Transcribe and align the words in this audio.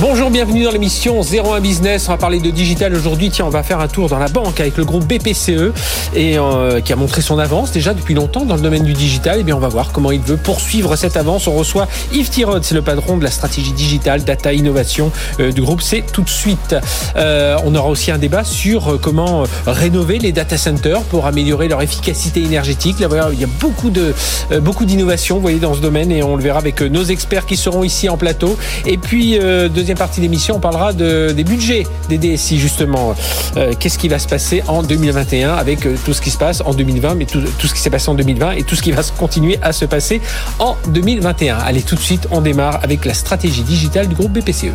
Bonjour, 0.00 0.28
bienvenue 0.28 0.64
dans 0.64 0.72
l'émission 0.72 1.20
01 1.20 1.60
Business. 1.60 2.08
On 2.08 2.12
va 2.12 2.18
parler 2.18 2.40
de 2.40 2.50
digital 2.50 2.92
aujourd'hui. 2.94 3.30
Tiens, 3.30 3.46
on 3.46 3.50
va 3.50 3.62
faire 3.62 3.78
un 3.78 3.86
tour 3.86 4.08
dans 4.08 4.18
la 4.18 4.26
banque 4.26 4.58
avec 4.58 4.76
le 4.76 4.84
groupe 4.84 5.04
BPCE 5.06 5.72
et 6.14 6.36
euh, 6.36 6.80
qui 6.80 6.92
a 6.92 6.96
montré 6.96 7.22
son 7.22 7.38
avance 7.38 7.70
déjà 7.70 7.94
depuis 7.94 8.12
longtemps 8.12 8.44
dans 8.44 8.56
le 8.56 8.60
domaine 8.60 8.82
du 8.82 8.92
digital. 8.92 9.36
Et 9.36 9.40
eh 9.40 9.44
bien, 9.44 9.56
on 9.56 9.60
va 9.60 9.68
voir 9.68 9.92
comment 9.92 10.10
il 10.10 10.20
veut 10.20 10.36
poursuivre 10.36 10.96
cette 10.96 11.16
avance. 11.16 11.46
On 11.46 11.52
reçoit 11.52 11.86
Yves 12.12 12.28
Tirod, 12.28 12.64
c'est 12.64 12.74
le 12.74 12.82
patron 12.82 13.18
de 13.18 13.24
la 13.24 13.30
stratégie 13.30 13.72
digitale, 13.72 14.24
data, 14.24 14.52
innovation 14.52 15.12
euh, 15.38 15.52
du 15.52 15.62
groupe. 15.62 15.80
C'est 15.80 16.02
tout 16.12 16.22
de 16.22 16.28
suite. 16.28 16.74
Euh, 17.14 17.56
on 17.64 17.72
aura 17.76 17.88
aussi 17.88 18.10
un 18.10 18.18
débat 18.18 18.42
sur 18.42 18.98
comment 19.00 19.44
rénover 19.64 20.18
les 20.18 20.32
data 20.32 20.58
centers 20.58 21.02
pour 21.02 21.26
améliorer 21.26 21.68
leur 21.68 21.80
efficacité 21.82 22.42
énergétique. 22.42 22.98
Là, 22.98 23.08
il 23.32 23.40
y 23.40 23.44
a 23.44 23.48
beaucoup 23.60 23.90
de 23.90 24.12
beaucoup 24.60 24.86
d'innovations, 24.86 25.36
vous 25.36 25.42
voyez, 25.42 25.60
dans 25.60 25.74
ce 25.74 25.80
domaine 25.80 26.10
et 26.10 26.22
on 26.24 26.34
le 26.34 26.42
verra 26.42 26.58
avec 26.58 26.80
nos 26.82 27.04
experts 27.04 27.46
qui 27.46 27.56
seront 27.56 27.84
ici 27.84 28.08
en 28.08 28.16
plateau. 28.16 28.58
Et 28.86 28.98
puis 28.98 29.38
deuxième 29.84 29.98
partie 29.98 30.20
de 30.20 30.22
l'émission, 30.22 30.56
on 30.56 30.60
parlera 30.60 30.94
de, 30.94 31.32
des 31.32 31.44
budgets 31.44 31.86
des 32.08 32.16
DSI 32.16 32.58
justement. 32.58 33.14
Euh, 33.58 33.74
qu'est-ce 33.78 33.98
qui 33.98 34.08
va 34.08 34.18
se 34.18 34.26
passer 34.26 34.62
en 34.66 34.82
2021 34.82 35.52
avec 35.52 35.84
euh, 35.84 35.94
tout 36.06 36.14
ce 36.14 36.22
qui 36.22 36.30
se 36.30 36.38
passe 36.38 36.62
en 36.64 36.72
2020, 36.72 37.16
mais 37.16 37.26
tout, 37.26 37.42
tout 37.58 37.66
ce 37.66 37.74
qui 37.74 37.80
s'est 37.80 37.90
passé 37.90 38.08
en 38.08 38.14
2020 38.14 38.52
et 38.52 38.62
tout 38.62 38.76
ce 38.76 38.82
qui 38.82 38.92
va 38.92 39.02
continuer 39.18 39.58
à 39.60 39.72
se 39.72 39.84
passer 39.84 40.22
en 40.58 40.78
2021. 40.88 41.58
Allez, 41.58 41.82
tout 41.82 41.96
de 41.96 42.00
suite, 42.00 42.26
on 42.30 42.40
démarre 42.40 42.80
avec 42.82 43.04
la 43.04 43.12
stratégie 43.12 43.62
digitale 43.62 44.08
du 44.08 44.14
groupe 44.14 44.32
BPCE. 44.32 44.72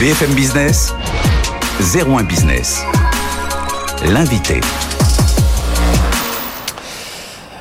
BFM 0.00 0.32
Business, 0.32 0.94
01 1.94 2.22
Business. 2.24 2.84
L'invité. 4.06 4.60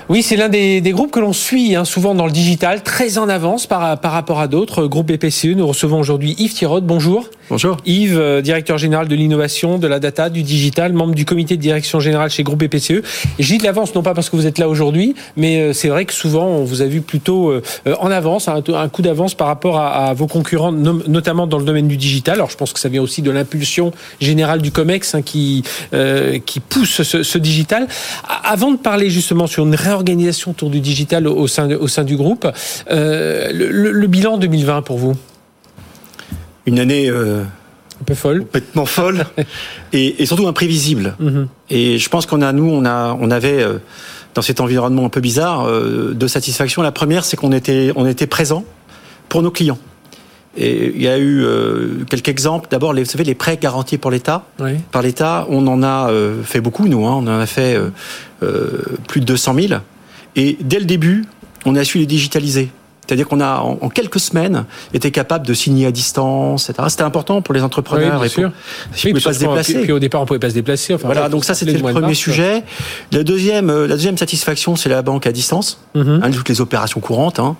Oui, 0.09 0.23
c'est 0.23 0.37
l'un 0.37 0.47
des, 0.47 0.81
groupes 0.93 1.11
que 1.11 1.19
l'on 1.19 1.33
suit 1.33 1.75
hein, 1.75 1.83
souvent 1.83 2.15
dans 2.15 2.25
le 2.25 2.31
digital, 2.31 2.81
très 2.81 3.17
en 3.17 3.27
avance 3.27 3.67
par, 3.67 3.99
par 3.99 4.13
rapport 4.13 4.39
à 4.39 4.47
d'autres. 4.47 4.87
Groupe 4.87 5.11
BPCE, 5.11 5.47
nous 5.47 5.67
recevons 5.67 5.99
aujourd'hui 5.99 6.33
Yves 6.39 6.53
Thirod. 6.53 6.85
Bonjour. 6.85 7.29
Bonjour. 7.49 7.77
Yves, 7.85 8.19
euh, 8.19 8.41
directeur 8.41 8.77
général 8.77 9.07
de 9.07 9.15
l'innovation, 9.15 9.77
de 9.77 9.87
la 9.87 10.01
data, 10.01 10.29
du 10.29 10.43
digital, 10.43 10.91
membre 10.91 11.15
du 11.15 11.23
comité 11.23 11.55
de 11.55 11.61
direction 11.61 12.01
générale 12.01 12.29
chez 12.29 12.43
Groupe 12.43 12.59
BPCE. 12.59 13.01
J'ai 13.39 13.53
dis 13.53 13.57
de 13.59 13.63
l'avance, 13.63 13.95
non 13.95 14.03
pas 14.03 14.13
parce 14.13 14.29
que 14.29 14.35
vous 14.35 14.47
êtes 14.47 14.57
là 14.57 14.67
aujourd'hui, 14.67 15.15
mais 15.37 15.61
euh, 15.61 15.73
c'est 15.73 15.87
vrai 15.87 16.03
que 16.03 16.13
souvent 16.13 16.45
on 16.45 16.65
vous 16.65 16.81
a 16.81 16.85
vu 16.87 16.99
plutôt 16.99 17.49
euh, 17.51 17.61
en 17.99 18.11
avance, 18.11 18.49
un, 18.49 18.61
coup 18.89 19.01
d'avance 19.01 19.33
par 19.33 19.47
rapport 19.47 19.79
à, 19.79 20.13
vos 20.13 20.27
concurrents, 20.27 20.73
notamment 20.73 21.47
dans 21.47 21.57
le 21.57 21.63
domaine 21.63 21.87
du 21.87 21.95
digital. 21.95 22.35
Alors 22.35 22.49
je 22.49 22.57
pense 22.57 22.73
que 22.73 22.81
ça 22.81 22.89
vient 22.89 23.01
aussi 23.01 23.21
de 23.21 23.31
l'impulsion 23.31 23.93
générale 24.19 24.61
du 24.61 24.71
COMEX 24.71 25.15
hein, 25.15 25.21
qui, 25.21 25.63
euh, 25.93 26.39
qui 26.39 26.59
pousse 26.59 27.01
ce, 27.03 27.37
digital. 27.37 27.87
Avant 28.43 28.71
de 28.71 28.77
parler 28.77 29.09
justement 29.09 29.47
sur 29.47 29.65
une 29.65 29.75
réorganisation 29.75 30.51
autour 30.51 30.69
du 30.69 30.81
digital 30.81 31.27
au, 31.27 31.47
sein, 31.47 31.67
du 32.03 32.17
groupe, 32.17 32.45
euh, 32.91 33.51
le, 33.53 33.91
le 33.91 34.07
bilan 34.07 34.37
2020 34.37 34.81
pour 34.81 34.97
vous? 34.97 35.15
Une 36.67 36.79
année 36.79 37.09
euh, 37.09 37.43
un 38.01 38.03
peu 38.05 38.13
folle, 38.13 38.41
complètement 38.41 38.85
folle, 38.85 39.25
et, 39.93 40.21
et, 40.21 40.25
surtout 40.25 40.47
imprévisible. 40.47 41.15
Mm 41.19 41.27
-hmm. 41.29 41.47
Et 41.69 41.97
je 41.97 42.09
pense 42.09 42.25
qu'on 42.25 42.41
a, 42.41 42.51
nous, 42.51 42.69
on 42.69 42.85
a, 42.85 43.17
on 43.19 43.31
avait 43.31 43.63
euh, 43.63 43.79
dans 44.35 44.43
cet 44.43 44.59
environnement 44.59 45.05
un 45.05 45.09
peu 45.09 45.21
bizarre 45.21 45.65
euh, 45.65 46.13
de 46.13 46.27
satisfaction. 46.27 46.83
La 46.83 46.91
première, 46.91 47.23
c'est 47.25 47.37
qu'on 47.37 47.51
était, 47.53 47.91
on 47.95 48.05
était 48.05 48.27
présent 48.27 48.63
pour 49.29 49.41
nos 49.41 49.51
clients. 49.51 49.79
Et 50.59 50.91
il 50.95 51.01
y 51.01 51.07
a 51.07 51.17
eu 51.17 51.43
euh, 51.43 52.03
quelques 52.09 52.29
exemples. 52.29 52.67
D'abord, 52.69 52.93
vous 52.93 53.05
savez, 53.05 53.23
les 53.23 53.35
prêts 53.35 53.57
garantis 53.57 53.97
pour 53.99 54.11
l'État, 54.11 54.39
oui. 54.59 54.73
par 54.91 55.01
l'État, 55.01 55.45
on 55.49 55.67
en 55.67 55.83
a 55.83 56.09
fait 56.43 56.61
beaucoup, 56.61 56.87
nous. 56.87 57.05
Hein, 57.05 57.13
on 57.21 57.27
en 57.27 57.39
a 57.39 57.45
fait 57.45 57.77
plus 59.07 59.21
de 59.21 59.25
200 59.25 59.53
000. 59.53 59.81
Et 60.35 60.57
dès 60.61 60.79
le 60.79 60.85
début, 60.85 61.25
on 61.65 61.75
a 61.75 61.83
su 61.83 61.99
les 61.99 62.07
digitaliser. 62.07 62.69
C'est-à-dire 63.07 63.27
qu'on 63.27 63.39
a, 63.39 63.59
en, 63.59 63.77
en, 63.81 63.89
quelques 63.89 64.19
semaines, 64.19 64.65
été 64.93 65.11
capable 65.11 65.47
de 65.47 65.53
signer 65.53 65.85
à 65.87 65.91
distance, 65.91 66.69
etc. 66.69 66.87
C'était 66.89 67.03
important 67.03 67.41
pour 67.41 67.53
les 67.53 67.63
entrepreneurs. 67.63 68.15
Oui, 68.15 68.27
bien 68.27 68.29
sûr. 68.29 68.51
Si 68.93 69.07
oui, 69.07 69.21
pas 69.21 69.33
se 69.33 69.39
déplacer. 69.39 69.73
Puis, 69.75 69.83
puis, 69.83 69.91
au 69.93 69.99
départ, 69.99 70.21
on 70.21 70.25
pouvait 70.25 70.39
pas 70.39 70.49
se 70.49 70.55
déplacer. 70.55 70.93
Enfin, 70.93 71.07
voilà, 71.07 71.29
donc 71.29 71.45
ça, 71.45 71.53
c'était 71.53 71.71
le 71.71 71.79
premier 71.79 72.01
mars, 72.01 72.13
sujet. 72.13 72.63
La 73.11 73.23
deuxième, 73.23 73.69
euh, 73.69 73.87
la 73.87 73.95
deuxième 73.95 74.17
satisfaction, 74.17 74.75
c'est 74.75 74.89
la 74.89 75.01
banque 75.01 75.25
à 75.25 75.31
distance. 75.31 75.79
Mm 75.95 76.01
-hmm. 76.01 76.23
hein, 76.23 76.31
toutes 76.31 76.49
les 76.49 76.61
opérations 76.61 76.99
courantes. 76.99 77.39
Hein. 77.39 77.55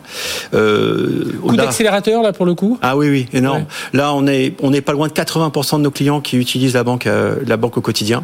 Euh, 0.54 1.24
Coup 1.42 1.56
d'accélérateur, 1.56 2.22
là, 2.22 2.34
pour 2.34 2.46
le 2.46 2.54
coup? 2.54 2.78
Ah 2.82 2.98
oui, 2.98 3.10
oui, 3.10 3.28
énorme. 3.34 3.60
Ouais. 3.94 4.00
Là, 4.00 4.14
on 4.14 4.28
est, 4.28 4.56
on 4.62 4.74
est 4.74 4.82
pas 4.82 4.94
loin 4.94 5.08
de 5.08 5.14
80% 5.14 5.78
de 5.78 5.84
nos 5.84 5.92
clients 5.92 6.22
qui 6.22 6.38
utilisent 6.38 6.76
la 6.76 6.84
banque, 6.84 7.08
euh, 7.08 7.36
la 7.46 7.58
banque 7.58 7.78
au 7.78 7.82
quotidien. 7.82 8.24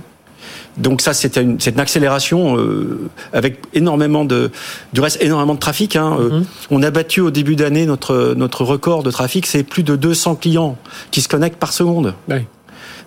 Donc 0.77 1.01
ça, 1.01 1.13
c'est 1.13 1.37
une, 1.37 1.57
une, 1.65 1.79
accélération 1.79 2.57
euh, 2.57 3.09
avec 3.31 3.59
énormément 3.73 4.25
de, 4.25 4.49
du 4.93 5.01
reste, 5.01 5.21
énormément 5.21 5.53
de 5.53 5.59
trafic. 5.59 5.95
Hein. 5.95 6.17
Mm 6.17 6.27
-hmm. 6.27 6.43
On 6.71 6.83
a 6.83 6.91
battu 6.91 7.21
au 7.21 7.31
début 7.31 7.55
d'année 7.55 7.85
notre, 7.85 8.33
notre 8.35 8.63
record 8.63 9.03
de 9.03 9.11
trafic, 9.11 9.45
c'est 9.45 9.63
plus 9.63 9.83
de 9.83 9.95
200 9.95 10.35
clients 10.35 10.75
qui 11.11 11.21
se 11.21 11.27
connectent 11.27 11.59
par 11.59 11.73
seconde. 11.73 12.13
Oui. 12.29 12.41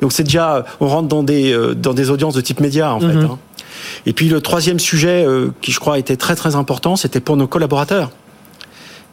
Donc 0.00 0.12
c'est 0.12 0.25
déjà, 0.25 0.65
on 0.81 0.88
rentre 0.88 1.09
dans 1.09 1.22
des, 1.22 1.53
euh, 1.53 1.75
dans 1.75 1.94
des 1.94 2.10
audiences 2.10 2.34
de 2.34 2.43
type 2.43 2.60
média 2.60 2.94
en 2.94 3.00
mm 3.00 3.05
-hmm. 3.05 3.12
fait. 3.12 3.26
Hein. 3.26 3.38
Et 4.06 4.12
puis 4.12 4.28
le 4.28 4.41
troisième 4.41 4.78
sujet 4.78 5.25
euh, 5.25 5.50
qui 5.62 5.72
je 5.72 5.81
crois 5.81 5.99
était 5.99 6.16
très 6.16 6.37
très 6.37 6.55
important, 6.55 6.97
c'était 6.97 7.21
pour 7.21 7.37
nos 7.37 7.47
collaborateurs. 7.47 8.10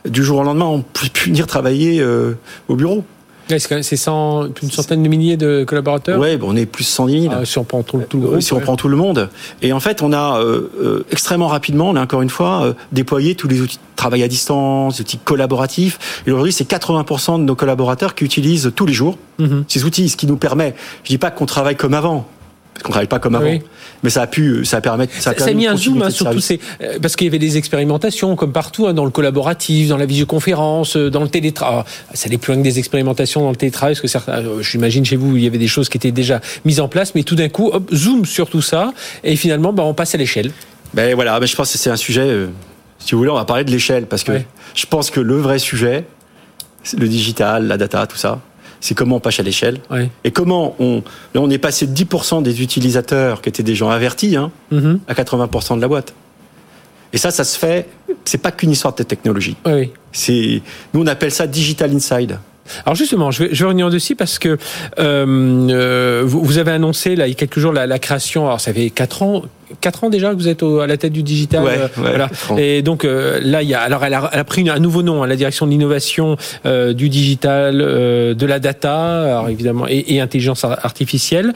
Du 0.05 0.23
jour 0.23 0.39
au 0.39 0.43
lendemain, 0.43 0.65
on 0.65 0.77
ne 0.79 0.83
peut 0.97 1.07
plus 1.13 1.29
venir 1.31 1.47
travailler 1.47 2.01
euh, 2.01 2.33
au 2.67 2.75
bureau. 2.75 3.03
C'est 3.47 4.07
une 4.07 4.71
centaine 4.71 5.03
de 5.03 5.09
milliers 5.09 5.37
de 5.37 5.63
collaborateurs 5.65 6.19
Oui, 6.19 6.37
on 6.41 6.55
est 6.55 6.65
plus 6.65 6.83
de 6.83 6.89
110 6.89 7.21
000. 7.23 7.33
Ah, 7.35 7.45
si 7.45 7.57
on 7.57 7.63
prend 7.63 7.83
tout, 7.83 8.01
tout 8.09 8.19
le 8.19 8.27
groupe. 8.27 8.41
Si 8.41 8.53
on 8.53 8.59
prend 8.59 8.75
tout 8.75 8.87
le 8.87 8.95
monde. 8.97 9.29
Et 9.61 9.73
en 9.73 9.79
fait, 9.79 10.01
on 10.01 10.13
a 10.13 10.39
euh, 10.39 10.69
euh, 10.81 11.05
extrêmement 11.11 11.47
rapidement, 11.47 11.93
là 11.93 12.01
encore 12.01 12.21
une 12.21 12.29
fois, 12.29 12.63
euh, 12.63 12.73
déployé 12.91 13.35
tous 13.35 13.47
les 13.47 13.61
outils 13.61 13.77
de 13.77 13.95
travail 13.95 14.23
à 14.23 14.27
distance, 14.27 14.99
outils 14.99 15.17
collaboratifs. 15.17 16.23
Et 16.25 16.31
aujourd'hui, 16.31 16.53
c'est 16.53 16.69
80% 16.69 17.39
de 17.39 17.43
nos 17.43 17.55
collaborateurs 17.55 18.15
qui 18.15 18.23
utilisent 18.25 18.71
tous 18.75 18.85
les 18.85 18.93
jours 18.93 19.17
mm 19.39 19.45
-hmm. 19.45 19.63
ces 19.67 19.83
outils, 19.83 20.09
ce 20.09 20.17
qui 20.17 20.27
nous 20.27 20.37
permet, 20.37 20.73
je 21.03 21.09
dis 21.09 21.17
pas 21.17 21.31
qu'on 21.31 21.45
travaille 21.45 21.75
comme 21.75 21.93
avant, 21.93 22.25
parce 22.73 22.83
qu'on 22.83 22.91
travaille 22.91 23.07
pas 23.07 23.19
comme 23.19 23.35
avant. 23.35 23.45
Oui. 23.45 23.61
Mais 24.03 24.09
ça 24.09 24.23
a 24.23 24.27
pu, 24.27 24.65
ça 24.65 24.77
a 24.77 24.81
permis, 24.81 25.07
ça 25.19 25.31
a, 25.31 25.37
ça 25.37 25.45
a 25.45 25.53
mis 25.53 25.67
un 25.67 25.77
zoom 25.77 26.01
hein, 26.01 26.09
sur 26.09 26.29
tous 26.29 26.39
ces, 26.39 26.59
parce 27.01 27.15
qu'il 27.15 27.25
y 27.25 27.29
avait 27.29 27.39
des 27.39 27.57
expérimentations 27.57 28.35
comme 28.35 28.51
partout 28.51 28.87
hein, 28.87 28.93
dans 28.93 29.05
le 29.05 29.11
collaboratif, 29.11 29.87
dans 29.87 29.97
la 29.97 30.05
visioconférence, 30.05 30.97
dans 30.97 31.21
le 31.21 31.29
télétravail. 31.29 31.83
Ça 32.13 32.29
n'est 32.29 32.37
plus 32.37 32.51
rien 32.51 32.61
que 32.61 32.67
des 32.67 32.79
expérimentations 32.79 33.41
dans 33.41 33.51
le 33.51 33.55
télétravail, 33.55 33.93
parce 33.93 34.01
que 34.01 34.07
certains, 34.07 34.43
j'imagine 34.61 35.05
chez 35.05 35.15
vous, 35.15 35.37
il 35.37 35.43
y 35.43 35.47
avait 35.47 35.57
des 35.57 35.67
choses 35.67 35.87
qui 35.87 35.97
étaient 35.97 36.11
déjà 36.11 36.41
mises 36.65 36.79
en 36.79 36.87
place, 36.87 37.15
mais 37.15 37.23
tout 37.23 37.35
d'un 37.35 37.49
coup, 37.49 37.69
hop, 37.71 37.93
zoom 37.93 38.25
sur 38.25 38.49
tout 38.49 38.61
ça, 38.61 38.93
et 39.23 39.35
finalement, 39.35 39.71
bah, 39.71 39.83
on 39.83 39.93
passe 39.93 40.15
à 40.15 40.17
l'échelle. 40.17 40.51
Ben 40.93 41.15
voilà, 41.15 41.39
ben 41.39 41.45
je 41.45 41.55
pense 41.55 41.71
que 41.71 41.77
c'est 41.77 41.89
un 41.89 41.95
sujet. 41.95 42.27
Euh, 42.27 42.47
si 42.99 43.13
vous 43.13 43.19
voulez, 43.19 43.31
on 43.31 43.35
va 43.35 43.45
parler 43.45 43.63
de 43.63 43.71
l'échelle, 43.71 44.05
parce 44.05 44.23
que 44.23 44.33
ouais. 44.33 44.47
je 44.75 44.85
pense 44.85 45.11
que 45.11 45.19
le 45.19 45.37
vrai 45.37 45.59
sujet, 45.59 46.05
le 46.97 47.07
digital, 47.07 47.67
la 47.67 47.77
data, 47.77 48.05
tout 48.07 48.17
ça, 48.17 48.39
c'est 48.83 48.95
comment 48.95 49.15
on 49.15 49.19
passe 49.21 49.39
à 49.39 49.43
l'échelle 49.43 49.79
et 50.25 50.31
comment 50.31 50.75
on 50.77 51.03
là 51.33 51.39
on 51.41 51.49
est 51.49 51.57
passé 51.57 51.87
de 51.87 51.93
10% 51.95 52.43
des 52.43 52.61
utilisateurs 52.61 53.41
qui 53.41 53.47
étaient 53.47 53.63
des 53.63 53.75
gens 53.75 53.89
avertis 53.89 54.35
hein, 54.35 54.51
mm 54.71 54.79
-hmm. 54.79 54.97
à 55.07 55.13
80% 55.13 55.77
de 55.77 55.81
la 55.81 55.87
boîte. 55.87 56.13
Et 57.13 57.17
ça, 57.17 57.29
ça 57.31 57.43
se 57.43 57.57
fait. 57.63 57.87
C'est 58.25 58.41
pas 58.41 58.51
qu'une 58.51 58.71
histoire 58.71 58.93
de 58.95 59.03
technologie. 59.03 59.55
Oui. 59.65 59.91
C'est 60.11 60.61
nous 60.91 61.01
on 61.05 61.07
appelle 61.07 61.31
ça 61.31 61.45
digital 61.47 61.89
inside. 61.99 62.33
Alors 62.85 62.95
justement, 62.95 63.29
je 63.31 63.39
vais, 63.43 63.49
je 63.55 63.59
vais 63.61 63.67
revenir 63.71 63.89
dessus 63.89 64.15
parce 64.15 64.37
que 64.43 64.57
euh, 64.99 66.23
vous, 66.25 66.41
vous, 66.47 66.57
avez 66.61 66.71
annoncé 66.71 67.15
là 67.15 67.23
il 67.27 67.31
y 67.33 67.37
a 67.37 67.39
quelques 67.43 67.59
jours 67.63 67.73
la, 67.79 67.85
la 67.95 67.99
création. 67.99 68.41
Alors 68.47 68.61
ça 68.65 68.71
fait 68.73 68.89
quatre 69.01 69.21
ans, 69.27 69.43
quatre 69.81 70.03
ans 70.03 70.09
déjà 70.09 70.31
que 70.31 70.35
vous 70.35 70.47
êtes 70.47 70.63
au, 70.63 70.79
à 70.79 70.87
la 70.87 70.97
tête 70.97 71.13
du 71.13 71.23
digital. 71.23 71.63
Ouais, 71.63 71.77
euh, 71.77 72.01
ouais, 72.01 72.09
voilà. 72.09 72.29
Et 72.57 72.81
donc 72.81 73.05
euh, 73.05 73.39
là, 73.41 73.61
il 73.61 73.69
y 73.69 73.73
a 73.73 73.81
alors 73.81 74.03
elle 74.05 74.13
a, 74.13 74.29
elle 74.33 74.39
a 74.39 74.43
pris 74.43 74.61
une, 74.61 74.69
un 74.69 74.79
nouveau 74.79 75.03
nom, 75.03 75.23
hein, 75.23 75.27
la 75.27 75.35
direction 75.35 75.65
de 75.65 75.71
l'innovation, 75.71 76.37
euh, 76.65 76.93
du 76.93 77.09
digital, 77.09 77.81
euh, 77.81 78.33
de 78.33 78.45
la 78.45 78.59
data, 78.59 79.23
alors 79.23 79.49
évidemment, 79.49 79.87
et, 79.87 80.15
et 80.15 80.21
intelligence 80.21 80.63
artificielle. 80.63 81.53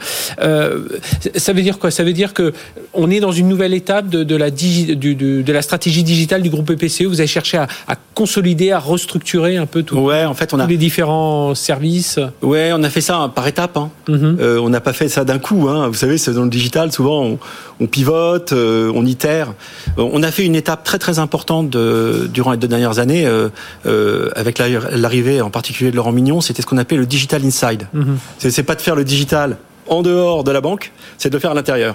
Ça 1.36 1.52
veut 1.52 1.62
dire 1.62 1.78
quoi? 1.78 1.90
Ça 1.90 2.04
veut 2.04 2.12
dire 2.12 2.32
que 2.34 2.52
on 2.94 3.10
est 3.10 3.20
dans 3.20 3.32
une 3.32 3.48
nouvelle 3.48 3.74
étape 3.74 4.08
de, 4.08 4.24
de 4.24 4.36
la 4.36 4.50
digi, 4.50 4.96
du, 4.96 5.14
de, 5.14 5.42
de, 5.42 5.52
la 5.52 5.62
stratégie 5.62 6.02
digitale 6.02 6.42
du 6.42 6.50
groupe 6.50 6.66
PPCE. 6.66 7.04
Vous 7.04 7.20
avez 7.20 7.26
cherché 7.26 7.56
à, 7.56 7.66
à 7.86 7.94
consolider, 8.14 8.72
à 8.72 8.78
restructurer 8.78 9.56
un 9.56 9.66
peu 9.66 9.82
tout, 9.82 9.96
ouais, 9.98 10.24
en 10.24 10.34
fait, 10.34 10.52
on 10.54 10.58
tous 10.58 10.66
les 10.66 10.76
différents 10.76 11.54
services? 11.54 12.18
Ouais, 12.42 12.70
on 12.74 12.82
a 12.82 12.90
fait 12.90 13.00
ça 13.00 13.30
par 13.34 13.46
étapes. 13.46 13.76
Hein. 13.76 13.90
Mm 14.08 14.16
-hmm. 14.16 14.58
on 14.66 14.70
n'a 14.70 14.80
pas 14.80 14.92
fait 14.92 15.08
ça 15.08 15.24
d'un 15.24 15.38
coup. 15.38 15.68
Hein. 15.68 15.88
Vous 15.88 16.00
savez, 16.04 16.18
c'est 16.18 16.32
dans 16.32 16.44
le 16.44 16.50
digital, 16.50 16.92
souvent 16.92 17.18
on, 17.24 17.38
on 17.80 17.86
pivote, 17.86 18.52
euh, 18.52 18.92
on 18.94 19.06
itère. 19.06 19.54
On 19.96 20.22
a 20.22 20.30
fait 20.30 20.44
une 20.44 20.56
étape 20.56 20.84
très 20.84 20.98
très 20.98 21.18
importante 21.18 21.70
de, 21.70 22.28
durant 22.32 22.52
les 22.52 22.56
deux 22.58 22.68
dernières 22.68 22.98
années 22.98 23.26
euh, 23.26 23.48
euh, 23.86 24.30
avec 24.34 24.58
l'arrivée 24.58 25.40
en 25.40 25.50
particulier 25.50 25.90
de 25.90 25.96
Laurent 25.96 26.12
Mignon. 26.12 26.40
C'était 26.40 26.62
ce 26.62 26.66
qu'on 26.66 26.78
appelait 26.78 26.98
le 26.98 27.06
digital 27.06 27.44
inside. 27.44 27.86
Mm 27.92 28.02
-hmm. 28.02 28.50
C'est 28.50 28.62
pas 28.62 28.74
de 28.74 28.82
faire 28.82 28.96
le 28.96 29.04
digital 29.04 29.56
en 29.86 30.02
dehors 30.02 30.44
de 30.44 30.52
la 30.52 30.60
banque, 30.60 30.92
c'est 31.16 31.30
de 31.30 31.34
le 31.36 31.40
faire 31.40 31.52
à 31.52 31.54
l'intérieur. 31.54 31.94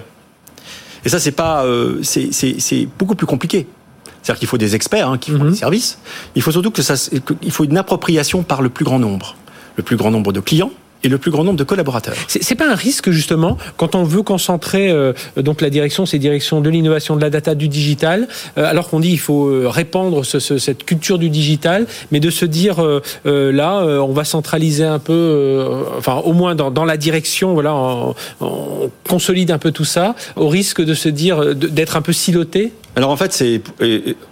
Et 1.04 1.08
ça, 1.10 1.18
c'est 1.20 1.36
pas, 1.36 1.64
c'est 2.02 2.88
beaucoup 2.98 3.14
plus 3.14 3.26
compliqué. 3.26 3.66
C'est-à-dire 4.22 4.38
qu'il 4.40 4.48
faut 4.48 4.58
des 4.66 4.74
experts 4.74 5.08
hein, 5.10 5.18
qui 5.18 5.30
font 5.30 5.44
Mhm. 5.44 5.50
des 5.50 5.58
services. 5.66 5.98
Il 6.34 6.42
faut 6.42 6.50
surtout 6.56 6.72
que 6.72 6.82
ça, 6.82 6.94
il 7.48 7.50
faut 7.50 7.64
une 7.64 7.76
appropriation 7.84 8.42
par 8.42 8.62
le 8.62 8.70
plus 8.76 8.84
grand 8.88 8.98
nombre, 9.06 9.36
le 9.76 9.82
plus 9.88 9.96
grand 10.00 10.10
nombre 10.10 10.32
de 10.32 10.40
clients 10.40 10.72
et 11.04 11.08
le 11.08 11.18
plus 11.18 11.30
grand 11.30 11.44
nombre 11.44 11.58
de 11.58 11.64
collaborateurs. 11.64 12.14
C'est 12.28 12.54
pas 12.54 12.68
un 12.70 12.74
risque 12.74 13.10
justement 13.10 13.56
quand 13.76 13.94
on 13.94 14.02
veut 14.04 14.22
concentrer 14.22 14.90
euh, 14.90 15.12
donc 15.36 15.60
la 15.60 15.70
direction, 15.70 16.06
c'est 16.06 16.18
direction 16.18 16.60
de 16.60 16.70
l'innovation, 16.70 17.14
de 17.16 17.20
la 17.20 17.30
data, 17.30 17.54
du 17.54 17.68
digital, 17.68 18.26
euh, 18.58 18.64
alors 18.64 18.88
qu'on 18.88 19.00
dit 19.00 19.10
il 19.10 19.18
faut 19.18 19.46
euh, 19.48 19.68
répandre 19.68 20.24
ce- 20.24 20.38
ce- 20.40 20.58
cette 20.58 20.84
culture 20.84 21.18
du 21.18 21.28
digital, 21.30 21.86
mais 22.10 22.20
de 22.20 22.30
se 22.30 22.44
dire 22.46 22.82
euh, 22.82 23.02
euh, 23.26 23.52
là 23.52 23.82
euh, 23.82 23.98
on 23.98 24.12
va 24.12 24.24
centraliser 24.24 24.84
un 24.84 24.98
peu, 24.98 25.12
euh, 25.12 25.82
enfin 25.98 26.16
au 26.24 26.32
moins 26.32 26.54
dans, 26.54 26.70
dans 26.70 26.84
la 26.84 26.96
direction, 26.96 27.52
voilà, 27.54 27.74
on, 27.74 28.14
on 28.40 28.90
consolide 29.08 29.50
un 29.50 29.58
peu 29.58 29.70
tout 29.72 29.84
ça, 29.84 30.14
au 30.36 30.48
risque 30.48 30.82
de 30.82 30.94
se 30.94 31.08
dire 31.08 31.54
d'être 31.54 31.96
un 31.96 32.02
peu 32.02 32.12
siloté. 32.12 32.72
Alors 32.96 33.10
en 33.10 33.16
fait, 33.16 33.32
c'est 33.32 33.60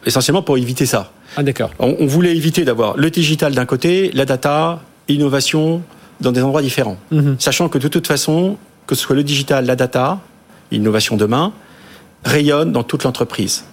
essentiellement 0.06 0.42
pour 0.42 0.56
éviter 0.56 0.86
ça. 0.86 1.12
Ah 1.36 1.42
d'accord. 1.42 1.70
On, 1.78 1.96
on 1.98 2.06
voulait 2.06 2.36
éviter 2.36 2.64
d'avoir 2.64 2.96
le 2.96 3.10
digital 3.10 3.54
d'un 3.54 3.64
côté, 3.66 4.10
la 4.14 4.24
data, 4.24 4.80
innovation 5.08 5.82
dans 6.22 6.32
des 6.32 6.42
endroits 6.42 6.62
différents. 6.62 6.96
Mhm. 7.10 7.36
Sachant 7.38 7.68
que 7.68 7.78
de 7.78 7.88
toute 7.88 8.06
façon, 8.06 8.56
que 8.86 8.94
ce 8.94 9.02
soit 9.02 9.16
le 9.16 9.24
digital, 9.24 9.66
la 9.66 9.76
data, 9.76 10.20
innovation 10.70 11.16
demain, 11.16 11.52
rayonne 12.24 12.72
dans 12.72 12.82
toute 12.82 13.04
l'entreprise. 13.04 13.64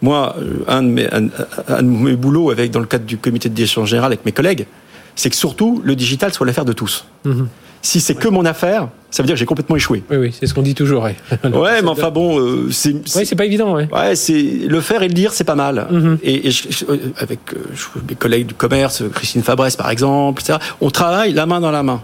Moi, 0.00 0.34
euh, 0.38 0.64
un 0.66 0.82
de 0.82 0.88
mes, 0.88 1.06
un, 1.14 1.28
un 1.68 1.82
de 1.82 1.88
mes 1.88 2.16
boulots 2.16 2.50
avec, 2.50 2.70
dans 2.70 2.80
le 2.80 2.86
cadre 2.86 3.04
du 3.04 3.18
comité 3.18 3.48
de 3.48 3.54
direction 3.54 3.84
générale 3.86 4.12
avec 4.12 4.24
mes 4.24 4.32
collègues, 4.32 4.66
c'est 5.14 5.30
que 5.30 5.36
surtout 5.36 5.80
le 5.84 5.94
digital 5.94 6.32
soit 6.32 6.46
l'affaire 6.46 6.64
de 6.64 6.72
tous. 6.72 7.04
Mhm. 7.24 7.48
Si 7.84 8.00
c'est 8.00 8.14
que 8.14 8.28
mon 8.28 8.44
affaire, 8.44 8.88
ça 9.10 9.22
veut 9.22 9.26
dire 9.26 9.34
que 9.34 9.40
j'ai 9.40 9.44
complètement 9.44 9.74
échoué. 9.74 10.04
Oui 10.08 10.16
oui, 10.16 10.34
c'est 10.38 10.46
ce 10.46 10.54
qu'on 10.54 10.62
dit 10.62 10.74
toujours. 10.74 11.02
Ouais, 11.02 11.16
Ouais, 11.52 11.82
mais 11.82 11.88
enfin 11.88 12.10
bon, 12.10 12.38
euh, 12.38 12.68
c'est 12.70 12.92
Ouais, 13.16 13.24
c'est 13.24 13.34
pas 13.34 13.44
évident. 13.44 13.74
Ouais. 13.74 13.88
Ouais, 13.92 14.14
c'est 14.14 14.40
le 14.40 14.80
faire 14.80 15.02
et 15.02 15.08
le 15.08 15.14
dire, 15.14 15.32
c'est 15.32 15.42
pas 15.44 15.56
mal. 15.56 15.88
Mhm. 15.90 16.18
Et, 16.22 16.46
et 16.46 16.50
je- 16.52 16.68
je- 16.70 16.84
euh, 16.88 16.96
avec 17.18 17.40
euh, 17.54 17.56
je- 17.74 17.86
mes 18.08 18.14
collègues 18.14 18.46
du 18.46 18.54
commerce, 18.54 19.02
Christine 19.12 19.42
Fabresse 19.42 19.74
par 19.76 19.90
exemple, 19.90 20.40
etc., 20.42 20.58
on 20.80 20.90
travaille 20.90 21.32
la 21.32 21.44
main 21.46 21.60
dans 21.60 21.72
la 21.72 21.82
main. 21.82 22.00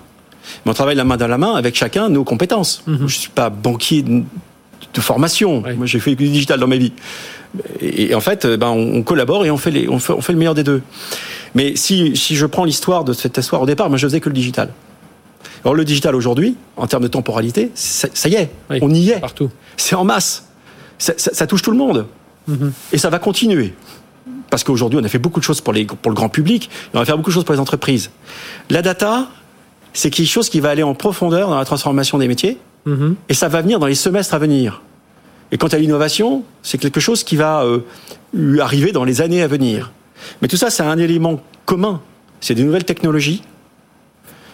Mais 0.66 0.70
on 0.72 0.74
travaille 0.74 0.96
la 0.96 1.04
main 1.04 1.16
dans 1.16 1.28
la 1.28 1.38
main 1.38 1.54
avec 1.54 1.76
chacun 1.76 2.08
nos 2.08 2.24
compétences. 2.24 2.82
Mhm. 2.88 3.06
Je 3.06 3.14
suis 3.16 3.30
pas 3.30 3.48
banquier 3.48 4.02
de, 4.02 4.22
de 4.94 5.00
formation. 5.00 5.62
Moi, 5.76 5.86
j'ai 5.86 6.00
fait 6.00 6.16
du 6.16 6.28
digital 6.28 6.58
dans 6.58 6.66
ma 6.66 6.76
vie. 6.76 6.92
Et, 7.80 8.10
et 8.10 8.14
en 8.16 8.20
fait, 8.20 8.44
euh, 8.44 8.56
ben, 8.56 8.68
on, 8.68 8.96
on 8.96 9.02
collabore 9.02 9.46
et 9.46 9.50
on 9.52 9.56
fait, 9.58 9.70
les, 9.70 9.88
on, 9.88 9.98
fait, 10.00 10.12
on 10.12 10.20
fait 10.20 10.32
le 10.32 10.38
meilleur 10.40 10.54
des 10.54 10.64
deux. 10.64 10.82
Mais 11.54 11.76
si, 11.76 12.16
si 12.16 12.34
je 12.34 12.46
prends 12.46 12.64
l'histoire 12.64 13.04
de 13.04 13.12
cette 13.12 13.38
histoire 13.38 13.62
au 13.62 13.66
départ, 13.66 13.88
moi, 13.88 13.96
je 13.96 14.06
faisais 14.06 14.20
que 14.20 14.28
le 14.28 14.34
digital. 14.34 14.70
Alors 15.64 15.74
le 15.74 15.84
digital 15.84 16.14
aujourd'hui, 16.14 16.56
en 16.76 16.86
termes 16.86 17.02
de 17.02 17.08
temporalité, 17.08 17.70
ça, 17.74 18.08
ça 18.14 18.28
y 18.28 18.34
est, 18.34 18.50
Oui. 18.70 18.78
on 18.82 18.90
y 18.92 19.10
est. 19.10 19.20
Partout. 19.20 19.50
C'est 19.76 19.94
en 19.94 20.04
masse. 20.04 20.46
Ça, 20.98 21.12
ça- 21.16 21.32
ça 21.34 21.46
touche 21.46 21.62
tout 21.62 21.70
le 21.70 21.76
monde. 21.76 22.06
Mhm. 22.46 22.72
Et 22.92 22.98
ça 22.98 23.10
va 23.10 23.18
continuer. 23.18 23.74
Parce 24.50 24.64
qu'aujourd'hui, 24.64 24.98
on 25.00 25.04
a 25.04 25.08
fait 25.08 25.18
beaucoup 25.18 25.40
de 25.40 25.44
choses 25.44 25.60
pour, 25.60 25.72
les, 25.72 25.84
pour 25.84 26.10
le 26.10 26.14
grand 26.16 26.28
public, 26.30 26.70
et 26.92 26.96
on 26.96 26.98
va 27.00 27.04
faire 27.04 27.16
beaucoup 27.18 27.30
de 27.30 27.34
choses 27.34 27.44
pour 27.44 27.52
les 27.54 27.60
entreprises. 27.60 28.10
La 28.70 28.80
data, 28.82 29.28
c'est 29.92 30.10
quelque 30.10 30.26
chose 30.28 30.48
qui 30.48 30.60
va 30.60 30.70
aller 30.70 30.82
en 30.82 30.94
profondeur 30.94 31.50
dans 31.50 31.58
la 31.58 31.64
transformation 31.64 32.18
des 32.18 32.28
métiers, 32.28 32.58
Mhm. 32.86 33.16
et 33.28 33.34
ça 33.34 33.48
va 33.48 33.60
venir 33.60 33.78
dans 33.78 33.86
les 33.86 33.94
semestres 33.94 34.32
à 34.34 34.38
venir. 34.38 34.82
Et 35.52 35.58
quant 35.58 35.66
à 35.68 35.76
l'innovation, 35.78 36.44
c'est 36.62 36.78
quelque 36.78 37.00
chose 37.00 37.22
qui 37.24 37.36
va 37.36 37.62
euh, 37.64 37.80
lui 38.32 38.60
arriver 38.60 38.92
dans 38.92 39.04
les 39.04 39.20
années 39.20 39.42
à 39.42 39.46
venir. 39.48 39.92
Mais 40.42 40.48
tout 40.48 40.56
ça, 40.56 40.70
c'est 40.70 40.82
un 40.82 40.98
élément 40.98 41.40
commun. 41.66 42.00
C'est 42.40 42.54
des 42.54 42.64
nouvelles 42.64 42.84
technologies, 42.84 43.42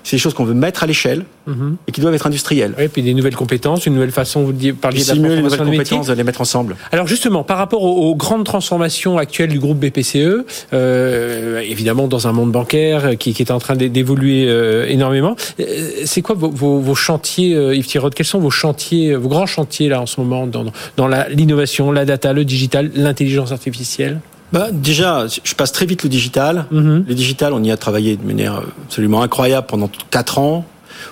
c'est 0.05 0.15
des 0.17 0.21
choses 0.21 0.35
qu'on 0.35 0.45
veut 0.45 0.55
mettre 0.55 0.85
à 0.85 0.87
l'échelle 0.87 1.25
Mhm. 1.47 1.77
et 1.89 1.93
qui 1.93 2.01
doivent 2.01 2.15
être 2.15 2.27
industrielles. 2.27 2.73
Oui, 2.79 2.89
puis 2.89 3.03
des 3.03 3.13
nouvelles 3.15 3.35
compétences, 3.37 3.85
une 3.87 3.95
nouvelle 3.95 4.13
façon, 4.13 4.45
vous 4.45 4.53
parliez 4.81 5.03
de 5.03 5.09
la 5.09 5.15
les 5.15 5.21
nouvelles 5.21 5.59
compétences, 5.59 6.07
de 6.07 6.13
les 6.15 6.25
mettre 6.25 6.41
ensemble. 6.41 6.77
Alors 6.93 7.07
justement, 7.07 7.43
par 7.43 7.59
rapport 7.59 7.83
aux, 7.83 8.11
aux 8.11 8.15
grandes 8.15 8.45
transformations 8.45 9.19
actuelles 9.19 9.51
du 9.51 9.59
groupe 9.59 9.79
BPCE, 9.79 10.45
euh, 10.73 11.61
évidemment 11.61 12.07
dans 12.09 12.27
un 12.29 12.33
monde 12.33 12.53
bancaire 12.53 13.17
qui, 13.19 13.33
qui 13.35 13.43
est 13.43 13.51
en 13.51 13.59
train 13.59 13.77
d'é- 13.77 13.89
d'évoluer 13.89 14.47
euh, 14.49 14.87
énormément, 14.89 15.37
euh, 15.61 15.65
c'est 16.05 16.23
quoi 16.23 16.35
vos, 16.35 16.51
vos- 16.51 16.81
vos 16.81 16.95
chantiers, 16.95 17.55
euh, 17.55 17.75
Yves 17.75 17.87
Thiraud 17.87 18.11
Quels 18.11 18.27
sont 18.27 18.39
vos 18.41 18.51
chantiers, 18.51 19.15
vos 19.17 19.29
grands 19.29 19.47
chantiers 19.47 19.89
là 19.89 20.01
en 20.01 20.07
ce 20.07 20.21
moment 20.21 20.47
dans, 20.47 20.65
dans 20.97 21.09
la- 21.09 21.29
l'innovation, 21.29 21.93
la 21.93 22.05
data, 22.05 22.33
le 22.33 22.45
digital, 22.45 22.91
l'intelligence 22.95 23.53
artificielle? 23.53 24.21
Bah, 24.53 24.69
déjà, 24.73 25.27
je 25.27 25.55
passe 25.55 25.73
très 25.73 25.87
vite 25.87 26.03
le 26.05 26.09
digital. 26.09 26.67
Mhm. 26.71 27.05
Le 27.09 27.15
digital, 27.15 27.53
on 27.53 27.63
y 27.63 27.71
a 27.71 27.77
travaillé 27.77 28.17
de 28.17 28.25
manière 28.25 28.63
absolument 28.87 29.23
incroyable 29.23 29.67
pendant 29.67 29.91
quatre 30.11 30.39
ans. 30.39 30.65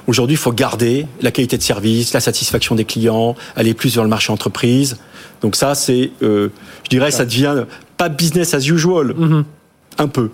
Aujourd'hui, 0.07 0.35
il 0.35 0.39
faut 0.39 0.53
garder 0.53 1.07
la 1.21 1.31
qualité 1.31 1.59
de 1.59 1.63
service, 1.63 2.13
la 2.13 2.21
satisfaction 2.21 2.75
des 2.75 2.85
clients, 2.85 3.35
aller 3.57 3.75
plus 3.75 3.95
vers 3.95 4.05
le 4.05 4.11
marché 4.11 4.33
entreprise. 4.33 4.97
Donc 5.41 5.57
ça, 5.57 5.75
c'est, 5.75 6.13
euh, 6.23 6.49
je 6.85 6.89
dirais, 6.91 7.11
ça 7.11 7.25
devient 7.25 7.65
pas 7.97 8.09
business 8.09 8.55
as 8.55 8.67
usual, 8.69 9.15
Mhm. 9.17 9.45
un 9.99 10.09
peu. 10.09 10.31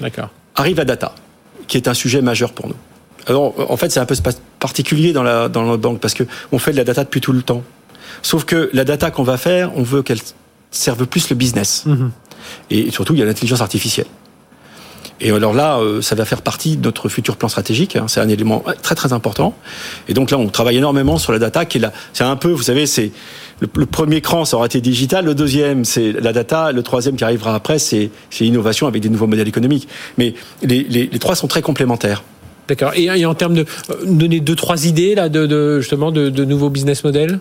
D'accord. 0.00 0.28
Arrive 0.56 0.76
la 0.76 0.84
data, 0.84 1.14
qui 1.68 1.78
est 1.78 1.88
un 1.88 1.94
sujet 1.94 2.20
majeur 2.20 2.52
pour 2.52 2.68
nous. 2.68 2.76
Alors, 3.26 3.54
en 3.70 3.76
fait, 3.76 3.90
c'est 3.90 4.00
un 4.00 4.04
peu 4.04 4.16
particulier 4.58 5.12
dans 5.12 5.22
la, 5.22 5.48
dans 5.48 5.62
la 5.62 5.76
banque 5.76 6.00
parce 6.00 6.14
que 6.14 6.24
on 6.50 6.58
fait 6.58 6.72
de 6.72 6.76
la 6.76 6.84
data 6.84 7.04
depuis 7.04 7.20
tout 7.20 7.32
le 7.32 7.42
temps. 7.42 7.62
Sauf 8.20 8.44
que 8.44 8.68
la 8.72 8.84
data 8.84 9.10
qu'on 9.10 9.22
va 9.22 9.36
faire, 9.38 9.70
on 9.76 9.82
veut 9.82 10.02
qu'elle 10.02 10.18
serve 10.70 11.06
plus 11.06 11.30
le 11.30 11.36
business. 11.36 11.84
Mhm. 11.86 12.10
Et 12.70 12.90
surtout, 12.90 13.14
il 13.14 13.20
y 13.20 13.22
a 13.22 13.26
l'intelligence 13.26 13.60
artificielle. 13.60 14.06
Et 15.22 15.30
alors 15.30 15.54
là, 15.54 15.78
euh, 15.78 16.02
ça 16.02 16.16
va 16.16 16.24
faire 16.24 16.42
partie 16.42 16.76
de 16.76 16.82
notre 16.82 17.08
futur 17.08 17.36
plan 17.36 17.48
stratégique. 17.48 17.94
hein. 17.94 18.06
C'est 18.08 18.20
un 18.20 18.28
élément 18.28 18.64
très 18.82 18.96
très 18.96 19.12
important. 19.12 19.54
Et 20.08 20.14
donc 20.14 20.32
là, 20.32 20.38
on 20.38 20.48
travaille 20.48 20.76
énormément 20.76 21.16
sur 21.16 21.32
la 21.32 21.38
data, 21.38 21.64
qui 21.64 21.78
est 21.78 21.80
là. 21.80 21.92
C'est 22.12 22.24
un 22.24 22.34
peu, 22.34 22.50
vous 22.50 22.62
savez, 22.62 22.86
c'est 22.86 23.12
le, 23.60 23.86
premier 23.86 24.20
cran, 24.20 24.44
ça 24.44 24.56
aura 24.56 24.66
été 24.66 24.80
digital. 24.80 25.24
Le 25.24 25.36
deuxième, 25.36 25.84
c'est 25.84 26.12
la 26.12 26.32
data. 26.32 26.72
Le 26.72 26.82
troisième 26.82 27.14
qui 27.14 27.22
arrivera 27.22 27.54
après, 27.54 27.78
c'est 27.78 28.10
l'innovation 28.40 28.88
avec 28.88 29.00
des 29.00 29.08
nouveaux 29.08 29.28
modèles 29.28 29.46
économiques. 29.48 29.86
Mais 30.18 30.34
les, 30.62 30.82
les, 30.82 31.18
trois 31.20 31.36
sont 31.36 31.46
très 31.46 31.62
complémentaires. 31.62 32.24
D'accord. 32.66 32.92
Et, 32.96 33.24
en 33.24 33.34
termes 33.34 33.54
de 33.54 33.64
euh, 33.90 33.94
donner 34.04 34.40
deux 34.40 34.56
trois 34.56 34.86
idées 34.86 35.14
là 35.14 35.28
de, 35.28 35.78
justement 35.80 36.10
de 36.10 36.44
nouveaux 36.44 36.70
business 36.70 37.04
models? 37.04 37.38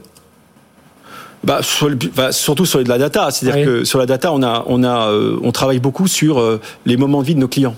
Bah, 1.43 1.63
sur 1.63 1.89
le- 1.89 1.95
bah, 2.15 2.31
surtout 2.31 2.65
sur 2.67 2.83
de 2.83 2.87
la 2.89 2.99
data, 2.99 3.31
c'est-à-dire 3.31 3.61
Oui. 3.61 3.79
que 3.79 3.83
sur 3.83 3.97
la 3.97 4.05
data, 4.05 4.31
on 4.31 4.43
a, 4.43 4.63
on 4.67 4.83
a, 4.83 5.07
euh, 5.09 5.37
on 5.41 5.51
travaille 5.51 5.79
beaucoup 5.79 6.07
sur 6.07 6.39
euh, 6.39 6.59
les 6.85 6.97
moments 6.97 7.21
de 7.21 7.27
vie 7.27 7.33
de 7.35 7.39
nos 7.39 7.47
clients. 7.47 7.75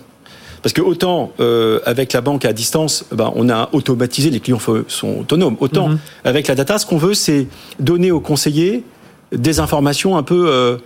Parce 0.62 0.74
que 0.74 0.81
autant 0.81 1.31
euh, 1.39 1.80
avec 1.86 2.12
la 2.13 2.19
banque 2.21 2.44
à 2.45 2.51
distance, 2.54 3.06
bah, 3.12 3.31
on 3.36 3.50
a 3.50 3.69
automatisé, 3.71 4.30
les 4.31 4.39
clients 4.42 4.60
sont 4.88 5.19
autonomes. 5.21 5.56
Autant 5.62 5.89
Mhm. 5.89 5.98
avec 6.25 6.48
la 6.48 6.56
data, 6.56 6.77
ce 6.77 6.86
qu'on 6.86 6.98
veut, 6.98 7.13
c'est 7.13 7.48
donner 7.80 8.12
aux 8.12 8.19
conseillers 8.19 8.83
des 9.31 9.60
informations 9.62 10.18
un 10.18 10.24
peu 10.24 10.80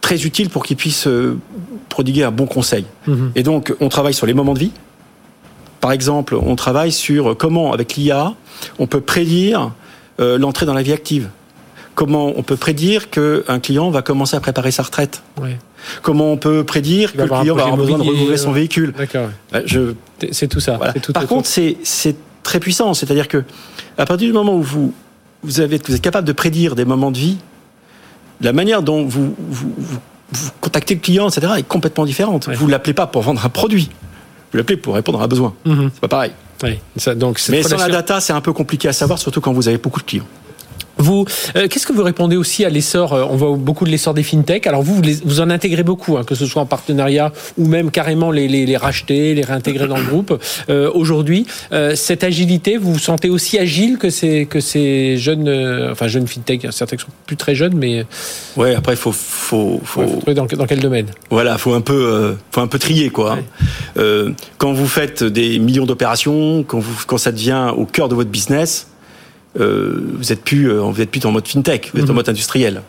très 0.00 0.24
utiles 0.24 0.48
pour 0.50 0.64
qu'ils 0.64 0.76
puissent 0.76 1.08
prodiguer 1.88 2.24
un 2.24 2.30
bon 2.30 2.46
conseil. 2.46 2.84
Mhm. 3.06 3.32
Et 3.36 3.42
donc, 3.42 3.74
on 3.80 3.88
travaille 3.90 4.14
sur 4.14 4.26
les 4.26 4.34
moments 4.34 4.54
de 4.54 4.58
vie. 4.58 4.72
Par 5.80 5.92
exemple, 5.92 6.34
on 6.34 6.56
travaille 6.56 6.92
sur 6.92 7.36
comment, 7.36 7.72
avec 7.74 7.94
l'IA, 7.96 8.32
on 8.78 8.86
peut 8.86 9.00
prédire 9.02 9.70
l'entrée 10.18 10.64
dans 10.66 10.74
la 10.74 10.82
vie 10.82 10.92
active. 10.92 11.28
Comment 11.94 12.32
on 12.36 12.42
peut 12.42 12.56
prédire 12.56 13.10
qu'un 13.10 13.60
client 13.60 13.90
va 13.90 14.02
commencer 14.02 14.36
à 14.36 14.40
préparer 14.40 14.70
sa 14.70 14.82
retraite. 14.82 15.22
Comment 16.02 16.32
on 16.32 16.36
peut 16.36 16.64
prédire 16.64 17.12
que 17.12 17.18
le 17.18 17.28
client 17.28 17.54
va 17.54 17.62
avoir 17.64 17.76
besoin 17.76 17.98
de 17.98 18.02
renouveler 18.04 18.36
son 18.36 18.50
euh, 18.50 18.54
véhicule. 18.54 18.94
D'accord. 18.96 19.28
Euh, 19.54 19.62
Je, 19.66 19.94
C'est 20.32 20.48
tout 20.48 20.60
ça. 20.60 20.76
voilà. 20.76 20.92
C'est 20.94 21.00
tout 21.00 21.12
Par 21.12 21.26
contre, 21.26 21.46
c'est 21.48 22.16
très 22.42 22.58
puissant. 22.58 22.94
C'est-à-dire 22.94 23.28
que 23.28 23.44
à 23.98 24.06
partir 24.06 24.26
du 24.26 24.32
moment 24.32 24.56
où 24.56 24.62
vous 24.62 24.94
vous, 25.44 25.60
avez, 25.60 25.78
vous 25.86 25.94
êtes 25.94 26.00
capable 26.02 26.26
de 26.26 26.32
prédire 26.32 26.74
des 26.74 26.84
moments 26.84 27.10
de 27.10 27.18
vie, 27.18 27.36
la 28.40 28.52
manière 28.52 28.82
dont 28.82 29.04
vous, 29.04 29.34
vous, 29.38 29.74
vous, 29.76 29.98
vous 30.32 30.50
contactez 30.60 30.94
le 30.94 31.00
client, 31.00 31.28
etc., 31.28 31.52
est 31.58 31.62
complètement 31.68 32.06
différente. 32.06 32.46
Ouais. 32.46 32.54
Vous 32.54 32.66
l'appelez 32.66 32.94
pas 32.94 33.06
pour 33.06 33.22
vendre 33.22 33.44
un 33.44 33.48
produit. 33.50 33.90
Vous 34.52 34.58
l'appelez 34.58 34.76
pour 34.76 34.94
répondre 34.94 35.20
à 35.20 35.24
un 35.24 35.28
besoin. 35.28 35.54
Mhm. 35.64 35.90
C'est 35.92 36.00
pas 36.00 36.08
pareil. 36.08 36.32
Ça, 36.96 37.14
donc 37.14 37.40
Mais 37.50 37.62
sur 37.62 37.76
la 37.76 37.88
data, 37.88 38.20
c'est 38.20 38.32
un 38.32 38.40
peu 38.40 38.52
compliqué 38.52 38.88
à 38.88 38.92
savoir, 38.94 39.18
surtout 39.18 39.42
quand 39.42 39.52
vous 39.52 39.68
avez 39.68 39.76
beaucoup 39.76 40.00
de 40.00 40.06
clients. 40.06 40.26
Vous, 40.98 41.24
euh, 41.56 41.66
qu'est-ce 41.68 41.86
que 41.86 41.92
vous 41.92 42.02
répondez 42.02 42.36
aussi 42.36 42.64
à 42.64 42.68
l'essor 42.68 43.12
euh, 43.12 43.24
On 43.28 43.36
voit 43.36 43.56
beaucoup 43.56 43.84
de 43.84 43.90
l'essor 43.90 44.14
des 44.14 44.22
fintech. 44.22 44.66
Alors 44.66 44.82
vous, 44.82 44.94
vous, 44.96 45.02
les- 45.02 45.20
vous 45.24 45.40
en 45.40 45.50
intégrez 45.50 45.82
beaucoup, 45.82 46.16
hein, 46.16 46.24
que 46.24 46.34
ce 46.34 46.46
soit 46.46 46.62
en 46.62 46.66
partenariat 46.66 47.32
ou 47.58 47.66
même 47.66 47.90
carrément 47.90 48.30
les, 48.30 48.48
les, 48.48 48.66
les 48.66 48.76
racheter, 48.76 49.34
les 49.34 49.42
réintégrer 49.42 49.86
dans 49.88 49.98
le 49.98 50.04
groupe. 50.04 50.38
Euh, 50.70 50.90
Aujourd'hui, 50.94 51.46
cette 51.94 52.24
agilité, 52.24 52.76
vous 52.76 52.92
vous 52.94 52.98
sentez 52.98 53.28
aussi 53.30 53.58
agile 53.58 53.98
que 53.98 54.10
ces 54.10 54.46
que 54.46 54.60
ces 54.60 55.16
jeunes, 55.16 55.48
enfin 55.90 56.06
jeunes 56.08 56.26
fintech, 56.26 56.60
il 56.62 56.64
y 56.64 56.66
en 56.66 56.70
a 56.70 56.72
certains 56.72 56.96
qui 56.96 57.02
sont 57.04 57.10
plus 57.26 57.36
très 57.36 57.54
jeunes, 57.54 57.74
mais 57.76 58.04
Ouais, 58.56 58.74
après, 58.74 58.94
il 58.94 58.96
faut, 58.96 59.12
faut, 59.12 59.80
faut, 59.84 60.00
ouais, 60.00 60.06
faut 60.06 60.16
trouver 60.20 60.34
dans, 60.34 60.46
dans 60.46 60.66
quel 60.66 60.78
domaine? 60.80 61.06
Voilà, 61.30 61.58
faut 61.58 61.74
un 61.74 61.80
peu, 61.80 62.36
faut 62.52 62.60
un 62.60 62.66
peu 62.66 62.78
trier, 62.78 63.10
quoi. 63.10 63.38
hein. 63.96 64.32
Quand 64.58 64.72
vous 64.72 64.86
faites 64.86 65.22
des 65.24 65.58
millions 65.58 65.86
d'opérations, 65.86 66.62
quand 66.66 66.78
vous, 66.78 67.02
quand 67.06 67.18
ça 67.18 67.32
devient 67.32 67.72
au 67.76 67.84
cœur 67.86 68.08
de 68.08 68.14
votre 68.14 68.30
business, 68.30 68.88
vous 69.56 70.32
êtes 70.32 70.42
plus, 70.42 70.70
euh, 70.70 70.80
vous 70.80 71.00
êtes 71.00 71.10
plus 71.10 71.24
en 71.26 71.32
mode 71.32 71.46
fintech, 71.46 71.90
vous 71.94 72.00
êtes 72.00 72.06
en 72.06 72.08
Mhm. 72.08 72.16
mode 72.16 72.28
industriel. 72.28 72.82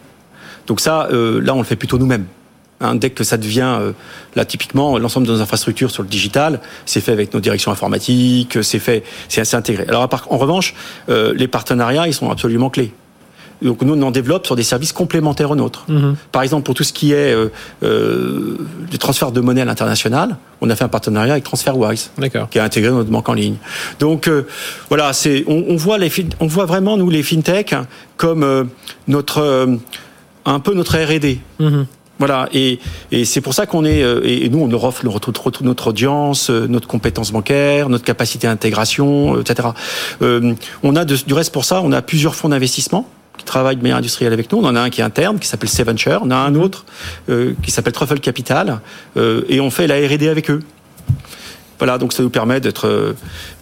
Donc 0.67 0.79
ça, 0.79 1.07
euh, 1.12 1.39
là, 1.41 1.53
on 1.53 1.60
le 1.60 1.63
fait 1.63 1.75
plutôt 1.75 1.98
nous-mêmes. 1.98 2.25
Hein, 2.81 2.95
dès 2.95 3.10
que 3.10 3.24
ça 3.24 3.38
devient, 3.38 3.77
euh, 3.79 3.91
là, 4.36 4.43
typiquement, 4.43 4.98
l'ensemble 4.98 5.25
de 5.27 5.31
nos 5.31 5.41
infrastructures 5.41 5.91
sur 5.91 6.03
le 6.03 6.10
digital, 6.10 6.60
c'est 6.86 7.00
fait 7.00 7.13
avec 7.13 7.34
nos 7.34 7.39
directions 7.39 7.72
informatiques, 7.72 8.57
c'est 8.63 8.79
fait, 8.79 9.03
c'est 9.29 9.39
assez 9.41 9.55
intégré. 9.55 9.86
Alors, 9.88 10.01
à 10.01 10.10
part- 10.10 10.27
en 10.29 10.38
revanche, 10.38 10.74
euh, 11.10 11.34
les 11.36 11.48
partenariats, 11.48 12.07
ils 12.07 12.13
sont 12.13 12.29
absolument 12.29 12.69
clés. 12.69 12.91
Donc 13.62 13.81
nous, 13.81 13.93
on 13.93 14.01
en 14.01 14.12
développe 14.12 14.45
sur 14.45 14.55
des 14.55 14.63
services 14.63 14.91
complémentaires 14.91 15.51
aux 15.51 15.55
nôtres. 15.55 15.85
Mhm. 15.88 16.15
Par 16.31 16.41
exemple, 16.41 16.63
pour 16.63 16.75
tout 16.75 16.83
ce 16.83 16.93
qui 16.93 17.13
est 17.13 17.33
euh, 17.33 17.50
euh, 17.83 18.57
du 18.89 18.97
transfert 18.97 19.31
de 19.31 19.41
monnaie 19.41 19.62
à 19.62 19.65
l'international, 19.65 20.38
on 20.62 20.69
a 20.69 20.75
fait 20.75 20.83
un 20.83 20.89
partenariat 20.89 21.33
avec 21.33 21.45
TransferWise, 21.45 22.12
qui 22.51 22.59
a 22.59 22.63
intégré 22.63 22.91
notre 22.91 23.09
banque 23.09 23.29
en 23.29 23.33
ligne. 23.33 23.55
Donc 24.00 24.27
euh, 24.27 24.45
voilà, 24.89 25.13
c'est 25.13 25.45
on, 25.47 25.75
voit 25.75 25.97
les 25.97 26.12
on 26.39 26.47
voit 26.47 26.65
vraiment 26.65 26.97
nous 26.97 27.09
les 27.09 27.24
fintech 27.24 27.75
comme 28.17 28.67
notre 29.07 29.77
un 30.45 30.59
peu 30.59 30.74
notre 30.74 30.97
R&D. 30.97 31.39
Mhm. 31.59 31.85
Voilà, 32.17 32.47
et, 32.53 32.79
et 33.12 33.25
c'est 33.25 33.41
pour 33.41 33.53
ça 33.53 33.65
qu'on 33.65 33.83
est, 33.83 34.00
et 34.00 34.47
nous 34.47 34.59
on 34.59 34.67
leur 34.67 34.85
offre 34.85 35.03
notre, 35.03 35.63
notre 35.63 35.88
audience, 35.88 36.50
notre 36.50 36.88
compétence 36.88 37.33
bancaire, 37.33 37.89
notre 37.89 38.05
capacité 38.05 38.47
d'intégration, 38.47 39.38
etc. 39.41 39.69
on 40.21 40.95
a 40.95 41.03
du 41.03 41.33
reste 41.33 41.51
pour 41.51 41.65
ça, 41.65 41.81
on 41.83 41.91
a 41.91 42.01
plusieurs 42.01 42.35
fonds 42.35 42.47
d'investissement 42.47 43.09
qui 43.38 43.46
travaillent 43.46 43.77
de 43.77 43.82
manière 43.82 43.98
industrielle 43.98 44.34
avec 44.34 44.51
nous. 44.51 44.60
On 44.60 44.65
en 44.65 44.75
a 44.75 44.82
un 44.82 44.89
qui 44.89 45.01
est 45.01 45.04
interne, 45.04 45.39
qui 45.39 45.48
s'appelle 45.48 45.70
Seventure. 45.70 46.22
On 46.24 46.32
a 46.32 46.36
un 46.36 46.56
autre 46.56 46.86
euh, 47.30 47.54
qui 47.62 47.72
s'appelle 47.72 47.94
Truffle 47.94 48.20
Capital. 48.20 48.80
Euh, 49.18 49.44
et 49.50 49.60
on 49.60 49.70
fait 49.70 49.88
la 49.88 49.96
R&D 49.96 50.27
avec 50.27 50.50
eux. 50.50 50.62
Voilà, 51.77 51.98
donc 51.98 52.13
ça 52.13 52.24
nous 52.24 52.30
permet 52.30 52.62
d'être, 52.62 53.15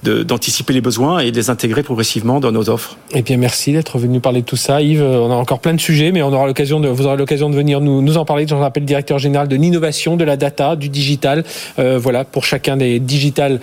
d'anticiper 0.04 0.74
les 0.74 0.82
besoins 0.82 1.20
et 1.20 1.32
de 1.32 1.36
les 1.36 1.50
intégrer 1.50 1.82
progressivement 1.82 2.40
dans 2.40 2.52
nos 2.52 2.70
offres. 2.70 2.98
Et 3.12 3.20
eh 3.20 3.22
bien, 3.24 3.38
merci 3.38 3.74
d'être 3.74 3.98
venu 3.98 4.20
parler 4.20 4.42
de 4.42 4.46
tout 4.46 4.56
ça, 4.56 4.84
Yves. 4.84 5.02
On 5.02 5.32
a 5.32 5.36
encore 5.36 5.60
plein 5.60 5.74
de 5.74 5.82
sujets, 5.82 6.12
mais 6.12 6.22
on 6.22 6.32
aura 6.32 6.46
l'occasion 6.46 6.80
vous 6.80 7.06
aurez 7.08 7.18
l'occasion 7.18 7.50
de 7.50 7.56
venir 7.56 7.82
nous, 7.82 8.04
nous 8.04 8.18
en 8.18 8.26
parler. 8.26 8.46
J'en 8.48 8.60
rappelle 8.60 8.86
directeur 8.86 9.18
général 9.18 9.48
de 9.48 9.56
l'innovation, 9.56 10.16
de 10.16 10.24
la 10.24 10.38
data, 10.38 10.76
du 10.76 10.90
digital. 10.90 11.44
Euh, 11.80 11.98
voilà, 11.98 12.24
pour 12.24 12.46
chacun 12.46 12.78
des 12.78 13.00
digital 13.00 13.60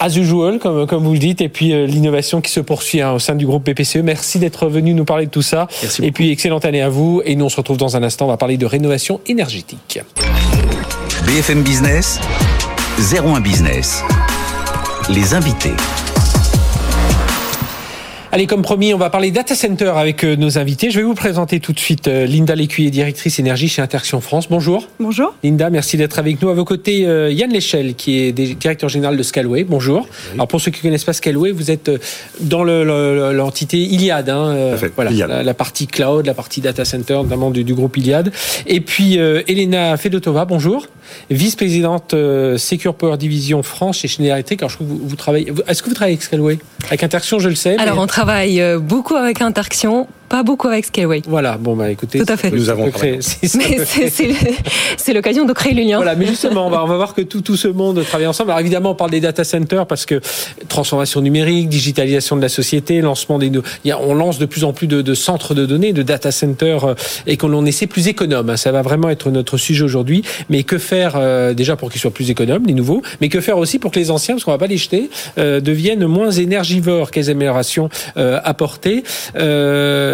as 0.00 0.16
usual, 0.16 0.58
comme, 0.58 0.86
comme 0.86 1.04
vous 1.04 1.12
le 1.12 1.18
dites, 1.18 1.40
et 1.40 1.48
puis 1.48 1.72
euh, 1.72 1.86
l'innovation 1.86 2.40
qui 2.40 2.50
se 2.50 2.60
poursuit 2.60 3.00
hein, 3.00 3.12
au 3.12 3.18
sein 3.18 3.34
du 3.34 3.46
groupe 3.46 3.68
BPCE. 3.68 3.96
Merci 3.96 4.38
d'être 4.38 4.66
venu 4.68 4.94
nous 4.94 5.04
parler 5.04 5.26
de 5.26 5.30
tout 5.30 5.42
ça. 5.42 5.68
Merci 5.82 6.04
et 6.04 6.12
puis, 6.12 6.30
excellente 6.30 6.64
année 6.64 6.82
à 6.82 6.88
vous. 6.88 7.22
Et 7.24 7.36
nous, 7.36 7.44
on 7.44 7.48
se 7.48 7.56
retrouve 7.56 7.76
dans 7.76 7.96
un 7.96 8.02
instant. 8.02 8.26
On 8.26 8.28
va 8.28 8.36
parler 8.36 8.56
de 8.56 8.66
rénovation 8.66 9.20
énergétique. 9.26 10.00
BFM 11.26 11.62
Business, 11.62 12.20
01 12.98 13.40
Business. 13.40 14.02
Les 15.08 15.34
invités. 15.34 15.74
Allez, 18.34 18.46
comme 18.46 18.62
promis, 18.62 18.94
on 18.94 18.96
va 18.96 19.10
parler 19.10 19.30
data 19.30 19.54
center 19.54 19.92
avec 19.94 20.24
euh, 20.24 20.36
nos 20.36 20.56
invités. 20.56 20.90
Je 20.90 20.98
vais 20.98 21.04
vous 21.04 21.12
présenter 21.12 21.60
tout 21.60 21.74
de 21.74 21.78
suite 21.78 22.08
euh, 22.08 22.24
Linda 22.24 22.54
Lécuyer, 22.54 22.90
directrice 22.90 23.38
énergie 23.38 23.68
chez 23.68 23.82
Interaction 23.82 24.22
France. 24.22 24.48
Bonjour. 24.48 24.88
Bonjour. 24.98 25.34
Linda, 25.44 25.68
merci 25.68 25.98
d'être 25.98 26.18
avec 26.18 26.40
nous. 26.40 26.48
À 26.48 26.54
vos 26.54 26.64
côtés, 26.64 27.06
euh, 27.06 27.30
Yann 27.30 27.52
Léchelle, 27.52 27.94
qui 27.94 28.20
est 28.20 28.32
directeur 28.32 28.88
général 28.88 29.18
de 29.18 29.22
Scalway. 29.22 29.64
Bonjour. 29.64 30.08
Alors, 30.32 30.48
pour 30.48 30.62
ceux 30.62 30.70
qui 30.70 30.78
ne 30.78 30.84
connaissent 30.84 31.04
pas 31.04 31.12
Scalway, 31.12 31.50
vous 31.50 31.70
êtes 31.70 31.90
dans 32.40 32.64
l'entité 32.64 33.76
Iliad. 33.76 34.30
Hein, 34.30 34.76
voilà, 34.96 35.42
La, 35.42 35.52
partie 35.52 35.86
cloud, 35.86 36.24
la 36.24 36.32
partie 36.32 36.62
data 36.62 36.86
center, 36.86 37.18
notamment 37.22 37.50
du, 37.50 37.74
groupe 37.74 37.98
Iliad. 37.98 38.32
Et 38.66 38.80
puis, 38.80 39.16
Elena 39.16 39.98
Fedotova, 39.98 40.46
bonjour. 40.46 40.86
Vice-présidente 41.28 42.14
Secure 42.56 42.94
Power 42.94 43.18
Division 43.18 43.62
France 43.62 43.98
chez 43.98 44.08
Schneider 44.08 44.36
Electric. 44.36 44.62
Alors, 44.62 44.70
je 44.70 44.78
vous, 44.80 45.00
vous 45.04 45.16
travaillez. 45.16 45.52
Est-ce 45.68 45.82
que 45.82 45.90
vous 45.90 45.94
travaillez 45.94 46.14
avec 46.14 46.22
Scalway? 46.22 46.58
Avec 46.92 47.04
Interaction, 47.04 47.38
je 47.38 47.48
le 47.48 47.54
sais. 47.54 47.78
Alors, 47.78 47.98
on 47.98 48.06
travaille 48.06 48.60
euh, 48.60 48.78
beaucoup 48.78 49.16
avec 49.16 49.40
Interaction, 49.40 50.08
pas 50.32 50.42
beaucoup 50.42 50.68
avec 50.68 50.86
Skyway. 50.86 51.20
Voilà, 51.28 51.58
bon 51.58 51.76
bah 51.76 51.90
écoutez, 51.90 52.18
tout 52.18 52.32
à 52.32 52.38
fait. 52.38 52.50
Nous 52.50 52.70
avons 52.70 52.90
créé. 52.90 53.18
C'est 54.96 55.12
l'occasion 55.12 55.44
de 55.44 55.52
créer 55.52 55.74
le 55.74 55.82
lien. 55.82 55.98
Voilà, 55.98 56.14
mais 56.14 56.24
justement, 56.26 56.68
on 56.68 56.70
va, 56.70 56.82
on 56.82 56.86
va 56.86 56.96
voir 56.96 57.12
que 57.12 57.20
tout, 57.20 57.42
tout 57.42 57.58
ce 57.58 57.68
monde 57.68 58.02
travaille 58.02 58.26
ensemble. 58.26 58.50
Alors 58.50 58.60
évidemment, 58.60 58.92
on 58.92 58.94
parle 58.94 59.10
des 59.10 59.20
data 59.20 59.44
centers 59.44 59.84
parce 59.84 60.06
que 60.06 60.22
transformation 60.70 61.20
numérique, 61.20 61.68
digitalisation 61.68 62.34
de 62.36 62.40
la 62.40 62.48
société, 62.48 63.02
lancement 63.02 63.38
des, 63.38 63.48
il 63.48 63.88
y 63.88 63.90
a, 63.90 64.00
on 64.00 64.14
lance 64.14 64.38
de 64.38 64.46
plus 64.46 64.64
en 64.64 64.72
plus 64.72 64.86
de, 64.86 65.02
de, 65.02 65.12
centres 65.12 65.52
de 65.52 65.66
données, 65.66 65.92
de 65.92 66.02
data 66.02 66.30
centers 66.32 66.84
euh, 66.86 66.94
et 67.26 67.36
qu'on 67.36 67.66
essaie 67.66 67.86
plus 67.86 68.08
économe. 68.08 68.48
Hein. 68.48 68.56
Ça 68.56 68.72
va 68.72 68.80
vraiment 68.80 69.10
être 69.10 69.30
notre 69.30 69.58
sujet 69.58 69.84
aujourd'hui. 69.84 70.22
Mais 70.48 70.62
que 70.62 70.78
faire 70.78 71.12
euh, 71.16 71.52
déjà 71.52 71.76
pour 71.76 71.90
qu'ils 71.90 72.00
soient 72.00 72.10
plus 72.10 72.30
économes, 72.30 72.64
les 72.66 72.72
nouveaux, 72.72 73.02
mais 73.20 73.28
que 73.28 73.42
faire 73.42 73.58
aussi 73.58 73.78
pour 73.78 73.90
que 73.90 73.98
les 73.98 74.10
anciens, 74.10 74.36
parce 74.36 74.44
qu'on 74.44 74.52
va 74.52 74.56
pas 74.56 74.66
les 74.66 74.78
jeter, 74.78 75.10
euh, 75.36 75.60
deviennent 75.60 76.06
moins 76.06 76.30
énergivores. 76.30 77.10
Quelles 77.10 77.28
améliorations 77.28 77.90
apporter 78.16 79.04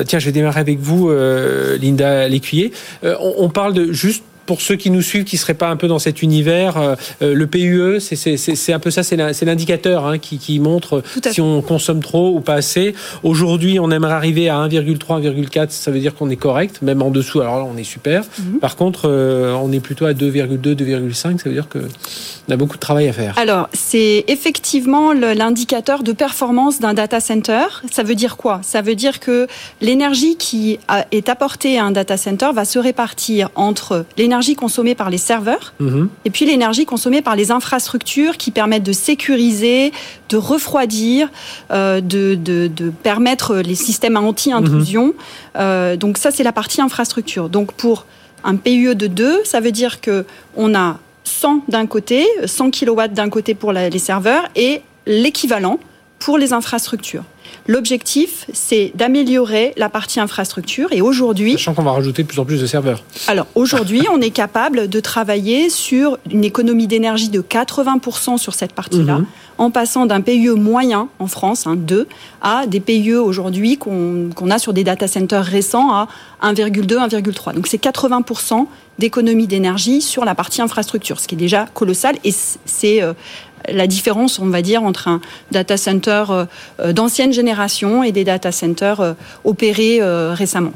tiens, 0.08 0.18
je 0.18 0.26
vais 0.26 0.32
démarrer 0.32 0.60
avec 0.60 0.78
vous, 0.80 1.08
euh, 1.10 1.78
Linda 1.78 2.28
Lécuyer. 2.28 2.72
Euh, 3.04 3.14
on, 3.20 3.48
parle 3.48 3.74
de 3.74 3.92
juste 3.92 4.24
pour 4.49 4.62
ceux 4.62 4.76
qui 4.76 4.90
nous 4.90 5.02
suivent, 5.02 5.25
qui 5.25 5.37
ne 5.37 5.40
seraient 5.40 5.52
pas 5.52 5.69
un 5.69 5.76
peu 5.76 5.88
dans 5.88 5.99
cet 5.99 6.23
univers, 6.23 6.78
euh, 6.78 6.97
le 7.21 7.47
PUE, 7.47 8.00
c'est 8.00 8.73
un 8.73 8.78
peu 8.78 8.90
ça, 8.90 9.02
c'est 9.02 9.45
l'indicateur 9.45 10.07
hein, 10.07 10.17
qui, 10.17 10.59
montre 10.59 11.02
si 11.31 11.43
on 11.43 11.61
consomme 11.61 12.00
trop 12.00 12.35
ou 12.35 12.40
pas 12.40 12.55
assez. 12.55 12.95
Aujourd'hui, 13.23 13.78
on 13.78 13.90
aimerait 13.90 14.14
arriver 14.14 14.49
à 14.49 14.57
1,3, 14.67 15.23
1,4, 15.23 15.67
ça 15.69 15.90
veut 15.90 16.00
dire 16.00 16.14
qu'on 16.14 16.31
est 16.31 16.37
correct, 16.37 16.81
même 16.81 17.02
en 17.02 17.11
dessous, 17.11 17.43
alors 17.43 17.59
là, 17.59 17.67
on 17.71 17.76
est 17.76 17.85
super. 17.85 18.25
Mhm. 18.38 18.59
Par 18.59 18.76
contre, 18.76 19.07
on 19.09 19.71
est 19.71 19.81
plutôt 19.81 20.07
à 20.07 20.14
2,2, 20.14 20.75
2,5, 20.75 21.43
ça 21.43 21.50
veut 21.50 21.55
dire 21.55 21.69
que 21.69 21.81
on 22.49 22.52
a 22.52 22.57
beaucoup 22.57 22.76
de 22.76 22.81
travail 22.81 23.07
à 23.09 23.12
faire. 23.12 23.35
Alors, 23.37 23.69
c'est 23.75 24.25
effectivement 24.28 25.12
l'indicateur 25.12 26.02
de 26.02 26.12
performance 26.12 26.81
d'un 26.81 26.95
data 26.95 27.21
center. 27.21 27.64
Ça 27.93 28.02
veut 28.02 28.14
dire 28.14 28.38
quoi? 28.38 28.61
Ça 28.62 28.81
veut 28.81 28.95
dire 28.95 29.21
que 29.21 29.47
l'énergie 29.83 30.37
qui 30.37 30.78
est 31.12 31.28
apportée 31.28 31.78
à 31.78 31.85
un 31.85 31.90
data 31.90 32.17
center 32.17 32.49
va 32.55 32.64
se 32.64 32.78
répartir 32.78 33.50
entre 33.55 34.07
l'énergie 34.17 34.38
consommée 34.57 34.95
par 34.95 35.11
les 35.11 35.18
serveurs 35.18 35.75
mhm. 35.80 36.09
et 36.25 36.30
puis 36.30 36.45
l'énergie 36.45 36.85
consommée 36.85 37.23
par 37.23 37.37
les 37.37 37.50
infrastructures 37.50 38.37
qui 38.37 38.50
permettent 38.50 38.85
de 38.85 38.92
sécuriser, 38.92 39.92
de 40.28 40.37
refroidir, 40.37 41.28
euh, 41.71 42.00
de, 42.00 42.35
de, 42.35 42.68
de, 42.68 42.90
permettre 42.90 43.57
les 43.57 43.75
systèmes 43.75 44.16
anti-intrusion. 44.16 45.07
Mhm. 45.07 45.12
Euh, 45.57 45.97
donc 45.97 46.18
ça, 46.18 46.30
c'est 46.30 46.42
la 46.42 46.52
partie 46.52 46.80
infrastructure. 46.80 47.49
Donc 47.49 47.73
pour 47.73 48.07
un 48.45 48.57
PUE 48.57 48.95
de 48.95 49.07
2, 49.07 49.40
ça 49.45 49.61
veut 49.61 49.73
dire 49.73 50.00
que 50.00 50.25
on 50.57 50.75
a 50.75 50.99
100 51.25 51.64
d'un 51.68 51.87
côté, 51.87 52.26
100 52.45 52.71
kW 52.71 53.09
d'un 53.11 53.28
côté 53.28 53.54
pour 53.54 53.73
les 53.73 53.99
serveurs 53.99 54.45
et 54.57 54.83
l'équivalent 55.07 55.78
pour 56.18 56.38
les 56.38 56.52
infrastructures. 56.52 57.25
L'objectif, 57.68 58.46
c'est 58.54 58.92
d'améliorer 58.94 59.75
la 59.76 59.90
partie 59.90 60.20
infrastructure 60.20 60.88
et 60.90 61.02
aujourd'hui... 61.02 61.52
Sachant 61.52 61.75
qu'on 61.75 61.82
va 61.82 61.92
rajouter 61.92 62.22
de 62.22 62.28
plus 62.28 62.38
en 62.38 62.46
plus 62.46 62.62
de 62.62 62.66
serveurs. 62.66 63.04
Alors 63.26 63.46
aujourd'hui, 63.54 64.06
on 64.10 64.22
est 64.22 64.30
capable 64.30 64.88
de 64.88 65.00
travailler 65.00 65.68
sur 65.68 66.16
une 66.30 66.44
économie 66.44 66.87
d'énergie 66.87 67.28
de 67.28 67.42
80% 67.42 68.38
sur 68.38 68.54
cette 68.54 68.72
partie-là, 68.72 69.18
mhm. 69.18 69.26
en 69.58 69.70
passant 69.70 70.06
d'un 70.06 70.22
PIE 70.22 70.48
moyen 70.48 71.08
en 71.18 71.26
France, 71.26 71.68
2, 71.68 72.00
hein, 72.00 72.06
à 72.40 72.66
des 72.66 72.80
PIE 72.80 73.12
aujourd'hui 73.12 73.76
qu'on 73.76 74.50
a 74.50 74.58
sur 74.58 74.72
des 74.72 74.82
data 74.82 75.06
centers 75.06 75.44
récents 75.44 75.92
à 75.92 76.08
1,2, 76.42 76.87
1,3. 76.87 77.52
Donc 77.52 77.66
c'est 77.66 77.82
80% 77.82 78.66
d'économie 78.98 79.46
d'énergie 79.46 80.00
sur 80.00 80.25
la 80.25 80.34
partie 80.34 80.60
infrastructure, 80.60 81.20
ce 81.20 81.28
qui 81.28 81.34
est 81.34 81.38
déjà 81.38 81.66
colossal 81.72 82.16
et 82.25 82.32
c'est 82.32 83.02
euh, 83.02 83.12
la 83.68 83.86
différence, 83.86 84.38
on 84.38 84.48
va 84.48 84.62
dire, 84.62 84.82
entre 84.82 85.08
un 85.08 85.20
data 85.50 85.76
center 85.76 86.24
euh, 86.30 86.44
euh, 86.80 86.92
d'ancienne 86.92 87.32
génération 87.32 88.02
et 88.02 88.12
des 88.12 88.24
data 88.24 88.52
centers 88.52 89.00
euh, 89.00 89.12
opérés 89.44 90.00
récemment. 90.32 90.72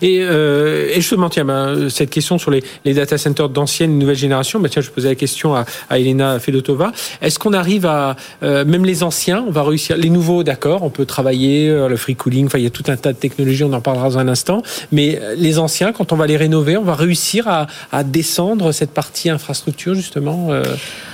Et, 0.00 0.20
euh, 0.22 0.88
et 0.90 0.96
justement, 0.96 1.28
tiens, 1.28 1.44
ben, 1.44 1.88
cette 1.90 2.10
question 2.10 2.38
sur 2.38 2.50
les, 2.50 2.62
les 2.84 2.94
data 2.94 3.18
centers 3.18 3.48
d'ancienne 3.48 3.92
et 3.92 3.94
nouvelle 3.94 4.16
génération, 4.16 4.60
ben, 4.60 4.68
tiens, 4.68 4.82
je 4.82 4.90
posais 4.90 5.08
la 5.08 5.14
question 5.14 5.54
à, 5.54 5.64
à 5.90 5.98
Elena 5.98 6.38
Fedotova. 6.38 6.92
Est-ce 7.20 7.38
qu'on 7.38 7.52
arrive 7.52 7.86
à, 7.86 8.16
même 8.42 8.84
les 8.84 9.02
anciens, 9.02 9.44
on 9.46 9.50
va 9.50 9.62
réussir, 9.62 9.96
les 9.96 10.10
nouveaux, 10.10 10.42
d'accord, 10.42 10.82
on 10.82 10.90
peut 10.90 11.04
travailler, 11.04 11.68
le 11.68 11.96
free 11.96 12.16
cooling, 12.16 12.46
enfin, 12.46 12.58
il 12.58 12.64
y 12.64 12.66
a 12.66 12.70
tout 12.70 12.84
un 12.88 12.96
tas 12.96 13.12
de 13.12 13.18
technologies, 13.18 13.64
on 13.64 13.72
en 13.72 13.80
parlera 13.80 14.08
dans 14.08 14.18
un 14.18 14.28
instant, 14.28 14.62
mais 14.92 15.20
les 15.36 15.58
anciens, 15.58 15.92
quand 15.92 16.12
on 16.12 16.16
va 16.16 16.26
les 16.26 16.36
rénover, 16.36 16.76
on 16.76 16.84
va 16.84 16.94
réussir 16.94 17.48
à, 17.48 17.66
à 17.92 18.04
descendre 18.04 18.72
cette 18.72 18.92
partie 18.92 19.30
infrastructure, 19.30 19.94
justement 19.94 20.50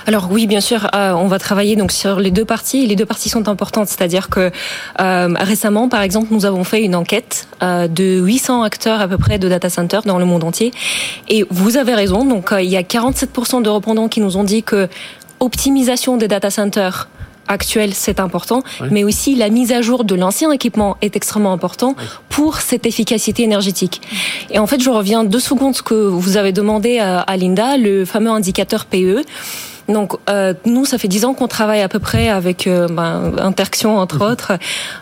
Alors 0.05 0.29
oui, 0.31 0.47
bien 0.47 0.61
sûr, 0.61 0.87
on 1.17 1.27
va 1.27 1.39
travailler 1.39 1.75
donc 1.75 1.91
sur 1.91 2.19
les 2.19 2.31
deux 2.31 2.45
parties. 2.45 2.85
Les 2.85 2.95
deux 2.95 3.05
parties 3.05 3.29
sont 3.29 3.47
importantes, 3.47 3.87
c'est-à-dire 3.87 4.29
que 4.29 4.51
euh, 4.99 5.33
récemment, 5.39 5.89
par 5.89 6.01
exemple, 6.01 6.27
nous 6.31 6.45
avons 6.45 6.63
fait 6.63 6.83
une 6.83 6.95
enquête 6.95 7.47
euh, 7.61 7.87
de 7.87 8.19
800 8.19 8.63
acteurs 8.63 9.01
à 9.01 9.07
peu 9.07 9.17
près 9.17 9.39
de 9.39 9.47
data 9.47 9.69
centers 9.69 10.03
dans 10.03 10.17
le 10.17 10.25
monde 10.25 10.43
entier. 10.43 10.71
Et 11.29 11.45
vous 11.49 11.77
avez 11.77 11.93
raison. 11.93 12.25
Donc 12.25 12.51
euh, 12.51 12.61
il 12.61 12.69
y 12.69 12.77
a 12.77 12.81
47% 12.81 13.61
de 13.61 13.69
répondants 13.69 14.07
qui 14.07 14.21
nous 14.21 14.37
ont 14.37 14.43
dit 14.43 14.63
que 14.63 14.87
optimisation 15.39 16.17
des 16.17 16.27
data 16.27 16.49
centers 16.49 17.07
actuels, 17.49 17.93
c'est 17.93 18.21
important, 18.21 18.63
mais 18.89 19.03
aussi 19.03 19.35
la 19.35 19.49
mise 19.49 19.73
à 19.73 19.81
jour 19.81 20.05
de 20.05 20.15
l'ancien 20.15 20.49
équipement 20.53 20.95
est 21.01 21.17
extrêmement 21.17 21.51
important 21.51 21.93
pour 22.29 22.61
cette 22.61 22.85
efficacité 22.85 23.43
énergétique. 23.43 24.01
Et 24.49 24.59
en 24.59 24.65
fait, 24.65 24.81
je 24.81 24.89
reviens 24.89 25.25
deux 25.25 25.41
secondes 25.41 25.75
ce 25.75 25.81
que 25.81 25.93
vous 25.93 26.37
avez 26.37 26.53
demandé 26.53 26.99
à 26.99 27.35
Linda, 27.35 27.75
le 27.75 28.05
fameux 28.05 28.31
indicateur 28.31 28.85
PE. 28.85 29.23
Donc 29.89 30.13
euh, 30.29 30.53
nous, 30.65 30.85
ça 30.85 30.97
fait 30.97 31.07
dix 31.07 31.25
ans 31.25 31.33
qu'on 31.33 31.47
travaille 31.47 31.81
à 31.81 31.89
peu 31.89 31.99
près 31.99 32.29
avec 32.29 32.67
euh, 32.67 32.87
ben, 32.87 33.33
Interxion 33.39 33.97
entre 33.97 34.17
mhm. 34.17 34.31
autres, 34.31 34.51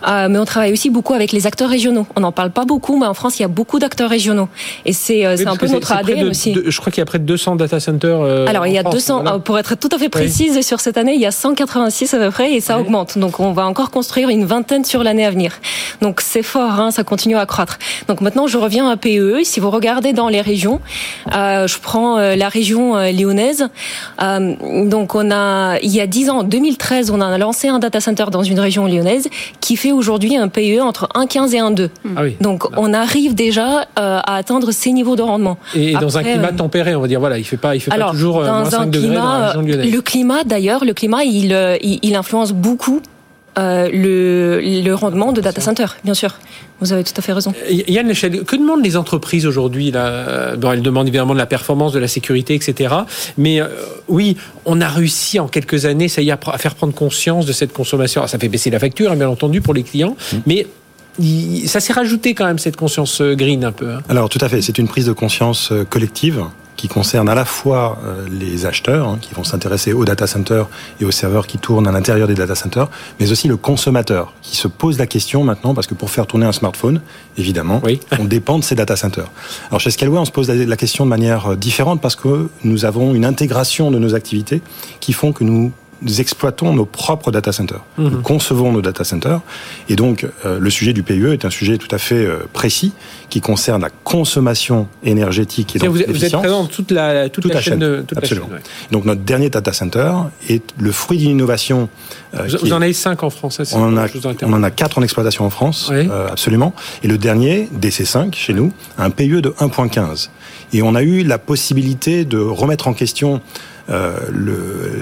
euh, 0.07 0.27
mais 0.29 0.39
on 0.39 0.45
travaille 0.45 0.73
aussi 0.73 0.89
beaucoup 0.89 1.13
avec 1.13 1.31
les 1.31 1.47
acteurs 1.47 1.69
régionaux. 1.69 2.07
On 2.15 2.21
n'en 2.21 2.31
parle 2.31 2.51
pas 2.51 2.65
beaucoup, 2.65 2.97
mais 2.97 3.05
en 3.05 3.13
France, 3.13 3.39
il 3.39 3.43
y 3.43 3.45
a 3.45 3.49
beaucoup 3.49 3.79
d'acteurs 3.79 4.09
régionaux, 4.09 4.49
et 4.85 4.93
c'est 4.93 5.25
euh, 5.25 5.35
un 5.45 5.55
peu 5.55 5.67
notre 5.67 5.91
ADN 5.91 6.27
aussi. 6.27 6.55
je 6.65 6.79
crois 6.79 6.91
qu'il 6.91 7.01
y 7.01 7.03
a 7.03 7.05
près 7.05 7.19
de 7.19 7.25
200 7.25 7.55
data 7.57 7.79
centers. 7.79 8.21
Alors 8.47 8.65
il 8.65 8.73
y 8.73 8.77
a 8.77 8.83
200, 8.83 9.39
pour 9.41 9.59
être 9.59 9.75
tout 9.75 9.89
à 9.91 9.97
fait 9.97 10.09
précise 10.09 10.65
sur 10.65 10.79
cette 10.79 10.97
année, 10.97 11.13
il 11.13 11.21
y 11.21 11.25
a 11.25 11.31
186 11.31 12.13
à 12.13 12.17
peu 12.17 12.31
près, 12.31 12.53
et 12.53 12.61
ça 12.61 12.79
augmente. 12.79 13.17
Donc 13.17 13.39
on 13.39 13.51
va 13.51 13.65
encore 13.65 13.91
construire 13.91 14.29
une 14.29 14.45
vingtaine 14.45 14.85
sur 14.85 15.03
l'année 15.03 15.25
à 15.25 15.31
venir. 15.31 15.59
Donc 16.01 16.21
c'est 16.21 16.43
fort, 16.43 16.79
hein, 16.79 16.91
ça 16.91 17.03
continue 17.03 17.37
à 17.37 17.45
croître. 17.45 17.77
Donc 18.07 18.21
maintenant, 18.21 18.47
je 18.47 18.57
reviens 18.57 18.89
à 18.89 18.97
PE. 18.97 19.43
Si 19.43 19.59
vous 19.59 19.69
regardez 19.69 20.13
dans 20.13 20.29
les 20.29 20.41
régions, 20.41 20.81
je 21.31 21.77
prends 21.79 22.17
la 22.17 22.49
région 22.49 22.95
lyonnaise. 23.11 23.67
Donc 24.71 25.15
on 25.15 25.31
a, 25.31 25.77
il 25.81 25.91
y 25.91 26.01
a 26.01 26.07
10 26.07 26.29
ans, 26.29 26.39
en 26.39 26.43
2013, 26.43 27.11
on 27.11 27.21
a 27.21 27.37
lancé 27.37 27.67
un 27.67 27.79
data 27.79 27.99
center 27.99 28.25
dans 28.31 28.43
une 28.43 28.59
région 28.59 28.87
lyonnaise 28.87 29.29
qui 29.59 29.75
fait 29.75 29.91
aujourd'hui 29.91 30.37
un 30.37 30.47
PE 30.47 30.81
entre 30.81 31.07
1,15 31.15 31.55
et 31.55 31.59
1,2. 31.59 31.89
Ah 32.15 32.21
oui. 32.23 32.35
Donc 32.41 32.65
on 32.77 32.93
arrive 32.93 33.35
déjà 33.35 33.81
euh, 33.81 34.19
à 34.23 34.35
atteindre 34.35 34.71
ces 34.71 34.91
niveaux 34.91 35.15
de 35.15 35.21
rendement. 35.21 35.57
Et, 35.75 35.93
dans 35.93 36.17
un 36.17 36.23
climat 36.23 36.49
euh, 36.49 36.57
tempéré, 36.57 36.95
on 36.95 37.01
va 37.01 37.07
dire, 37.07 37.19
voilà, 37.19 37.37
il 37.37 37.43
fait 37.43 37.57
pas, 37.57 37.75
il 37.75 37.79
fait 37.79 37.91
pas 37.91 38.11
toujours 38.11 38.39
euh, 38.39 38.47
dans 38.47 38.65
5 38.65 38.89
degrés 38.89 39.15
dans 39.15 39.23
la 39.23 39.47
région 39.47 39.61
lyonnaise. 39.61 39.91
Le 39.91 40.01
climat, 40.01 40.43
d'ailleurs, 40.43 40.85
le 40.85 40.93
climat, 40.93 41.23
il, 41.23 41.55
il, 41.81 41.99
il 42.01 42.15
influence 42.15 42.51
beaucoup 42.53 43.01
euh, 43.59 43.89
le, 43.91 44.61
le, 44.81 44.93
rendement 44.93 45.33
de 45.33 45.41
data 45.41 45.59
center, 45.59 45.85
bien 46.05 46.13
sûr. 46.13 46.39
Vous 46.81 46.91
avez 46.91 47.03
tout 47.03 47.13
à 47.15 47.21
fait 47.21 47.31
raison. 47.31 47.53
Yann 47.69 48.07
Lechel, 48.07 48.43
que 48.43 48.55
demandent 48.55 48.83
les 48.83 48.97
entreprises 48.97 49.45
aujourd'hui 49.45 49.91
là 49.91 50.55
bon, 50.55 50.71
Elles 50.71 50.81
demandent 50.81 51.07
évidemment 51.07 51.33
de 51.33 51.39
la 51.39 51.45
performance, 51.45 51.93
de 51.93 51.99
la 51.99 52.07
sécurité, 52.07 52.55
etc. 52.55 52.93
Mais 53.37 53.61
euh, 53.61 53.67
oui, 54.07 54.35
on 54.65 54.81
a 54.81 54.87
réussi 54.87 55.39
en 55.39 55.47
quelques 55.47 55.85
années, 55.85 56.07
ça 56.07 56.21
y 56.21 56.29
est, 56.29 56.31
à 56.31 56.57
faire 56.57 56.75
prendre 56.75 56.93
conscience 56.93 57.45
de 57.45 57.53
cette 57.53 57.71
consommation. 57.71 58.25
ça 58.25 58.39
fait 58.39 58.49
baisser 58.49 58.71
la 58.71 58.79
facture, 58.79 59.11
hein, 59.11 59.15
bien 59.15 59.29
entendu, 59.29 59.61
pour 59.61 59.75
les 59.75 59.83
clients. 59.83 60.15
Mmh. 60.33 60.37
Mais 60.47 60.67
ça 61.67 61.79
s'est 61.79 61.93
rajouté 61.93 62.33
quand 62.33 62.45
même 62.45 62.59
cette 62.59 62.77
conscience 62.77 63.21
euh, 63.21 63.35
green 63.35 63.63
un 63.63 63.71
peu. 63.71 63.91
Hein. 63.91 64.01
Alors 64.09 64.29
tout 64.29 64.39
à 64.41 64.49
fait, 64.49 64.61
c'est 64.61 64.79
une 64.79 64.87
prise 64.87 65.05
de 65.05 65.13
conscience 65.13 65.71
collective 65.89 66.43
qui 66.81 66.87
concerne 66.87 67.29
à 67.29 67.35
la 67.35 67.45
fois 67.45 67.99
euh, 68.03 68.25
les 68.27 68.65
acheteurs, 68.65 69.07
hein, 69.07 69.19
qui 69.21 69.35
vont 69.35 69.43
s'intéresser 69.43 69.93
aux 69.93 70.03
data 70.03 70.25
centers 70.25 70.67
et 70.99 71.05
aux 71.05 71.11
serveurs 71.11 71.45
qui 71.45 71.59
tournent 71.59 71.87
à 71.87 71.91
l'intérieur 71.91 72.27
des 72.27 72.33
data 72.33 72.55
centers, 72.55 72.89
mais 73.19 73.31
aussi 73.31 73.47
le 73.47 73.55
consommateur, 73.55 74.33
qui 74.41 74.55
se 74.55 74.67
pose 74.67 74.97
la 74.97 75.05
question 75.05 75.43
maintenant, 75.43 75.75
parce 75.75 75.85
que 75.85 75.93
pour 75.93 76.09
faire 76.09 76.25
tourner 76.25 76.47
un 76.47 76.51
smartphone, 76.51 77.01
évidemment, 77.37 77.83
on 78.19 78.25
dépend 78.25 78.57
de 78.57 78.63
ces 78.63 78.73
data 78.73 78.95
centers. 78.95 79.29
Alors 79.69 79.79
chez 79.79 79.91
Scaleway, 79.91 80.17
on 80.17 80.25
se 80.25 80.31
pose 80.31 80.49
la 80.49 80.75
question 80.75 81.05
de 81.05 81.09
manière 81.11 81.51
euh, 81.51 81.55
différente, 81.55 82.01
parce 82.01 82.15
que 82.15 82.49
nous 82.63 82.83
avons 82.83 83.13
une 83.13 83.25
intégration 83.25 83.91
de 83.91 83.99
nos 83.99 84.15
activités 84.15 84.63
qui 84.99 85.13
font 85.13 85.33
que 85.33 85.43
nous 85.43 85.71
nous 86.01 86.21
exploitons 86.21 86.73
nos 86.73 86.85
propres 86.85 87.31
data 87.31 87.51
centers. 87.51 87.81
Nous 87.97 88.09
mhm. 88.09 88.21
concevons 88.21 88.71
nos 88.71 88.81
data 88.81 89.03
centers. 89.03 89.41
Et 89.89 89.95
donc, 89.95 90.27
euh, 90.45 90.59
le 90.59 90.69
sujet 90.69 90.93
du 90.93 91.03
PUE 91.03 91.33
est 91.33 91.45
un 91.45 91.49
sujet 91.49 91.77
tout 91.77 91.93
à 91.93 91.97
fait 91.97 92.25
euh, 92.25 92.39
précis 92.53 92.93
qui 93.29 93.41
concerne 93.41 93.81
la 93.81 93.89
consommation 93.89 94.87
énergétique 95.03 95.75
et 95.75 95.79
donc 95.79 95.89
vous, 95.89 96.03
vous 96.07 96.25
êtes 96.25 96.31
présent 96.33 96.63
dans 96.63 96.67
toute 96.67 96.91
la, 96.91 97.29
toute, 97.29 97.45
la, 97.45 97.61
chaîne. 97.61 97.79
De, 97.79 98.03
toute 98.07 98.17
Absolument. 98.17 98.47
La 98.51 98.57
chaîne, 98.57 98.65
Donc, 98.91 99.05
notre 99.05 99.21
dernier 99.21 99.49
data 99.49 99.73
center 99.73 100.11
est 100.49 100.63
le 100.77 100.91
fruit 100.91 101.17
d'une 101.17 101.31
innovation. 101.31 101.87
Euh, 102.33 102.47
vous, 102.61 102.73
en 102.73 102.81
avez 102.81 102.93
cinq 102.93 103.23
en 103.23 103.29
France, 103.29 103.59
hein, 103.59 103.63
on, 103.73 103.83
en 103.83 103.97
a, 103.97 104.07
on 104.43 104.53
en 104.53 104.63
a 104.63 104.71
quatre 104.71 104.97
en 104.97 105.03
exploitation 105.03 105.45
en 105.45 105.49
France, 105.49 105.91
absolument. 106.29 106.73
Et 107.03 107.07
le 107.07 107.17
dernier, 107.17 107.69
DC5, 107.79 108.33
chez 108.35 108.53
nous, 108.53 108.71
a 108.97 109.05
un 109.05 109.09
PUE 109.09 109.41
de 109.41 109.49
1.15. 109.49 110.29
Et 110.73 110.81
on 110.81 110.95
a 110.95 111.03
eu 111.03 111.23
la 111.23 111.37
possibilité 111.37 112.25
de 112.25 112.37
remettre 112.37 112.87
en 112.87 112.93
question 112.93 113.35
euh, 113.35 113.41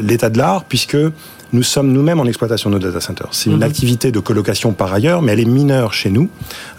l'état 0.01 0.29
de 0.29 0.37
l'art, 0.37 0.63
puisque 0.65 0.97
nous 1.51 1.63
sommes 1.63 1.91
nous-mêmes 1.91 2.19
en 2.19 2.25
exploitation 2.25 2.69
de 2.69 2.75
nos 2.75 2.81
data 2.81 3.01
centers. 3.01 3.29
C'est 3.31 3.49
une 3.49 3.57
mhm. 3.57 3.63
activité 3.63 4.11
de 4.11 4.19
colocation 4.19 4.73
par 4.73 4.93
ailleurs, 4.93 5.21
mais 5.21 5.33
elle 5.33 5.39
est 5.39 5.45
mineure 5.45 5.93
chez 5.93 6.09
nous. 6.09 6.29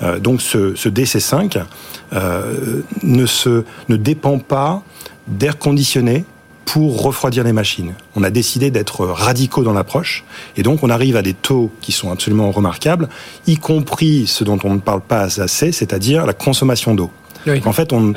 Euh, 0.03 0.19
donc 0.19 0.41
ce, 0.43 0.75
ce 0.75 0.89
DC5 0.89 1.63
euh, 2.13 2.83
ne, 3.03 3.27
se, 3.27 3.65
ne 3.89 3.97
dépend 3.97 4.39
pas 4.39 4.83
d'air 5.27 5.59
conditionné 5.59 6.25
pour 6.65 7.03
refroidir 7.03 7.43
les 7.43 7.53
machines. 7.53 7.95
On 8.15 8.23
a 8.23 8.31
décidé 8.31 8.71
d'être 8.71 9.05
radicaux 9.05 9.65
dans 9.65 9.73
l'approche, 9.73 10.25
et 10.57 10.63
donc 10.63 10.85
on 10.85 10.91
arrive 10.91 11.17
à 11.17 11.23
des 11.23 11.35
taux 11.35 11.73
qui 11.81 11.91
sont 11.91 12.13
absolument 12.13 12.53
remarquables, 12.53 13.09
y 13.49 13.57
compris 13.57 14.29
ce 14.29 14.45
dont 14.45 14.59
on 14.63 14.75
ne 14.75 14.79
parle 14.79 15.01
pas 15.01 15.41
assez, 15.41 15.73
c'est-à-dire 15.73 16.27
la 16.27 16.33
consommation 16.33 16.95
d'eau. 16.95 17.11
En 17.65 17.73
fait, 17.73 17.93
on, 17.93 18.13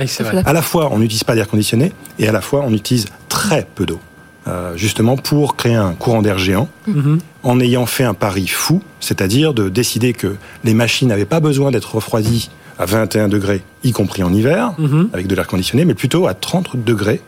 à 0.46 0.54
la 0.54 0.62
fois, 0.62 0.90
on 0.92 1.00
n'utilise 1.00 1.24
pas 1.24 1.36
d'air 1.36 1.48
conditionné 1.48 1.94
et 2.20 2.28
à 2.28 2.32
la 2.32 2.42
fois, 2.42 2.64
on 2.66 2.74
utilise 2.74 3.08
très 3.30 3.68
peu 3.76 3.86
d'eau. 3.86 4.00
Euh, 4.46 4.76
justement 4.76 5.16
pour 5.16 5.56
créer 5.56 5.76
un 5.76 5.94
courant 5.94 6.22
d'air 6.22 6.38
géant, 6.38 6.68
mhm. 6.88 7.20
en 7.44 7.62
ayant 7.62 7.86
fait 7.86 8.04
un 8.04 8.14
pari 8.14 8.46
fou, 8.46 8.82
c'est-à-dire 9.00 9.54
de 9.54 9.70
décider 9.70 10.12
que 10.12 10.36
les 10.66 10.74
machines 10.74 11.08
n'avaient 11.08 11.24
pas 11.24 11.40
besoin 11.40 11.72
d'être 11.72 11.96
refroidies 11.96 12.50
à 12.78 12.86
21 12.86 13.30
degrés, 13.30 13.62
y 13.86 13.94
compris 13.94 14.22
en 14.22 14.34
hiver, 14.34 14.74
mhm. 14.78 15.12
avec 15.14 15.28
de 15.28 15.36
l'air 15.36 15.48
conditionné, 15.48 15.86
mais 15.86 15.94
plutôt 15.94 16.28
à 16.28 16.34
30 16.34 16.76
degrés. 16.84 17.22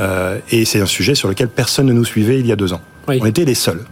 Euh, 0.00 0.38
et 0.50 0.66
c'est 0.66 0.80
un 0.80 0.86
sujet 0.86 1.14
sur 1.14 1.26
lequel 1.26 1.48
personne 1.48 1.86
ne 1.86 1.94
nous 1.94 2.04
suivait 2.04 2.38
il 2.38 2.46
y 2.46 2.52
a 2.52 2.56
deux 2.56 2.74
ans. 2.74 2.82
On 3.08 3.24
était 3.24 3.46
les 3.46 3.54
seuls. 3.54 3.84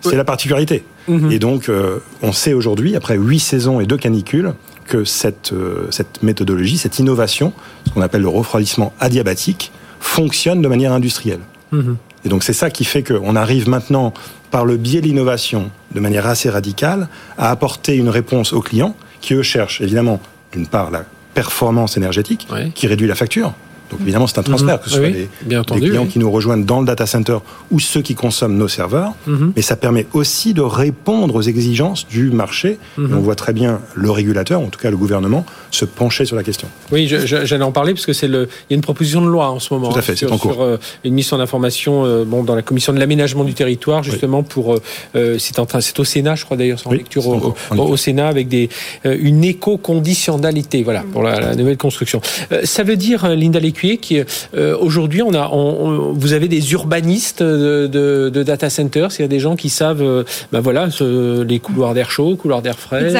c'est 0.00 0.16
la 0.16 0.24
particularité. 0.24 0.84
Mhm. 1.08 1.32
Et 1.32 1.40
donc, 1.40 1.68
euh, 1.68 1.98
on 2.22 2.30
sait 2.30 2.52
aujourd'hui, 2.52 2.94
après 2.94 3.16
huit 3.16 3.40
saisons 3.40 3.80
et 3.80 3.86
deux 3.86 3.96
canicules, 3.96 4.52
que 4.86 5.04
cette, 5.04 5.52
euh, 5.52 5.88
cette 5.90 6.22
méthodologie, 6.22 6.78
cette 6.78 6.98
innovation, 6.98 7.52
ce 7.86 7.92
qu'on 7.92 8.02
appelle 8.02 8.22
le 8.22 8.28
refroidissement 8.28 8.92
adiabatique, 9.00 9.72
fonctionne 10.00 10.62
de 10.62 10.68
manière 10.68 10.92
industrielle. 10.92 11.40
Mhm. 11.72 11.96
Et 12.24 12.28
donc 12.28 12.42
c'est 12.42 12.52
ça 12.52 12.70
qui 12.70 12.84
fait 12.84 13.02
qu'on 13.02 13.36
arrive 13.36 13.68
maintenant, 13.68 14.12
par 14.50 14.64
le 14.64 14.76
biais 14.76 15.00
de 15.00 15.06
l'innovation, 15.06 15.70
de 15.94 16.00
manière 16.00 16.26
assez 16.26 16.48
radicale, 16.48 17.08
à 17.36 17.50
apporter 17.50 17.96
une 17.96 18.08
réponse 18.08 18.52
aux 18.52 18.60
clients 18.60 18.94
qui, 19.20 19.34
eux, 19.34 19.42
cherchent 19.42 19.80
évidemment, 19.80 20.20
d'une 20.52 20.66
part, 20.66 20.90
la 20.90 21.04
performance 21.34 21.96
énergétique, 21.96 22.46
qui 22.74 22.86
réduit 22.86 23.08
la 23.08 23.16
facture, 23.16 23.54
donc 23.94 24.02
évidemment, 24.02 24.26
c'est 24.26 24.38
un 24.38 24.42
transfert, 24.42 24.80
que 24.80 24.90
ce 24.90 24.96
soit 24.96 25.08
les, 25.08 25.28
clients 25.80 26.06
qui 26.06 26.18
nous 26.18 26.30
rejoignent 26.30 26.64
dans 26.64 26.80
le 26.80 26.86
data 26.86 27.06
center 27.06 27.38
ou 27.70 27.78
ceux 27.78 28.02
qui 28.02 28.16
consomment 28.16 28.56
nos 28.56 28.66
serveurs. 28.66 29.12
Mhm. 29.26 29.52
Mais 29.54 29.62
ça 29.62 29.76
permet 29.76 30.06
aussi 30.12 30.52
de 30.52 30.62
répondre 30.62 31.36
aux 31.36 31.42
exigences 31.42 32.08
du 32.08 32.30
marché. 32.30 32.78
Mhm. 32.98 33.16
on 33.16 33.20
voit 33.20 33.36
très 33.36 33.52
bien 33.52 33.80
le 33.94 34.10
régulateur, 34.10 34.60
en 34.60 34.66
tout 34.66 34.80
cas 34.80 34.90
le 34.90 34.96
gouvernement, 34.96 35.46
se 35.70 35.84
pencher 35.84 36.24
sur 36.24 36.34
la 36.34 36.42
question. 36.42 36.66
Oui, 36.90 37.06
j'allais 37.06 37.64
en 37.64 37.70
parler 37.70 37.94
parce 37.94 38.06
que 38.06 38.12
c'est 38.12 38.26
le, 38.26 38.48
il 38.68 38.72
y 38.72 38.74
a 38.74 38.76
une 38.76 38.82
proposition 38.82 39.22
de 39.22 39.28
loi 39.28 39.50
en 39.50 39.60
ce 39.60 39.72
moment. 39.72 39.92
Tout 39.92 39.98
à 39.98 40.02
fait, 40.02 40.16
sur, 40.16 40.32
en 40.32 40.38
cours. 40.38 40.54
Sur, 40.54 40.62
euh, 40.62 40.76
une 41.04 41.14
mission 41.14 41.38
d'information, 41.38 42.04
euh, 42.04 42.24
bon, 42.24 42.42
dans 42.42 42.56
la 42.56 42.62
commission 42.62 42.92
de 42.92 42.98
l'aménagement 42.98 43.44
du 43.44 43.54
territoire, 43.54 44.02
justement 44.02 44.42
pour, 44.42 44.76
euh, 45.14 45.38
c'est 45.38 45.58
en 45.60 45.66
train, 45.66 45.80
c'est 45.80 45.98
au 46.00 46.04
Sénat, 46.04 46.34
je 46.34 46.44
crois 46.44 46.56
d'ailleurs, 46.56 46.80
c'est 46.80 46.88
en 46.88 46.92
lecture 46.92 47.24
au, 47.76 47.96
Sénat 47.96 48.26
avec 48.26 48.48
des, 48.48 48.68
une 49.04 49.44
éco-conditionnalité, 49.44 50.82
voilà, 50.82 51.04
pour 51.12 51.22
la, 51.22 51.54
nouvelle 51.54 51.76
construction. 51.76 52.20
ça 52.64 52.82
veut 52.82 52.96
dire, 52.96 53.28
Linda 53.28 53.60
Lécuyer, 53.84 54.24
qu'aujourd'hui, 54.52 55.22
on 55.22 55.34
a, 55.34 55.48
vous 56.12 56.32
avez 56.32 56.48
des 56.48 56.72
urbanistes 56.72 57.42
de, 57.42 58.42
data 58.44 58.70
centers, 58.70 59.12
c'est-à-dire 59.12 59.36
des 59.36 59.40
gens 59.40 59.56
qui 59.56 59.70
savent, 59.70 60.24
ben 60.52 60.60
voilà, 60.60 60.88
les 61.00 61.58
couloirs 61.58 61.94
d'air 61.94 62.10
chaud, 62.10 62.36
couloirs 62.36 62.62
d'air 62.62 62.78
frais, 62.78 63.12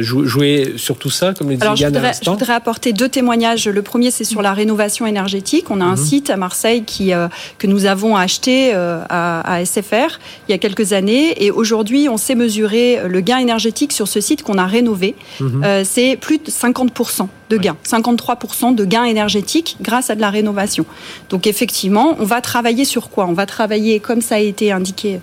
jouer 0.00 0.74
sur 0.76 0.96
tout 0.96 1.10
ça, 1.10 1.34
comme 1.34 1.50
le 1.50 1.56
dit 1.56 1.66
je 1.74 1.86
voudrais, 2.30 2.52
apporter 2.52 2.92
deux 2.92 3.08
témoignages. 3.08 3.68
Le 3.68 3.82
premier, 3.82 4.10
c'est 4.10 4.24
sur 4.24 4.42
la 4.42 4.52
rénovation 4.52 5.06
énergétique. 5.06 5.70
On 5.70 5.80
a 5.80 5.84
un 5.84 5.96
mhm. 5.96 5.96
site 5.96 6.30
à 6.30 6.36
Marseille 6.36 6.84
qui, 6.84 7.12
euh, 7.12 7.28
que 7.58 7.66
nous 7.66 7.86
avons 7.86 8.16
acheté 8.16 8.72
euh, 8.74 9.02
à, 9.08 9.64
SFR 9.64 10.18
il 10.48 10.52
y 10.52 10.54
a 10.54 10.58
quelques 10.58 10.92
années. 10.92 11.44
Et 11.44 11.50
aujourd'hui, 11.50 12.08
on 12.08 12.16
sait 12.16 12.34
mesurer 12.34 13.00
le 13.08 13.20
gain 13.20 13.38
énergétique 13.38 13.92
sur 13.92 14.08
ce 14.08 14.20
site 14.20 14.42
qu'on 14.42 14.58
a 14.58 14.66
rénové. 14.66 15.14
Mhm. 15.40 15.62
Euh, 15.64 15.82
c'est 15.84 16.16
plus 16.20 16.38
de 16.38 16.50
50% 16.50 17.28
de 17.52 17.58
gains, 17.58 17.76
53% 17.86 18.74
de 18.74 18.84
gains 18.84 19.04
énergétiques 19.04 19.76
grâce 19.80 20.10
à 20.10 20.14
de 20.14 20.20
la 20.20 20.30
rénovation. 20.30 20.86
Donc 21.28 21.46
effectivement, 21.46 22.16
on 22.18 22.24
va 22.24 22.40
travailler 22.40 22.84
sur 22.84 23.10
quoi? 23.10 23.26
On 23.26 23.34
va 23.34 23.46
travailler, 23.46 24.00
comme 24.00 24.22
ça 24.22 24.36
a 24.36 24.38
été 24.38 24.72
indiqué 24.72 25.20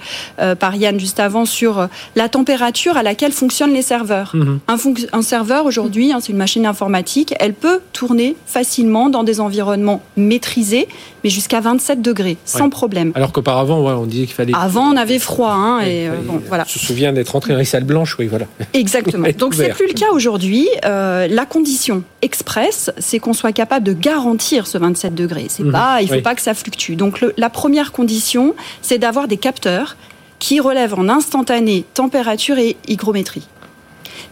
par 0.59 0.75
Yann 0.75 0.99
juste 0.99 1.19
avant, 1.19 1.45
sur 1.45 1.87
la 2.15 2.29
température 2.29 2.97
à 2.97 3.03
laquelle 3.03 3.31
fonctionnent 3.31 3.73
les 3.73 3.81
serveurs. 3.81 4.31
Mhm. 4.33 4.59
Un, 4.67 4.77
un, 5.13 5.21
serveur 5.21 5.65
aujourd'hui, 5.65 6.11
hein, 6.11 6.19
c'est 6.21 6.31
une 6.31 6.37
machine 6.37 6.65
informatique, 6.65 7.33
elle 7.39 7.53
peut 7.53 7.81
tourner 7.93 8.35
facilement 8.45 9.09
dans 9.09 9.23
des 9.23 9.39
environnements 9.39 10.01
maîtrisés, 10.17 10.87
mais 11.23 11.29
jusqu'à 11.29 11.59
27 11.59 12.01
degrés, 12.01 12.37
sans 12.45 12.69
problème. 12.69 13.11
Alors 13.15 13.31
qu'auparavant, 13.31 13.79
on 13.79 14.05
disait 14.05 14.25
qu'il 14.25 14.35
fallait. 14.35 14.53
Avant, 14.55 14.91
on 14.91 14.97
avait 14.97 15.19
froid, 15.19 15.51
hein, 15.51 15.81
et 15.81 16.07
euh, 16.07 16.13
bon, 16.23 16.41
voilà. 16.47 16.65
Je 16.67 16.79
me 16.79 16.83
souviens 16.83 17.13
d'être 17.13 17.35
entré 17.35 17.53
dans 17.53 17.59
les 17.59 17.65
salles 17.65 17.83
blanches, 17.83 18.17
oui, 18.19 18.27
voilà. 18.27 18.45
Exactement. 18.73 19.27
Donc 19.37 19.53
c'est 19.53 19.69
plus 19.69 19.87
le 19.87 19.93
cas 19.93 20.11
aujourd'hui. 20.13 20.67
Euh, 20.85 21.27
la 21.27 21.45
condition 21.45 22.03
express, 22.21 22.91
c'est 22.97 23.19
qu'on 23.19 23.33
soit 23.33 23.51
capable 23.51 23.85
de 23.85 23.93
garantir 23.93 24.67
ce 24.67 24.77
27 24.77 25.15
degrés. 25.15 25.47
C'est 25.49 25.63
mhm. 25.63 25.71
pas, 25.71 26.01
il 26.01 26.09
faut 26.09 26.21
pas 26.21 26.35
que 26.35 26.41
ça 26.41 26.53
fluctue. 26.53 26.93
Donc 26.93 27.23
la 27.37 27.49
première 27.49 27.91
condition, 27.91 28.55
c'est 28.81 28.97
d'avoir 28.97 29.27
des 29.27 29.37
capteurs 29.37 29.95
qui 30.39 30.59
relèvent 30.59 30.93
en 30.93 31.09
instantané 31.09 31.85
température 31.93 32.57
et 32.57 32.77
hygrométrie. 32.87 33.47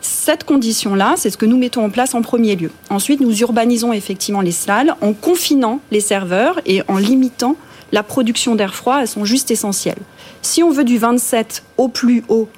Cette 0.01 0.43
condition-là, 0.43 1.15
c'est 1.17 1.29
ce 1.29 1.37
que 1.37 1.45
nous 1.45 1.57
mettons 1.57 1.83
en 1.85 1.89
place 1.89 2.13
en 2.13 2.21
premier 2.21 2.55
lieu. 2.55 2.71
Ensuite, 2.89 3.19
nous 3.19 3.37
urbanisons 3.39 3.93
effectivement 3.93 4.41
les 4.41 4.51
salles 4.51 4.95
en 5.01 5.13
confinant 5.13 5.79
les 5.91 6.01
serveurs 6.01 6.59
et 6.65 6.81
en 6.87 6.97
limitant 6.97 7.55
la 7.91 8.03
production 8.03 8.55
d'air 8.55 8.75
froid, 8.75 8.99
elles 9.01 9.07
sont 9.07 9.25
juste 9.25 9.51
essentielles. 9.51 10.01
Si 10.41 10.61
on 10.61 10.71
veut 10.71 10.83
du 10.83 10.97
27 10.97 11.63
au 11.77 11.87
plus 11.87 12.23
haut 12.27 12.49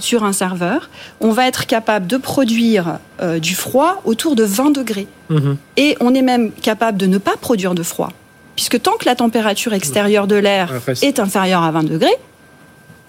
sur 0.00 0.24
un 0.24 0.32
serveur, 0.32 0.88
on 1.20 1.30
va 1.30 1.46
être 1.46 1.66
capable 1.66 2.06
de 2.06 2.16
produire 2.16 2.98
euh, 3.20 3.38
du 3.38 3.54
froid 3.54 4.00
autour 4.04 4.34
de 4.34 4.44
20 4.44 4.70
degrés. 4.70 5.06
Mhm. 5.30 5.56
Et 5.76 5.96
on 6.00 6.14
est 6.14 6.22
même 6.22 6.52
capable 6.52 6.98
de 6.98 7.06
ne 7.06 7.18
pas 7.18 7.36
produire 7.36 7.74
de 7.74 7.82
froid. 7.82 8.10
Puisque 8.56 8.80
tant 8.80 8.92
que 8.92 9.04
la 9.04 9.16
température 9.16 9.72
extérieure 9.72 10.26
de 10.26 10.36
l'air 10.36 10.72
est 11.02 11.18
inférieure 11.18 11.62
à 11.62 11.70
20 11.72 11.84
degrés, 11.84 12.16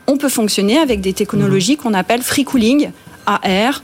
on 0.07 0.17
peut 0.17 0.29
fonctionner 0.29 0.77
avec 0.77 1.01
des 1.01 1.13
technologies 1.13 1.77
qu'on 1.77 1.93
appelle 1.93 2.21
free 2.21 2.43
cooling, 2.43 2.91
AR 3.25 3.81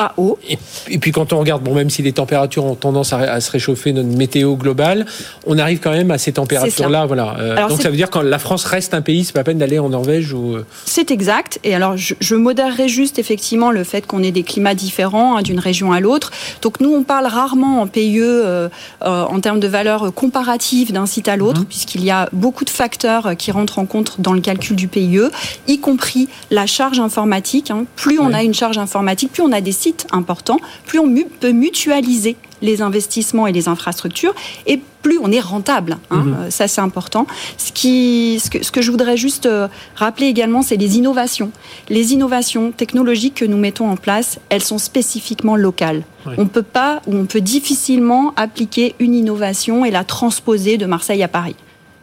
à 0.00 0.14
eau. 0.16 0.38
Et, 0.48 0.98
puis 0.98 1.12
quand 1.12 1.32
on 1.32 1.38
regarde, 1.38 1.62
bon, 1.62 1.74
même 1.74 1.90
si 1.90 2.02
les 2.02 2.12
températures 2.12 2.64
ont 2.64 2.74
tendance 2.74 3.12
à, 3.12 3.40
se 3.40 3.50
réchauffer, 3.50 3.92
notre 3.92 4.08
météo 4.08 4.56
globale, 4.56 5.06
on 5.46 5.58
arrive 5.58 5.80
quand 5.80 5.90
même 5.90 6.10
à 6.10 6.18
ces 6.18 6.32
températures-là. 6.32 7.06
Voilà. 7.06 7.36
Euh, 7.38 7.68
donc 7.68 7.82
ça 7.82 7.90
veut 7.90 7.96
dire 7.96 8.08
que 8.10 8.18
la 8.18 8.38
France 8.38 8.64
reste 8.64 8.94
un 8.94 9.02
pays, 9.02 9.24
c'est 9.24 9.34
pas 9.34 9.44
peine 9.44 9.58
d'aller 9.58 9.78
en 9.78 9.90
Norvège 9.90 10.32
ou. 10.32 10.56
Euh, 10.56 10.66
c'est 10.86 11.10
exact. 11.10 11.60
Et 11.64 11.74
alors 11.74 11.96
je, 11.96 12.14
je, 12.20 12.34
modérerai 12.34 12.88
juste 12.88 13.18
effectivement 13.18 13.70
le 13.70 13.84
fait 13.84 14.06
qu'on 14.06 14.22
ait 14.22 14.30
des 14.30 14.42
climats 14.42 14.74
différents 14.74 15.36
hein, 15.36 15.42
d'une 15.42 15.58
région 15.58 15.92
à 15.92 16.00
l'autre. 16.00 16.30
Donc 16.62 16.80
nous 16.80 16.94
on 16.94 17.02
parle 17.02 17.26
rarement 17.26 17.82
en 17.82 17.86
PIE 17.86 18.20
euh, 18.20 18.68
en 19.00 19.40
termes 19.40 19.60
de 19.60 19.68
valeur 19.68 20.14
comparative 20.14 20.92
d'un 20.92 21.06
site 21.06 21.28
à 21.28 21.36
l'autre, 21.36 21.60
mhm. 21.60 21.66
puisqu'il 21.66 22.04
y 22.04 22.10
a 22.10 22.28
beaucoup 22.32 22.64
de 22.64 22.70
facteurs 22.70 23.36
qui 23.36 23.50
rentrent 23.50 23.78
en 23.78 23.86
compte 23.86 24.20
dans 24.20 24.32
le 24.32 24.40
calcul 24.40 24.76
du 24.76 24.88
PIE, 24.88 25.20
y 25.68 25.78
compris 25.78 26.28
la 26.50 26.66
charge 26.66 27.00
informatique. 27.00 27.70
Hein. 27.70 27.84
Plus 27.96 28.18
on 28.18 28.32
a 28.32 28.42
une 28.42 28.54
charge 28.54 28.78
informatique, 28.78 29.32
plus 29.32 29.42
on 29.42 29.52
a 29.52 29.60
des 29.60 29.72
sites 29.72 29.89
importants, 30.12 30.58
plus 30.86 30.98
on 30.98 31.14
peut 31.40 31.52
mutualiser 31.52 32.36
les 32.62 32.82
investissements 32.82 33.46
et 33.46 33.52
les 33.52 33.68
infrastructures 33.68 34.34
et 34.66 34.80
plus 35.02 35.18
on 35.22 35.32
est 35.32 35.40
rentable. 35.40 35.98
Hein. 36.10 36.24
Mhm. 36.24 36.34
Euh, 36.34 36.50
ça, 36.50 36.68
c'est 36.68 36.80
important. 36.80 37.26
Ce, 37.56 37.72
qui, 37.72 38.38
ce, 38.38 38.50
que, 38.50 38.62
ce 38.62 38.70
que 38.70 38.82
je 38.82 38.90
voudrais 38.90 39.16
juste 39.16 39.46
euh, 39.46 39.68
rappeler 39.94 40.26
également, 40.26 40.62
c'est 40.62 40.76
les 40.76 40.98
innovations. 40.98 41.50
Les 41.88 42.12
innovations 42.12 42.70
technologiques 42.70 43.36
que 43.36 43.44
nous 43.44 43.56
mettons 43.56 43.88
en 43.90 43.96
place, 43.96 44.38
elles 44.50 44.62
sont 44.62 44.78
spécifiquement 44.78 45.56
locales. 45.56 46.02
On 46.36 46.46
peut 46.46 46.62
pas 46.62 47.00
ou 47.06 47.16
on 47.16 47.24
peut 47.24 47.40
difficilement 47.40 48.34
appliquer 48.36 48.94
une 48.98 49.14
innovation 49.14 49.86
et 49.86 49.90
la 49.90 50.04
transposer 50.04 50.76
de 50.76 50.84
Marseille 50.84 51.22
à 51.22 51.28
Paris. 51.28 51.56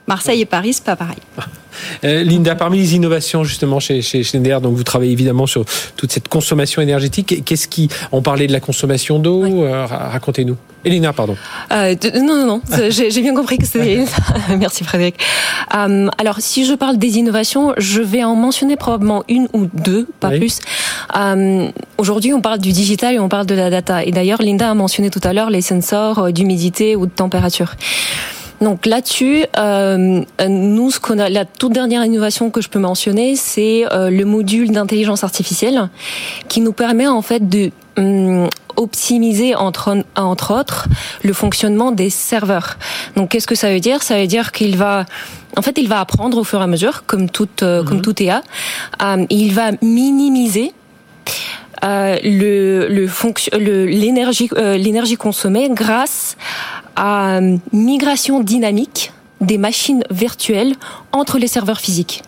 Marseille 0.07 0.41
et 0.41 0.45
Paris, 0.45 0.73
c'est 0.73 0.83
pas 0.83 0.95
pareil. 0.95 1.17
Euh, 2.03 2.23
Linda, 2.23 2.55
parmi 2.55 2.79
les 2.79 2.95
innovations 2.95 3.43
justement 3.43 3.79
chez, 3.79 4.01
chez 4.01 4.23
Schneider, 4.23 4.61
donc 4.61 4.75
vous 4.75 4.83
travaillez 4.83 5.11
évidemment 5.11 5.45
sur 5.45 5.63
toute 5.95 6.11
cette 6.11 6.27
consommation 6.27 6.81
énergétique. 6.81 7.43
Qu'est-ce 7.45 7.67
qui, 7.67 7.87
on 8.11 8.21
parlait 8.21 8.47
de 8.47 8.51
la 8.51 8.59
consommation 8.59 9.19
d'eau, 9.19 9.43
euh, 9.43 9.85
racontez-nous. 9.85 10.57
Elina, 10.85 11.13
pardon. 11.13 11.35
Euh, 11.71 11.95
non, 12.15 12.35
non, 12.35 12.45
non, 12.47 12.61
j'ai 12.89 13.21
bien 13.21 13.35
compris 13.35 13.57
que 13.57 13.65
c'était. 13.65 14.05
Merci 14.57 14.83
Frédéric. 14.83 15.23
alors, 15.69 16.37
si 16.39 16.65
je 16.65 16.73
parle 16.73 16.97
des 16.97 17.17
innovations, 17.17 17.73
je 17.77 18.01
vais 18.01 18.23
en 18.23 18.35
mentionner 18.35 18.75
probablement 18.75 19.23
une 19.27 19.47
ou 19.53 19.67
deux, 19.73 20.07
pas 20.19 20.29
plus. 20.29 20.59
Aujourd'hui, 21.97 22.33
on 22.33 22.41
parle 22.41 22.59
du 22.59 22.71
digital 22.71 23.15
et 23.15 23.19
on 23.19 23.29
parle 23.29 23.45
de 23.45 23.55
la 23.55 23.69
data. 23.69 24.03
Et 24.03 24.11
d'ailleurs, 24.11 24.41
Linda 24.41 24.69
a 24.69 24.73
mentionné 24.73 25.09
tout 25.09 25.21
à 25.23 25.33
l'heure 25.33 25.49
les 25.49 25.61
sensors 25.61 26.31
d'humidité 26.31 26.95
ou 26.95 27.05
de 27.05 27.11
température. 27.11 27.75
Donc 28.61 28.85
là-dessus, 28.85 29.45
euh, 29.57 30.23
nous, 30.47 30.91
ce 30.91 30.99
qu'on 30.99 31.19
a, 31.19 31.29
la 31.29 31.45
toute 31.45 31.73
dernière 31.73 32.03
innovation 32.03 32.49
que 32.49 32.61
je 32.61 32.69
peux 32.69 32.79
mentionner, 32.79 33.35
c'est 33.35 33.85
euh, 33.91 34.09
le 34.09 34.25
module 34.25 34.71
d'intelligence 34.71 35.23
artificielle 35.23 35.89
qui 36.47 36.61
nous 36.61 36.73
permet 36.73 37.07
en 37.07 37.21
fait 37.21 37.47
de 37.47 37.71
hum, 37.97 38.49
optimiser 38.75 39.55
entre 39.55 40.03
entre 40.15 40.57
autres 40.57 40.87
le 41.23 41.33
fonctionnement 41.33 41.91
des 41.91 42.09
serveurs. 42.09 42.77
Donc 43.15 43.29
qu'est-ce 43.29 43.47
que 43.47 43.55
ça 43.55 43.71
veut 43.71 43.79
dire? 43.79 44.01
Ça 44.03 44.19
veut 44.19 44.27
dire 44.27 44.51
qu'il 44.51 44.77
va 44.77 45.05
en 45.55 45.61
fait, 45.61 45.77
il 45.77 45.87
va 45.87 45.99
apprendre 45.99 46.37
au 46.37 46.43
fur 46.43 46.59
et 46.59 46.63
à 46.63 46.67
mesure, 46.67 47.03
comme 47.05 47.29
toute 47.29 47.63
euh, 47.63 47.83
comme 47.83 47.97
mhm. 47.97 48.03
tout 48.03 48.23
EA. 48.23 48.43
Euh, 49.01 49.25
il 49.29 49.53
va 49.53 49.71
minimiser 49.81 50.73
euh, 51.83 52.17
le 52.23 52.87
le 52.87 53.85
l'énergie 53.85 54.49
euh, 54.55 54.77
l'énergie 54.77 55.15
consommée 55.15 55.69
grâce 55.71 56.37
à 56.97 57.39
migration 57.71 58.41
dynamique 58.41 59.13
des 59.39 59.57
machines 59.59 60.03
virtuelles 60.09 60.73
entre 61.11 61.37
les 61.37 61.47
serveurs 61.47 61.79
physiques. 61.79 62.23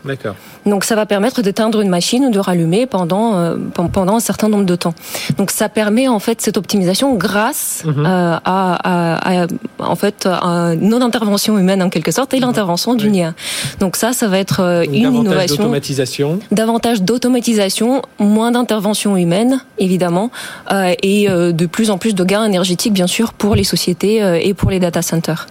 Donc 0.69 0.84
ça 0.84 0.95
va 0.95 1.05
permettre 1.05 1.41
d'éteindre 1.41 1.82
une 1.82 1.89
machine 1.89 2.25
ou 2.25 2.32
de 2.32 2.39
rallumer 2.39 2.86
pendant 2.86 3.36
euh, 3.36 3.55
pendant 3.91 4.15
un 4.15 4.19
certain 4.19 4.49
nombre 4.49 4.65
de 4.65 4.75
temps. 4.75 4.93
Donc 5.38 5.51
ça 5.51 5.69
permet 5.69 6.08
en 6.08 6.19
fait 6.19 6.41
cette 6.41 6.58
optimisation 6.58 7.15
grâce 7.15 7.84
mhm. 7.86 8.05
euh, 8.05 8.38
à, 8.43 9.41
à, 9.43 9.47
en 9.79 9.95
fait 9.95 10.25
à 10.25 10.75
non 10.75 11.01
intervention 11.01 11.58
humaine 11.58 11.82
en 11.82 11.89
quelque 11.89 12.12
sorte 12.12 12.34
et 12.34 12.38
mhm. 12.38 12.43
l'intervention 12.43 12.95
d'une 12.95 13.15
IA. 13.15 13.34
Donc 13.79 13.95
ça 13.95 14.13
ça 14.13 14.27
va 14.27 14.38
être 14.39 14.62
euh, 14.62 14.84
une 14.84 15.03
davantage 15.03 15.25
innovation 15.25 15.55
d'automatisation. 15.63 16.39
Davantage 16.51 17.01
d'automatisation, 17.01 18.01
moins 18.19 18.51
d'intervention 18.51 19.17
humaine 19.17 19.62
évidemment 19.77 20.32
euh, 20.71 20.93
et 21.03 21.27
de 21.29 21.65
plus 21.65 21.89
en 21.89 21.97
plus 21.97 22.13
de 22.15 22.23
gains 22.23 22.45
énergétiques 22.45 22.93
bien 22.93 23.08
sûr 23.08 23.34
pour 23.34 23.55
les 23.55 23.63
sociétés 23.63 24.21
et 24.41 24.53
pour 24.53 24.69
les 24.69 24.79
data 24.79 25.01
centers. 25.01 25.47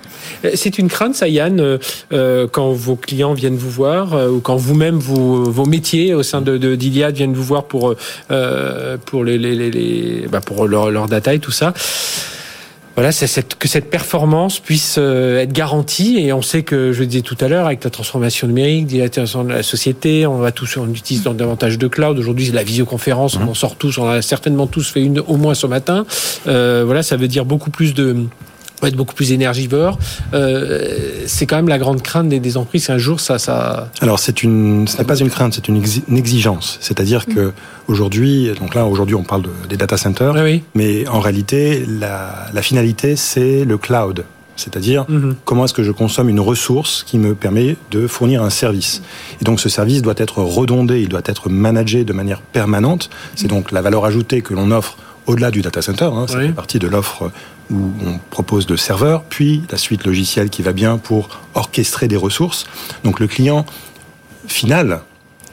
C'est 0.55 0.79
une 0.79 0.89
crainte 0.89 1.15
ça 1.15 1.29
Yann 1.29 1.79
quand 2.53 2.73
vos 2.73 2.97
clients 2.97 3.35
viennent 3.35 3.57
vous 3.57 3.71
voir 3.71 4.17
ou 4.31 4.41
quand 4.41 4.57
vous-même 4.57 4.99
vos 5.15 5.67
métiers 5.67 6.15
au 6.15 6.23
sein 6.23 6.41
de, 6.41 6.75
d'Iliad 6.75 7.15
viennent 7.15 7.35
vous 7.35 7.43
voir 7.43 7.65
pour, 7.65 7.95
euh, 8.31 8.97
pour, 9.05 9.25
les, 9.25 9.39
les, 9.39 9.71
les, 9.71 10.27
bah 10.31 10.41
pour 10.41 10.67
leur, 10.67 10.91
leur 10.91 11.07
data 11.07 11.35
et 11.35 11.39
tout 11.39 11.51
ça 11.51 11.73
voilà, 12.99 13.13
cette, 13.13 13.55
que 13.55 13.69
cette 13.69 13.91
performance 13.91 14.59
puisse 14.59 14.97
euh, 14.99 15.39
être 15.39 15.53
garantie. 15.53 16.19
Et 16.19 16.33
on 16.33 16.43
sait 16.43 16.65
que, 16.65 16.93
je 16.93 16.99
le 16.99 17.07
disais 17.07 17.23
tout 17.23 17.37
à 17.41 17.47
l'heure, 17.47 17.67
avec 17.67 17.85
la 17.85 17.91
transformation 17.91 18.49
numérique, 18.49 18.89
dilatation 18.89 19.45
de 19.45 19.51
la 19.53 19.63
société, 19.63 20.27
on 20.27 20.39
va 20.39 20.51
tous, 20.51 20.77
on 20.79 20.89
utilise 20.89 21.23
davantage 21.23 21.79
de 21.79 21.87
cloud. 21.87 22.19
Aujourd'hui, 22.19 22.47
c'est 22.47 22.53
la 22.53 22.65
visioconférence, 22.65 23.37
on 23.37 23.45
mmh. 23.45 23.49
en 23.51 23.55
sort 23.55 23.77
tous, 23.77 23.99
on 23.99 24.09
a 24.09 24.21
certainement 24.21 24.67
tous 24.67 24.91
fait 24.91 25.01
une 25.01 25.21
au 25.21 25.37
moins 25.37 25.55
ce 25.55 25.69
matin. 25.69 26.07
Euh, 26.49 26.83
voilà, 26.85 27.05
ça 27.05 27.17
veut 27.17 27.29
dire 27.29 27.45
beaucoup 27.45 27.71
plus 27.71 27.95
de 27.95 28.17
va 28.83 28.89
être 28.89 28.97
beaucoup 28.97 29.15
plus 29.15 29.33
énergivore. 29.33 29.99
Euh, 30.35 31.25
c'est 31.27 31.47
quand 31.47 31.57
même 31.57 31.69
la 31.69 31.79
grande 31.79 32.03
crainte 32.03 32.29
des, 32.29 32.41
des 32.41 32.57
entreprises. 32.57 32.91
Un 32.91 32.99
jour, 32.99 33.21
ça, 33.21 33.39
ça. 33.39 33.91
Alors, 34.01 34.19
c'est 34.19 34.43
une, 34.43 34.87
ce 34.89 34.99
n'est 34.99 35.05
pas 35.05 35.17
une 35.17 35.31
crainte, 35.31 35.55
c'est 35.55 35.69
une, 35.69 35.83
exigence. 36.17 36.79
C'est-à-dire 36.81 37.25
mm. 37.29 37.35
que 37.35 37.53
aujourd'hui, 37.87 38.51
donc 38.59 38.75
là, 38.75 38.87
aujourd'hui, 38.87 39.15
on 39.15 39.25
parle 39.25 39.43
de, 39.43 39.51
des 39.69 39.77
data 39.77 39.97
centers, 39.97 40.35
oui. 40.35 40.63
mais 40.75 41.07
en 41.09 41.21
réalité, 41.21 41.85
la, 41.87 42.47
la 42.53 42.63
finalité, 42.63 43.17
c'est 43.17 43.65
le 43.65 43.79
cloud. 43.79 44.25
C'est-à-dire 44.59 45.05
mm-hmm. 45.05 45.35
comment 45.45 45.65
est-ce 45.65 45.75
que 45.75 45.85
je 45.85 45.93
consomme 45.93 46.29
une 46.29 46.41
ressource 46.41 47.05
qui 47.05 47.19
me 47.19 47.35
permet 47.35 47.77
de 47.93 48.07
fournir 48.07 48.43
un 48.43 48.51
service? 48.51 49.03
Et 49.41 49.45
donc 49.45 49.61
ce 49.61 49.69
service 49.69 50.03
doit 50.03 50.15
être 50.17 50.43
redondé, 50.43 51.01
il 51.01 51.09
doit 51.09 51.23
être 51.25 51.49
managé 51.49 52.05
de 52.05 52.13
manière 52.13 52.41
permanente. 52.41 53.09
C'est 53.37 53.47
mm. 53.47 53.49
donc 53.49 53.73
la 53.73 53.83
valeur 53.83 54.05
ajoutée 54.05 54.43
que 54.43 54.55
l'on 54.55 54.73
offre 54.73 54.97
au-delà 55.27 55.51
du 55.51 55.63
data 55.63 55.81
center. 55.81 56.11
Hein, 56.13 56.27
ça 56.27 56.41
fait 56.41 56.49
partie 56.49 56.79
de 56.79 56.89
l'offre 56.89 57.31
où 57.71 57.91
on 58.07 58.19
propose 58.31 58.69
le 58.69 58.77
serveur, 58.77 59.23
puis 59.25 59.63
la 59.71 59.79
suite 59.79 60.05
logicielle 60.05 60.51
qui 60.51 60.63
va 60.63 60.73
bien 60.73 60.99
pour 60.99 61.29
orchestrer 61.55 62.09
des 62.09 62.17
ressources. 62.17 62.67
Donc 63.05 63.21
le 63.21 63.27
client 63.27 63.67
final 64.47 65.01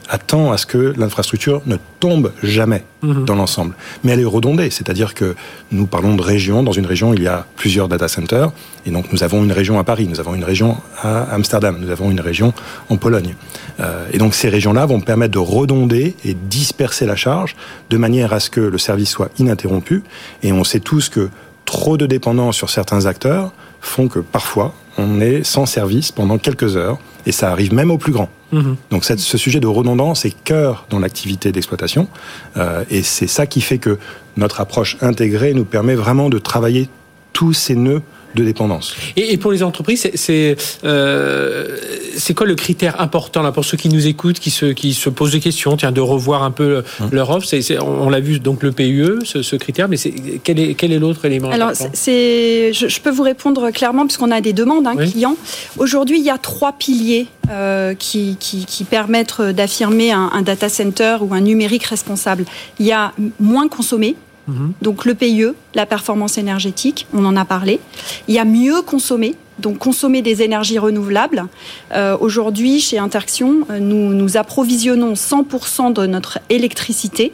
attend 0.08 0.52
à 0.52 0.56
ce 0.56 0.66
que 0.66 0.94
l'infrastructure 0.96 1.62
ne 1.66 1.76
tombe 2.00 2.32
jamais 2.42 2.84
mhm. 3.02 3.24
dans 3.24 3.34
l'ensemble. 3.34 3.74
Mais 4.04 4.12
elle 4.12 4.20
est 4.20 4.24
redondée, 4.24 4.70
c'est-à-dire 4.70 5.14
que 5.14 5.34
nous 5.72 5.86
parlons 5.86 6.14
de 6.14 6.22
régions. 6.22 6.62
Dans 6.62 6.72
une 6.72 6.86
région, 6.86 7.12
il 7.14 7.22
y 7.22 7.26
a 7.26 7.46
plusieurs 7.56 7.88
data 7.88 8.08
centers. 8.08 8.52
Et 8.84 8.90
donc 8.90 9.12
nous 9.12 9.24
avons 9.24 9.42
une 9.42 9.52
région 9.52 9.78
à 9.78 9.84
Paris, 9.84 10.06
nous 10.08 10.20
avons 10.20 10.34
une 10.34 10.44
région 10.44 10.76
à 11.02 11.22
Amsterdam, 11.34 11.78
nous 11.80 11.90
avons 11.90 12.10
une 12.10 12.20
région 12.20 12.52
en 12.88 12.96
Pologne. 12.96 13.34
Euh, 13.80 14.06
et 14.12 14.18
donc 14.18 14.34
ces 14.34 14.48
régions-là 14.48 14.86
vont 14.86 15.00
permettre 15.00 15.32
de 15.32 15.38
redonder 15.38 16.14
et 16.24 16.34
disperser 16.34 17.06
la 17.06 17.16
charge 17.16 17.56
de 17.90 17.96
manière 17.96 18.32
à 18.32 18.40
ce 18.40 18.50
que 18.50 18.60
le 18.60 18.78
service 18.78 19.10
soit 19.10 19.30
ininterrompu. 19.38 20.02
Et 20.42 20.52
on 20.52 20.64
sait 20.64 20.80
tous 20.80 21.08
que 21.08 21.30
trop 21.66 21.98
de 21.98 22.06
dépendance 22.06 22.56
sur 22.56 22.70
certains 22.70 23.04
acteurs 23.04 23.52
font 23.82 24.08
que 24.08 24.20
parfois 24.20 24.74
on 24.96 25.20
est 25.20 25.44
sans 25.44 25.66
service 25.66 26.10
pendant 26.12 26.38
quelques 26.38 26.76
heures 26.76 26.98
et 27.26 27.32
ça 27.32 27.50
arrive 27.50 27.74
même 27.74 27.90
aux 27.90 27.98
plus 27.98 28.12
grands. 28.12 28.30
Mhm. 28.52 28.76
Donc 28.90 29.04
ce 29.04 29.38
sujet 29.38 29.60
de 29.60 29.66
redondance 29.66 30.24
est 30.24 30.34
cœur 30.44 30.86
dans 30.88 31.00
l'activité 31.00 31.52
d'exploitation 31.52 32.08
euh, 32.56 32.84
et 32.88 33.02
c'est 33.02 33.26
ça 33.26 33.46
qui 33.46 33.60
fait 33.60 33.78
que 33.78 33.98
notre 34.36 34.60
approche 34.60 34.96
intégrée 35.02 35.52
nous 35.52 35.64
permet 35.64 35.94
vraiment 35.94 36.30
de 36.30 36.38
travailler 36.38 36.88
tous 37.32 37.52
ces 37.52 37.74
nœuds 37.74 38.02
de 38.36 38.44
dépendance. 38.44 38.94
Et, 39.16 39.36
pour 39.38 39.50
les 39.50 39.62
entreprises, 39.62 40.08
c'est 40.14 40.56
euh, 40.84 41.76
c'est 42.16 42.34
quoi 42.34 42.46
le 42.46 42.54
critère 42.54 43.00
important 43.00 43.42
là 43.42 43.50
pour 43.50 43.64
ceux 43.64 43.76
qui 43.76 43.88
nous 43.88 44.06
écoutent, 44.06 44.38
qui 44.38 44.50
se 44.50 44.66
qui 44.66 44.94
se 44.94 45.08
posent 45.08 45.32
des 45.32 45.40
questions, 45.40 45.76
tiens, 45.76 45.90
de 45.90 46.00
revoir 46.00 46.42
un 46.42 46.50
peu 46.50 46.82
hum. 47.00 47.08
leur 47.12 47.30
offre? 47.30 47.46
C'est, 47.46 47.80
on 47.80 48.08
l'a 48.08 48.20
vu 48.20 48.38
donc 48.38 48.62
le 48.62 48.72
PUE, 48.72 49.24
ce, 49.24 49.56
critère, 49.56 49.88
mais 49.88 49.96
quel 50.44 50.60
est 50.60 50.74
quel 50.74 50.92
est 50.92 50.98
l'autre 50.98 51.24
élément 51.24 51.50
Alors 51.50 51.72
c'est, 51.74 52.72
je, 52.72 53.00
peux 53.00 53.10
vous 53.10 53.22
répondre 53.22 53.70
clairement 53.70 54.04
puisqu'on 54.06 54.30
a 54.30 54.40
des 54.40 54.52
demandes 54.52 54.86
hein, 54.86 54.96
clients. 54.96 55.36
Aujourd'hui, 55.78 56.18
il 56.18 56.24
y 56.24 56.30
a 56.30 56.38
trois 56.38 56.72
piliers 56.72 57.26
euh, 57.50 57.94
qui, 57.94 58.36
qui, 58.38 58.66
qui, 58.66 58.84
permettent 58.84 59.40
d'affirmer 59.40 60.12
un, 60.12 60.30
un 60.32 60.42
data 60.42 60.68
center 60.68 61.18
ou 61.20 61.32
un 61.32 61.40
numérique 61.40 61.84
responsable. 61.84 62.44
Il 62.78 62.86
y 62.86 62.92
a 62.92 63.12
moins 63.40 63.68
consommer 63.68 64.16
Mhm. 64.46 64.72
Donc 64.82 65.04
le 65.04 65.14
PIE, 65.14 65.46
la 65.74 65.86
performance 65.86 66.38
énergétique, 66.38 67.06
on 67.12 67.24
en 67.24 67.36
a 67.36 67.44
parlé. 67.44 67.80
Il 68.28 68.34
y 68.34 68.38
a 68.38 68.44
mieux 68.44 68.82
consommer, 68.82 69.34
donc 69.58 69.78
consommer 69.78 70.22
des 70.22 70.42
énergies 70.42 70.78
renouvelables. 70.78 71.46
Euh, 71.92 72.16
aujourd'hui, 72.20 72.80
chez 72.80 72.98
Interaction, 72.98 73.66
nous, 73.80 74.14
nous 74.14 74.36
approvisionnons 74.36 75.14
100% 75.14 75.92
de 75.92 76.06
notre 76.06 76.38
électricité 76.48 77.32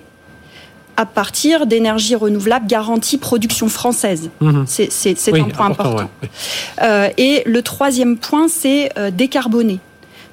à 0.97 1.07
partir 1.07 1.67
d'énergies 1.67 2.15
renouvelables 2.15 2.67
garanties 2.67 3.19
production 3.19 3.69
française. 3.69 4.31
Mhm. 4.41 4.65
C'est 4.67 5.29
un 5.29 5.49
point 5.49 5.67
important. 5.67 6.11
Euh, 6.83 7.09
et 7.17 7.43
le 7.47 7.63
troisième 7.63 8.17
point, 8.17 8.49
c'est 8.49 8.91
euh, 8.99 9.11
décarboner. 9.11 9.81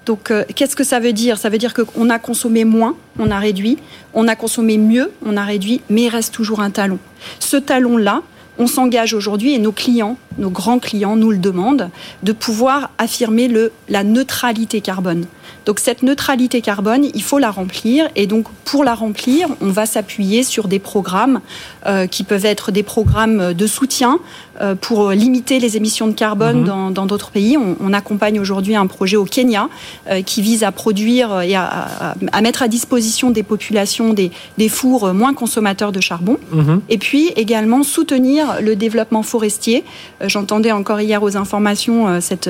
Donc, 0.09 0.31
euh, 0.31 0.43
qu'est-ce 0.55 0.75
que 0.75 0.83
ça 0.83 0.99
veut 0.99 1.13
dire? 1.13 1.37
Ça 1.37 1.49
veut 1.49 1.59
dire 1.59 1.75
qu'on 1.75 2.09
a 2.09 2.17
consommé 2.17 2.65
moins, 2.65 2.95
on 3.19 3.29
a 3.29 3.37
réduit, 3.37 3.77
on 4.15 4.27
a 4.27 4.35
consommé 4.35 4.79
mieux, 4.79 5.11
on 5.23 5.37
a 5.37 5.43
réduit, 5.43 5.81
mais 5.87 6.05
il 6.05 6.09
reste 6.09 6.33
toujours 6.33 6.61
un 6.61 6.71
talon. 6.71 6.97
Ce 7.37 7.57
talon-là, 7.57 8.23
on 8.57 8.65
s'engage 8.65 9.13
aujourd'hui, 9.13 9.53
et 9.53 9.59
nos 9.59 9.71
clients, 9.71 10.17
nos 10.39 10.49
grands 10.49 10.79
clients 10.79 11.15
nous 11.15 11.29
le 11.29 11.37
demandent, 11.37 11.91
de 12.23 12.31
pouvoir 12.31 12.89
affirmer 12.97 13.47
le, 13.47 13.71
la 13.87 14.03
neutralité 14.03 14.81
carbone. 14.81 15.27
Donc 15.65 15.79
cette 15.79 16.03
neutralité 16.03 16.61
carbone, 16.61 17.05
il 17.13 17.23
faut 17.23 17.37
la 17.37 17.51
remplir. 17.51 18.09
Et 18.15 18.27
donc 18.27 18.47
pour 18.65 18.83
la 18.83 18.95
remplir, 18.95 19.47
on 19.61 19.69
va 19.69 19.85
s'appuyer 19.85 20.43
sur 20.43 20.67
des 20.67 20.79
programmes 20.79 21.41
euh, 21.85 22.07
qui 22.07 22.23
peuvent 22.23 22.45
être 22.45 22.71
des 22.71 22.83
programmes 22.83 23.53
de 23.53 23.67
soutien 23.67 24.19
euh, 24.61 24.75
pour 24.75 25.11
limiter 25.11 25.59
les 25.59 25.77
émissions 25.77 26.07
de 26.07 26.13
carbone 26.13 26.61
mhm. 26.61 26.93
dans 26.93 27.05
d'autres 27.05 27.31
pays. 27.31 27.57
On, 27.57 27.93
accompagne 27.93 28.39
aujourd'hui 28.39 28.75
un 28.75 28.85
projet 28.85 29.17
au 29.17 29.25
Kenya 29.25 29.67
euh, 30.09 30.21
qui 30.21 30.41
vise 30.41 30.63
à 30.63 30.71
produire 30.71 31.41
et 31.41 31.55
à, 31.55 32.15
mettre 32.41 32.61
à 32.61 32.67
disposition 32.67 33.31
des 33.31 33.41
populations 33.41 34.13
des, 34.13 34.31
des 34.57 34.69
fours 34.69 35.13
moins 35.13 35.33
consommateurs 35.33 35.91
de 35.91 35.99
charbon. 35.99 36.37
Mhm. 36.51 36.81
Et 36.89 36.97
puis 36.97 37.27
également 37.35 37.83
soutenir 37.83 38.61
le 38.61 38.75
développement 38.75 39.23
forestier. 39.23 39.83
J'entendais 40.21 40.71
encore 40.71 41.01
hier 41.01 41.23
aux 41.23 41.35
informations 41.35 42.21
cette, 42.21 42.49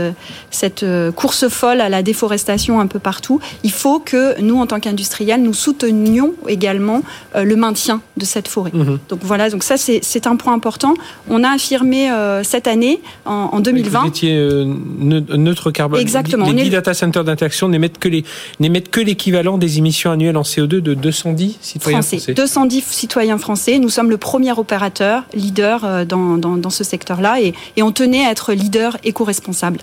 cette 0.52 0.86
course 1.16 1.48
folle 1.48 1.82
à 1.82 1.90
la 1.90 2.04
déforestation 2.04 2.80
peu 2.90 3.00
partout. 3.00 3.40
Il 3.64 3.72
faut 3.72 4.00
que 4.00 4.40
nous, 4.42 4.58
en 4.58 4.68
tant 4.68 4.82
qu'industriels, 4.82 5.42
nous 5.42 5.54
soutenions 5.54 6.34
également 6.48 7.02
euh, 7.36 7.44
le 7.44 7.56
maintien 7.56 8.02
de 8.18 8.26
cette 8.26 8.48
forêt. 8.48 8.72
Mhm. 8.74 9.00
Donc 9.08 9.20
voilà, 9.22 9.50
donc 9.50 9.64
ça 9.64 9.76
c'est 9.78 10.28
un 10.28 10.36
point 10.36 10.54
important. 10.54 10.94
On 11.30 11.44
a 11.44 11.50
affirmé 11.50 12.12
euh, 12.12 12.44
cette 12.44 12.68
année, 12.68 13.00
en, 13.26 13.60
2020. 13.60 14.02
Vous 14.02 14.08
étiez 14.08 14.36
euh, 14.36 14.66
neutre 14.66 15.72
carbone. 15.72 16.00
Exactement. 16.00 16.50
Les, 16.52 16.64
10 16.64 16.70
data 16.72 16.94
centers 16.94 17.24
d'interaction 17.24 17.70
n'émettent 17.70 18.00
que 18.00 19.00
l'équivalent 19.00 19.58
des 19.58 19.78
émissions 19.78 20.12
annuelles 20.12 20.38
en 20.38 20.42
CO2 20.42 20.82
de 20.82 20.94
210 20.94 21.58
citoyens 21.62 22.02
français. 22.02 22.34
210 22.34 22.84
citoyens 22.84 23.38
français. 23.38 23.80
Nous 23.80 23.90
sommes 23.90 24.10
le 24.10 24.18
premier 24.18 24.52
opérateur 24.52 25.24
leader 25.34 26.06
dans, 26.06 26.38
dans, 26.38 26.70
ce 26.70 26.84
secteur-là 26.84 27.42
et, 27.42 27.54
et 27.78 27.84
on 27.84 27.92
tenait 27.92 28.26
à 28.26 28.32
être 28.32 28.54
leader 28.54 28.98
éco-responsable. 29.04 29.80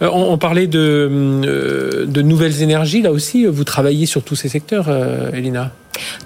On, 0.00 0.06
on, 0.06 0.38
parlait 0.38 0.66
de, 0.66 2.06
de 2.06 2.22
nouvelles 2.22 2.45
énergies, 2.50 3.02
là 3.02 3.12
aussi, 3.12 3.46
vous 3.46 3.64
travaillez 3.64 4.06
sur 4.06 4.22
tous 4.22 4.36
ces 4.36 4.48
secteurs, 4.48 4.86
euh, 4.88 5.30
Elina 5.32 5.72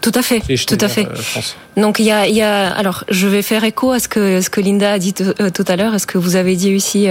tout 0.00 0.10
à 0.16 0.22
fait, 0.22 0.40
tout 0.40 0.78
à 0.80 0.88
fait. 0.88 1.06
Euh, 1.06 1.80
Donc 1.80 2.00
il 2.00 2.04
y 2.04 2.10
a, 2.10 2.26
il 2.26 2.34
y 2.34 2.42
a, 2.42 2.72
alors 2.72 3.04
je 3.08 3.28
vais 3.28 3.40
faire 3.40 3.62
écho 3.62 3.92
à 3.92 4.00
ce 4.00 4.08
que 4.08 4.40
ce 4.40 4.50
que 4.50 4.60
Linda 4.60 4.90
a 4.90 4.98
dit 4.98 5.14
euh, 5.20 5.50
tout 5.50 5.64
à 5.68 5.76
l'heure, 5.76 5.94
à 5.94 6.00
ce 6.00 6.08
que 6.08 6.18
vous 6.18 6.34
avez 6.34 6.56
dit 6.56 6.74
aussi, 6.74 7.06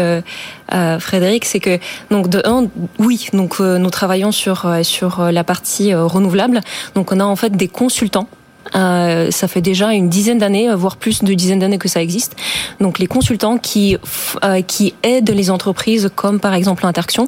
Frédéric, 1.00 1.46
c'est 1.46 1.62
que 1.62 1.80
donc 2.12 2.28
de 2.28 2.42
un, 2.44 2.68
oui, 2.98 3.28
donc 3.32 3.62
nous 3.62 3.90
travaillons 3.90 4.34
sur 4.34 4.70
sur 4.84 5.32
la 5.32 5.46
partie 5.46 5.94
renouvelable. 5.96 6.60
Donc 6.96 7.14
on 7.14 7.22
a 7.22 7.24
en 7.24 7.38
fait 7.38 7.56
des 7.56 7.70
consultants 7.70 8.28
euh, 8.76 9.32
ça 9.32 9.48
fait 9.48 9.62
déjà 9.62 9.94
une 9.94 10.10
dizaine 10.10 10.38
d'années, 10.38 10.74
voire 10.76 10.98
plus 10.98 11.24
de 11.24 11.34
dizaines 11.34 11.60
d'années 11.60 11.78
que 11.78 11.88
ça 11.88 12.02
existe. 12.02 12.36
Donc 12.80 13.00
les 13.00 13.08
consultants 13.08 13.58
qui 13.58 13.98
euh, 14.44 14.62
qui 14.62 14.94
aident 15.04 15.32
les 15.32 15.50
entreprises, 15.50 16.10
comme 16.16 16.40
par 16.40 16.54
exemple 16.54 16.86
Interaction, 16.86 17.28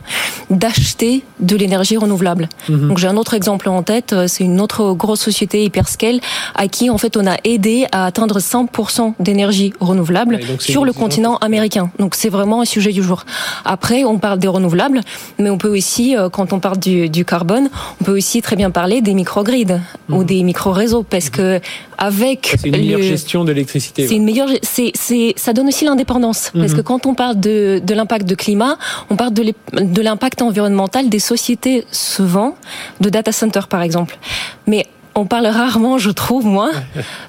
d'acheter 0.50 1.24
de 1.40 1.56
l'énergie 1.56 1.98
renouvelable. 1.98 2.50
Mhm. 2.70 2.90
Donc 2.90 2.98
j'ai 2.98 3.08
un 3.08 3.18
autre 3.18 3.34
exemple 3.34 3.70
en 3.70 3.84
tête, 3.84 4.14
euh, 4.14 4.28
c'est 4.28 4.44
une 4.44 4.62
autre 4.62 4.94
grosse 4.94 5.22
société 5.22 5.64
hyperscale 5.64 6.20
à 6.56 6.68
qui 6.68 6.90
en 6.90 6.98
fait 6.98 7.18
on 7.18 7.28
a 7.28 7.38
aidé 7.44 7.86
à 7.92 8.06
atteindre 8.06 8.40
100% 8.40 9.14
d'énergie 9.20 9.74
renouvelable 9.80 10.40
sur 10.60 10.86
le 10.86 10.94
continent 10.94 11.38
américain. 11.38 11.92
Donc 12.00 12.16
c'est 12.16 12.30
vraiment 12.30 12.62
un 12.62 12.66
sujet 12.66 12.92
du 12.92 13.04
jour. 13.04 13.26
Après 13.66 14.04
on 14.04 14.18
parle 14.20 14.40
des 14.40 14.48
renouvelables, 14.48 15.02
mais 15.40 15.50
on 15.50 15.58
peut 15.58 15.76
aussi 15.76 16.16
quand 16.32 16.54
on 16.54 16.60
parle 16.60 16.78
du, 16.78 17.10
du 17.10 17.26
carbone, 17.26 17.70
on 18.00 18.04
peut 18.04 18.16
aussi 18.16 18.42
très 18.42 18.56
bien 18.56 18.72
parler 18.72 19.02
des 19.02 19.14
microgrids 19.14 19.80
ou 20.10 20.20
mhm. 20.20 20.24
des 20.24 20.44
micro-réseaux 20.44 21.04
parce 21.04 21.30
que 21.32 21.60
avec 21.98 22.56
c'est 22.60 22.68
une 22.68 22.78
meilleure 22.78 23.02
gestion 23.02 23.44
de 23.44 23.52
l'électricité. 23.52 24.08
C'est 24.08 24.16
une 24.16 24.26
meilleure, 24.26 24.50
c'est, 24.62 24.92
c'est, 24.94 25.34
ça 25.38 25.54
donne 25.54 25.68
aussi 25.68 25.86
l'indépendance 25.86 26.52
parce 26.54 26.74
que 26.74 26.78
mhm. 26.78 26.84
quand 26.84 27.06
on 27.06 27.16
parle 27.16 27.40
de, 27.40 27.82
de 27.84 27.94
l'impact 27.94 28.28
de 28.28 28.36
climat, 28.36 28.78
on 29.10 29.16
parle 29.16 29.34
de, 29.34 29.54
de 29.82 30.02
l'impact 30.02 30.42
environnemental 30.42 31.10
des 31.10 31.20
sociétés 31.20 31.86
souvent 31.92 32.56
de 33.00 33.10
data 33.10 33.32
centers 33.32 33.68
par 33.68 33.82
exemple. 33.82 34.18
Mais 34.68 34.86
on 35.16 35.26
parle 35.26 35.48
rarement, 35.48 35.98
je 35.98 36.10
trouve, 36.10 36.46
moi, 36.46 36.72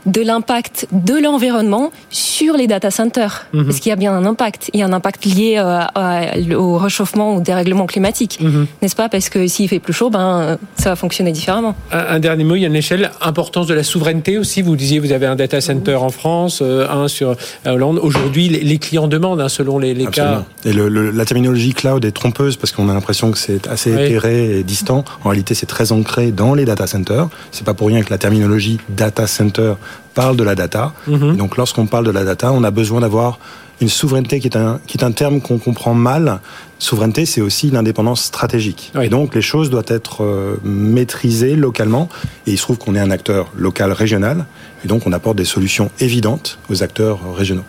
de 0.07 0.21
l'impact 0.21 0.87
de 0.93 1.15
l'environnement 1.15 1.91
sur 2.11 2.57
les 2.57 2.67
data 2.67 2.91
centers. 2.91 3.47
Mhm. 3.53 3.69
Est-ce 3.69 3.81
qu'il 3.81 3.91
y 3.91 3.93
a 3.93 3.97
bien 3.97 4.13
un 4.13 4.25
impact 4.25 4.71
Il 4.73 4.81
y 4.81 4.83
a 4.83 4.87
un 4.87 4.93
impact 4.93 5.25
lié 5.25 5.57
euh, 5.59 6.57
au 6.57 6.79
réchauffement 6.79 7.35
ou 7.35 7.39
au 7.39 7.41
dérèglement 7.41 7.87
climatique, 7.87 8.39
mhm. 8.41 8.67
n'est-ce 8.81 8.97
pas? 8.97 9.09
Parce 9.09 9.29
que 9.29 9.47
s'il 9.47 9.69
fait 9.69 9.81
plus 9.81 9.93
chaud, 9.93 10.11
ben 10.11 10.59
ça 10.77 10.91
va 10.91 10.97
fonctionner 10.97 11.33
différemment. 11.33 11.75
Un, 11.91 12.21
dernier 12.21 12.45
mot, 12.45 12.57
il 12.57 12.63
y 12.63 12.65
a 12.65 12.69
une 12.69 12.77
échelle, 12.77 13.11
importance 13.21 13.67
de 13.67 13.75
la 13.75 13.83
souveraineté 13.83 14.39
aussi. 14.39 14.63
Vous 14.63 14.77
disiez, 14.77 14.99
vous 14.99 15.13
avez 15.13 15.27
un 15.27 15.37
data 15.37 15.61
center 15.61 15.97
en 15.97 16.11
France, 16.11 16.61
euh, 16.63 16.89
un 16.89 17.09
sur 17.09 17.31
euh, 17.31 17.35
Hollande. 17.67 17.99
Aujourd'hui, 18.03 18.49
les, 18.49 18.79
clients 18.79 19.09
demandent, 19.09 19.41
hein, 19.41 19.49
selon 19.49 19.79
les, 19.79 19.95
cas. 20.07 20.45
Et 20.65 20.73
la 20.73 21.25
terminologie 21.25 21.75
cloud 21.75 22.05
est 22.05 22.13
trompeuse 22.13 22.57
parce 22.57 22.73
qu'on 22.73 22.89
a 22.89 22.95
l'impression 22.95 23.31
que 23.31 23.39
c'est 23.39 23.67
assez 23.67 23.91
éthéré 23.93 24.59
et 24.59 24.63
distant. 24.63 25.05
En 25.25 25.31
réalité, 25.31 25.55
c'est 25.55 25.67
très 25.67 25.93
ancré 25.93 26.33
dans 26.33 26.55
les 26.55 26.65
data 26.65 26.87
centers. 26.87 27.29
C'est 27.51 27.65
pas 27.65 27.72
pour 27.75 27.89
rien 27.89 28.03
que 28.03 28.11
la 28.11 28.19
terminologie 28.19 28.79
data 28.89 29.27
center 29.27 29.75
parle 30.15 30.37
de 30.37 30.45
la 30.45 30.55
data. 30.55 30.93
Mhm. 31.07 31.37
Donc 31.37 31.57
lorsqu'on 31.57 31.87
parle 31.87 32.07
de 32.07 32.11
la 32.11 32.25
data, 32.25 32.53
on 32.53 32.65
a 32.65 32.71
besoin 32.71 33.01
d'avoir 33.01 33.39
une 33.81 33.89
souveraineté 33.89 34.39
qui 34.39 34.47
est 34.47 34.57
un, 34.57 34.81
qui 34.87 34.97
est 34.99 35.05
un 35.05 35.13
terme 35.13 35.41
qu'on 35.41 35.59
comprend 35.59 35.95
mal. 35.95 36.41
Souveraineté, 36.79 37.27
c'est 37.27 37.41
aussi 37.41 37.71
l'indépendance 37.71 38.23
stratégique. 38.23 38.93
Et 39.01 39.09
donc 39.09 39.35
les 39.35 39.43
choses 39.43 39.71
doivent 39.71 39.85
être 39.89 40.23
euh, 40.23 40.57
maîtrisées 40.63 41.57
localement. 41.57 42.09
Et 42.47 42.53
il 42.53 42.59
se 42.59 42.63
trouve 42.63 42.79
qu'on 42.79 42.95
est 42.95 43.01
un 43.01 43.11
acteur 43.11 43.49
local 43.57 43.93
régional. 43.93 44.47
Et 44.85 44.89
donc 44.89 45.07
on 45.07 45.13
apporte 45.13 45.37
des 45.37 45.45
solutions 45.45 45.91
évidentes 46.01 46.59
aux 46.71 46.83
acteurs 46.83 47.19
régionaux. 47.37 47.65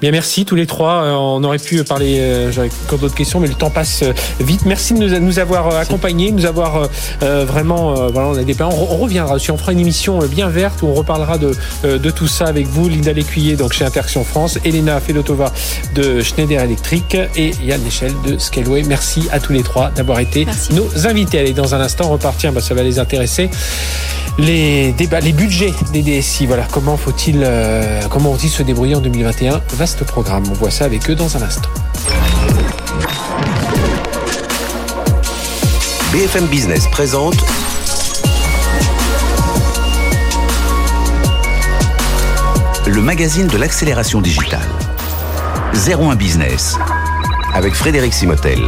Bien, 0.00 0.10
merci 0.10 0.44
tous 0.44 0.54
les 0.54 0.66
trois. 0.66 1.04
Euh, 1.04 1.12
on 1.12 1.42
aurait 1.44 1.58
pu 1.58 1.82
parler, 1.84 2.18
euh, 2.20 2.52
j'aurais 2.52 2.70
encore 2.86 2.98
d'autres 2.98 3.14
questions, 3.14 3.40
mais 3.40 3.48
le 3.48 3.54
temps 3.54 3.70
passe 3.70 4.02
euh, 4.02 4.12
vite. 4.40 4.62
Merci 4.66 4.94
de 4.94 5.18
nous, 5.18 5.38
avoir 5.38 5.76
accompagnés, 5.76 6.30
de 6.30 6.36
nous 6.36 6.46
avoir 6.46 6.88
vraiment, 7.20 7.94
voilà, 8.10 8.28
on 8.28 8.36
a 8.36 8.44
des 8.44 8.54
plans. 8.54 8.70
On, 8.72 8.96
reviendra 9.04 9.38
si 9.38 9.50
on 9.50 9.56
fera 9.56 9.72
une 9.72 9.80
émission 9.80 10.18
bien 10.26 10.48
verte 10.48 10.82
où 10.82 10.86
on 10.86 10.94
reparlera 10.94 11.38
de, 11.38 11.54
de 11.82 12.10
tout 12.10 12.28
ça 12.28 12.46
avec 12.46 12.66
vous, 12.66 12.88
Linda 12.88 13.12
Lécuyer, 13.12 13.56
donc 13.56 13.72
chez 13.72 13.84
Interaction 13.84 14.24
France, 14.24 14.58
Elena 14.64 15.00
Fedotova 15.00 15.52
de 15.94 16.20
Schneider 16.22 16.62
Electric 16.62 17.16
et 17.36 17.50
Yann 17.62 17.80
Michel 17.82 18.12
de 18.26 18.38
Scaleway. 18.38 18.84
Merci 18.84 19.28
à 19.32 19.40
tous 19.40 19.52
les 19.52 19.62
trois 19.62 19.90
d'avoir 19.90 20.20
été 20.20 20.46
nos 20.72 21.06
invités. 21.06 21.40
Allez, 21.40 21.52
dans 21.52 21.74
un 21.74 21.80
instant, 21.80 22.08
repartir, 22.08 22.52
bah, 22.52 22.60
ça 22.60 22.74
va 22.74 22.82
les 22.82 22.98
intéresser 22.98 23.50
les 24.38 24.92
débats, 24.92 25.20
les 25.20 25.32
budgets 25.32 25.72
des 25.92 26.02
DSI. 26.02 26.46
Voilà, 26.46 26.66
comment 26.70 26.96
faut-il, 26.96 27.42
euh, 27.44 28.00
comment 28.10 28.30
vont-ils 28.30 28.50
se 28.50 28.62
débrouiller 28.62 28.96
en 28.96 29.00
2021 29.00 29.60
Vaste 29.72 30.04
programme. 30.04 30.44
On 30.50 30.54
voit 30.54 30.70
ça 30.70 30.84
avec 30.84 31.08
eux 31.10 31.14
dans 31.14 31.36
un 31.36 31.42
instant. 31.42 31.68
BFM 36.12 36.46
Business 36.46 36.86
présente. 36.88 37.34
Le 42.86 43.00
magazine 43.00 43.48
de 43.48 43.56
l'accélération 43.56 44.20
digitale. 44.20 44.68
01 45.74 46.14
Business. 46.14 46.78
Avec 47.52 47.74
Frédéric 47.74 48.14
Simotel. 48.14 48.60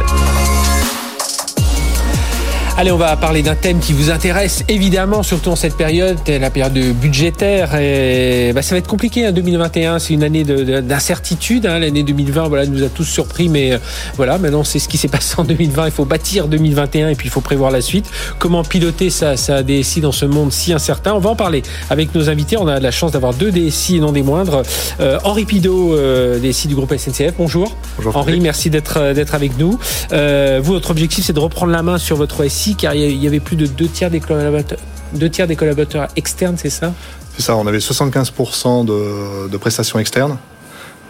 Allez, 2.79 2.91
on 2.91 2.97
va 2.97 3.17
parler 3.17 3.41
d'un 3.41 3.55
thème 3.55 3.79
qui 3.79 3.91
vous 3.91 4.11
intéresse 4.11 4.63
évidemment, 4.67 5.23
surtout 5.23 5.49
en 5.49 5.55
cette 5.55 5.75
période, 5.75 6.19
la 6.27 6.51
période 6.51 6.77
budgétaire. 6.93 7.73
Et 7.73 8.51
bah, 8.53 8.61
ça 8.61 8.75
va 8.75 8.77
être 8.77 8.87
compliqué. 8.87 9.25
Hein, 9.25 9.31
2021, 9.31 9.97
c'est 9.97 10.13
une 10.13 10.23
année 10.23 10.43
d'incertitude. 10.43 11.65
Hein, 11.65 11.79
L'année 11.79 12.03
2020, 12.03 12.47
voilà, 12.47 12.67
nous 12.67 12.83
a 12.83 12.89
tous 12.89 13.03
surpris, 13.03 13.49
mais 13.49 13.71
euh, 13.71 13.79
voilà, 14.15 14.37
maintenant 14.37 14.63
c'est 14.63 14.77
ce 14.77 14.87
qui 14.87 14.99
s'est 14.99 15.07
passé 15.07 15.33
en 15.39 15.43
2020. 15.43 15.87
Il 15.87 15.91
faut 15.91 16.05
bâtir 16.05 16.47
2021 16.47 17.09
et 17.09 17.15
puis 17.15 17.29
il 17.29 17.31
faut 17.31 17.41
prévoir 17.41 17.71
la 17.71 17.81
suite. 17.81 18.11
Comment 18.37 18.63
piloter 18.63 19.09
ça, 19.09 19.37
ça 19.37 19.63
DSI 19.63 20.01
dans 20.01 20.11
ce 20.11 20.25
monde 20.25 20.53
si 20.53 20.71
incertain? 20.71 21.15
On 21.15 21.19
va 21.19 21.31
en 21.31 21.35
parler 21.35 21.63
avec 21.89 22.13
nos 22.13 22.29
invités. 22.29 22.57
On 22.57 22.67
a 22.67 22.79
la 22.79 22.91
chance 22.91 23.11
d'avoir 23.11 23.33
deux 23.33 23.49
DSI 23.49 23.95
et 23.95 23.99
non 23.99 24.11
des 24.11 24.21
moindres. 24.21 24.61
Euh, 24.99 25.17
Henri 25.23 25.45
Pidot, 25.45 25.95
euh, 25.95 26.37
DSI 26.37 26.67
du 26.67 26.75
groupe 26.75 26.95
SNCF. 26.95 27.33
Bonjour. 27.39 27.75
Bonjour. 27.95 28.15
Henri, 28.15 28.39
merci 28.39 28.69
d'être 28.69 28.97
euh, 28.97 29.13
d'être 29.15 29.33
avec 29.33 29.57
nous. 29.57 29.79
Euh, 30.11 30.59
vous, 30.61 30.73
votre 30.73 30.91
objectif, 30.91 31.25
c'est 31.25 31.33
de 31.33 31.39
reprendre 31.39 31.71
la 31.71 31.81
main 31.81 31.97
sur 31.97 32.17
votre 32.17 32.47
SI 32.47 32.66
car 32.75 32.95
il 32.95 33.21
y 33.21 33.27
avait 33.27 33.39
plus 33.39 33.55
de 33.55 33.65
deux 33.65 33.87
tiers 33.87 34.09
des 34.09 34.19
collaborateurs, 34.19 34.79
deux 35.13 35.29
tiers 35.29 35.47
des 35.47 35.55
collaborateurs 35.55 36.07
externes, 36.15 36.55
c'est 36.57 36.69
ça? 36.69 36.93
C'est 37.35 37.43
ça, 37.43 37.55
on 37.55 37.67
avait 37.67 37.77
75% 37.77 38.85
de, 38.85 39.47
de, 39.47 39.57
prestations 39.57 39.99
externes. 39.99 40.37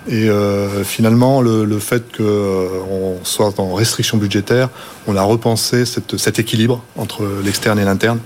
Et 0.10 0.30
euh, 0.30 0.84
finalement, 0.84 1.41
le, 1.41 1.65
le 1.65 1.80
fait 1.80 2.04
qu'on 2.15 3.17
soit 3.24 3.60
en 3.60 3.74
restriction 3.74 4.17
budgétaire, 4.17 4.70
on 5.08 5.15
a 5.15 5.22
repensé 5.22 5.86
cette, 5.86 6.17
cet 6.17 6.39
équilibre 6.39 6.82
entre 6.98 7.28
l'externe 7.43 7.80
et 7.80 7.86
l'interne. 7.86 8.20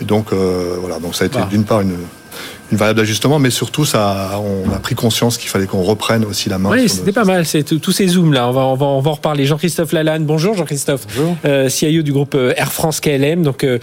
Et 0.00 0.04
donc, 0.04 0.32
voilà, 0.32 0.98
donc 0.98 1.16
ça 1.16 1.24
a 1.24 1.26
été 1.26 1.38
d'une 1.48 1.64
part 1.64 1.80
une, 1.80 1.96
une 2.72 2.78
variable 2.78 2.98
d'ajustement, 2.98 3.38
mais 3.38 3.50
surtout, 3.50 3.84
ça, 3.84 4.40
on 4.40 4.72
a 4.72 4.78
pris 4.78 4.94
conscience 4.94 5.38
qu'il 5.38 5.48
fallait 5.48 5.66
qu'on 5.66 5.82
reprenne 5.82 6.24
aussi 6.24 6.48
la 6.48 6.58
main. 6.58 6.70
Oui, 6.70 6.88
c'était 6.88 7.12
pas 7.12 7.24
mal. 7.24 7.46
C'est 7.46 7.62
tous 7.62 7.92
ces 7.92 8.08
zooms 8.08 8.32
là. 8.32 8.48
On 8.48 8.52
va, 8.52 8.62
on 8.62 8.74
va, 8.74 8.86
on 8.86 9.00
va 9.00 9.10
en 9.10 9.14
reparler. 9.14 9.46
Jean-Christophe 9.46 9.92
Lalanne, 9.92 10.24
bonjour 10.24 10.56
Jean-Christophe, 10.56 11.06
euh, 11.44 11.68
CIO 11.68 12.02
du 12.02 12.12
groupe 12.12 12.34
euh, 12.34 12.54
Air 12.56 12.72
France 12.72 13.00
KLM. 13.00 13.42
Donc 13.42 13.62
euh, 13.62 13.78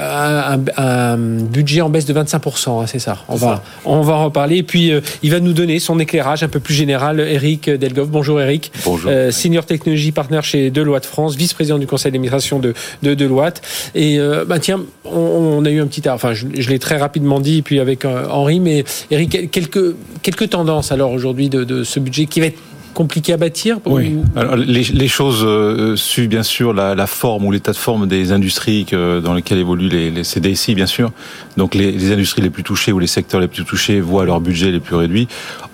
un, 0.00 0.60
un, 0.76 1.16
budget 1.16 1.80
en 1.80 1.90
baisse 1.90 2.06
de 2.06 2.14
25%, 2.14 2.82
hein, 2.82 2.86
c'est 2.86 2.98
ça. 2.98 3.18
On 3.28 3.36
va, 3.36 3.62
on 3.84 4.00
va 4.02 4.14
en 4.14 4.24
reparler. 4.26 4.58
Et 4.58 4.62
puis 4.62 4.92
euh, 4.92 5.00
il 5.22 5.30
va 5.30 5.40
nous 5.40 5.52
donner 5.52 5.78
son 5.78 5.98
éclairage 5.98 6.42
un 6.42 6.48
peu 6.48 6.60
plus 6.60 6.74
général. 6.74 7.20
Eric 7.20 7.70
Delgov, 7.70 8.08
bonjour 8.08 8.40
Eric. 8.40 8.72
Bonjour. 8.84 9.10
senior 9.30 9.64
technologie 9.66 10.12
partner 10.12 10.40
chez 10.42 10.70
Deloitte 10.70 11.06
France, 11.06 11.36
vice-président 11.36 11.78
du 11.78 11.86
conseil 11.86 12.12
d'administration 12.12 12.58
de, 12.58 12.74
de 13.02 13.14
Deloitte. 13.14 13.62
Et 13.94 14.18
bah 14.46 14.58
tiens, 14.58 14.80
on, 15.04 15.58
on, 15.58 15.64
a 15.64 15.70
eu 15.70 15.80
un 15.80 15.86
petit, 15.86 16.08
enfin 16.08 16.34
je, 16.34 16.46
je 16.58 16.70
l'ai 16.70 16.78
très 16.78 16.96
rapidement 16.96 17.40
dit, 17.40 17.58
et 17.58 17.62
puis 17.62 17.80
avec 17.80 18.04
euh, 18.04 18.26
Henri. 18.28 18.60
Mais 18.60 18.84
Eric, 19.10 19.50
quelques, 19.50 19.94
quelques 20.22 20.50
tendances 20.50 20.92
alors 20.92 21.12
aujourd'hui 21.12 21.48
de, 21.48 21.64
de 21.64 21.84
ce 21.84 22.00
budget 22.00 22.26
qui 22.26 22.40
va 22.40 22.46
être 22.46 22.58
compliqué 22.94 23.34
à 23.34 23.36
bâtir 23.36 23.78
Oui. 23.84 24.16
Alors, 24.36 24.56
les, 24.56 24.82
les, 24.84 25.08
choses 25.08 25.42
euh, 25.44 25.96
suivent 25.96 26.28
bien 26.28 26.42
sûr 26.42 26.72
la, 26.72 26.94
la 26.94 27.06
forme 27.06 27.44
ou 27.44 27.52
l'état 27.52 27.72
de 27.72 27.76
forme 27.76 28.06
des 28.06 28.32
industries 28.32 28.86
que, 28.86 29.20
dans 29.20 29.34
lesquelles 29.34 29.58
évoluent 29.58 29.88
les, 29.88 30.10
les 30.10 30.24
CDSI, 30.24 30.74
bien 30.74 30.86
sûr. 30.86 31.10
Donc 31.58 31.74
les, 31.74 31.92
les, 31.92 32.12
industries 32.12 32.40
les 32.40 32.50
plus 32.50 32.62
touchées 32.62 32.92
ou 32.92 32.98
les 32.98 33.06
secteurs 33.06 33.40
les 33.40 33.48
plus 33.48 33.64
touchés 33.64 34.00
voient 34.00 34.24
leur 34.24 34.40
budget 34.40 34.70
les 34.70 34.80
plus 34.80 34.96
réduits. 34.96 35.28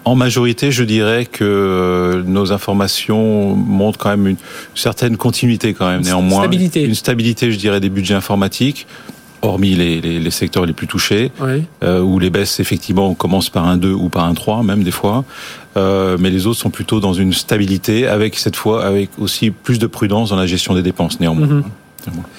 En 0.05 0.17
majorité, 0.17 0.73
je 0.73 0.83
dirais 0.83 1.27
que 1.27 1.45
euh, 1.45 2.23
nos 2.25 2.53
informations 2.53 3.55
montrent 3.55 3.99
quand 3.99 4.11
même 4.11 4.27
une 4.27 4.37
certaine 4.75 5.17
continuité 5.17 5.75
quand 5.75 5.89
même. 5.89 6.03
Néanmoins, 6.03 6.41
stabilité. 6.41 6.83
une 6.83 6.95
stabilité, 6.95 7.53
je 7.53 7.59
dirais, 7.59 7.81
des 7.81 7.91
budgets 7.91 8.15
informatiques 8.15 8.87
hormis 9.42 9.74
les, 9.74 10.00
les, 10.00 10.18
les, 10.20 10.31
secteurs 10.31 10.66
les 10.66 10.72
plus 10.72 10.87
touchés, 10.87 11.31
oui. 11.40 11.64
euh, 11.83 12.00
où 12.00 12.18
les 12.18 12.31
baisses, 12.31 12.61
effectivement, 12.61 13.09
on 13.09 13.14
commence 13.14 13.48
par 13.50 13.66
un 13.66 13.76
2 13.76 13.92
ou 13.92 14.09
par 14.09 14.24
un 14.24 14.35
3, 14.35 14.62
même 14.62 14.83
des 14.83 14.90
fois. 14.90 15.24
Euh, 15.76 16.16
mais 16.20 16.31
les 16.31 16.46
autres 16.46 16.59
sont 16.59 16.70
plutôt 16.70 17.00
dans 17.00 17.12
une 17.14 17.33
stabilité, 17.33 18.07
avec 18.07 18.37
cette 18.38 18.57
fois, 18.57 18.85
avec 18.85 19.11
aussi 19.18 19.50
plus 19.50 19.79
de 19.79 19.87
prudence 19.87 20.31
dans 20.31 20.37
la 20.37 20.46
gestion 20.46 20.74
des 20.74 20.83
dépenses, 20.83 21.20
néanmoins. 21.20 21.46
Mm 21.46 21.61
-hmm. 21.61 21.64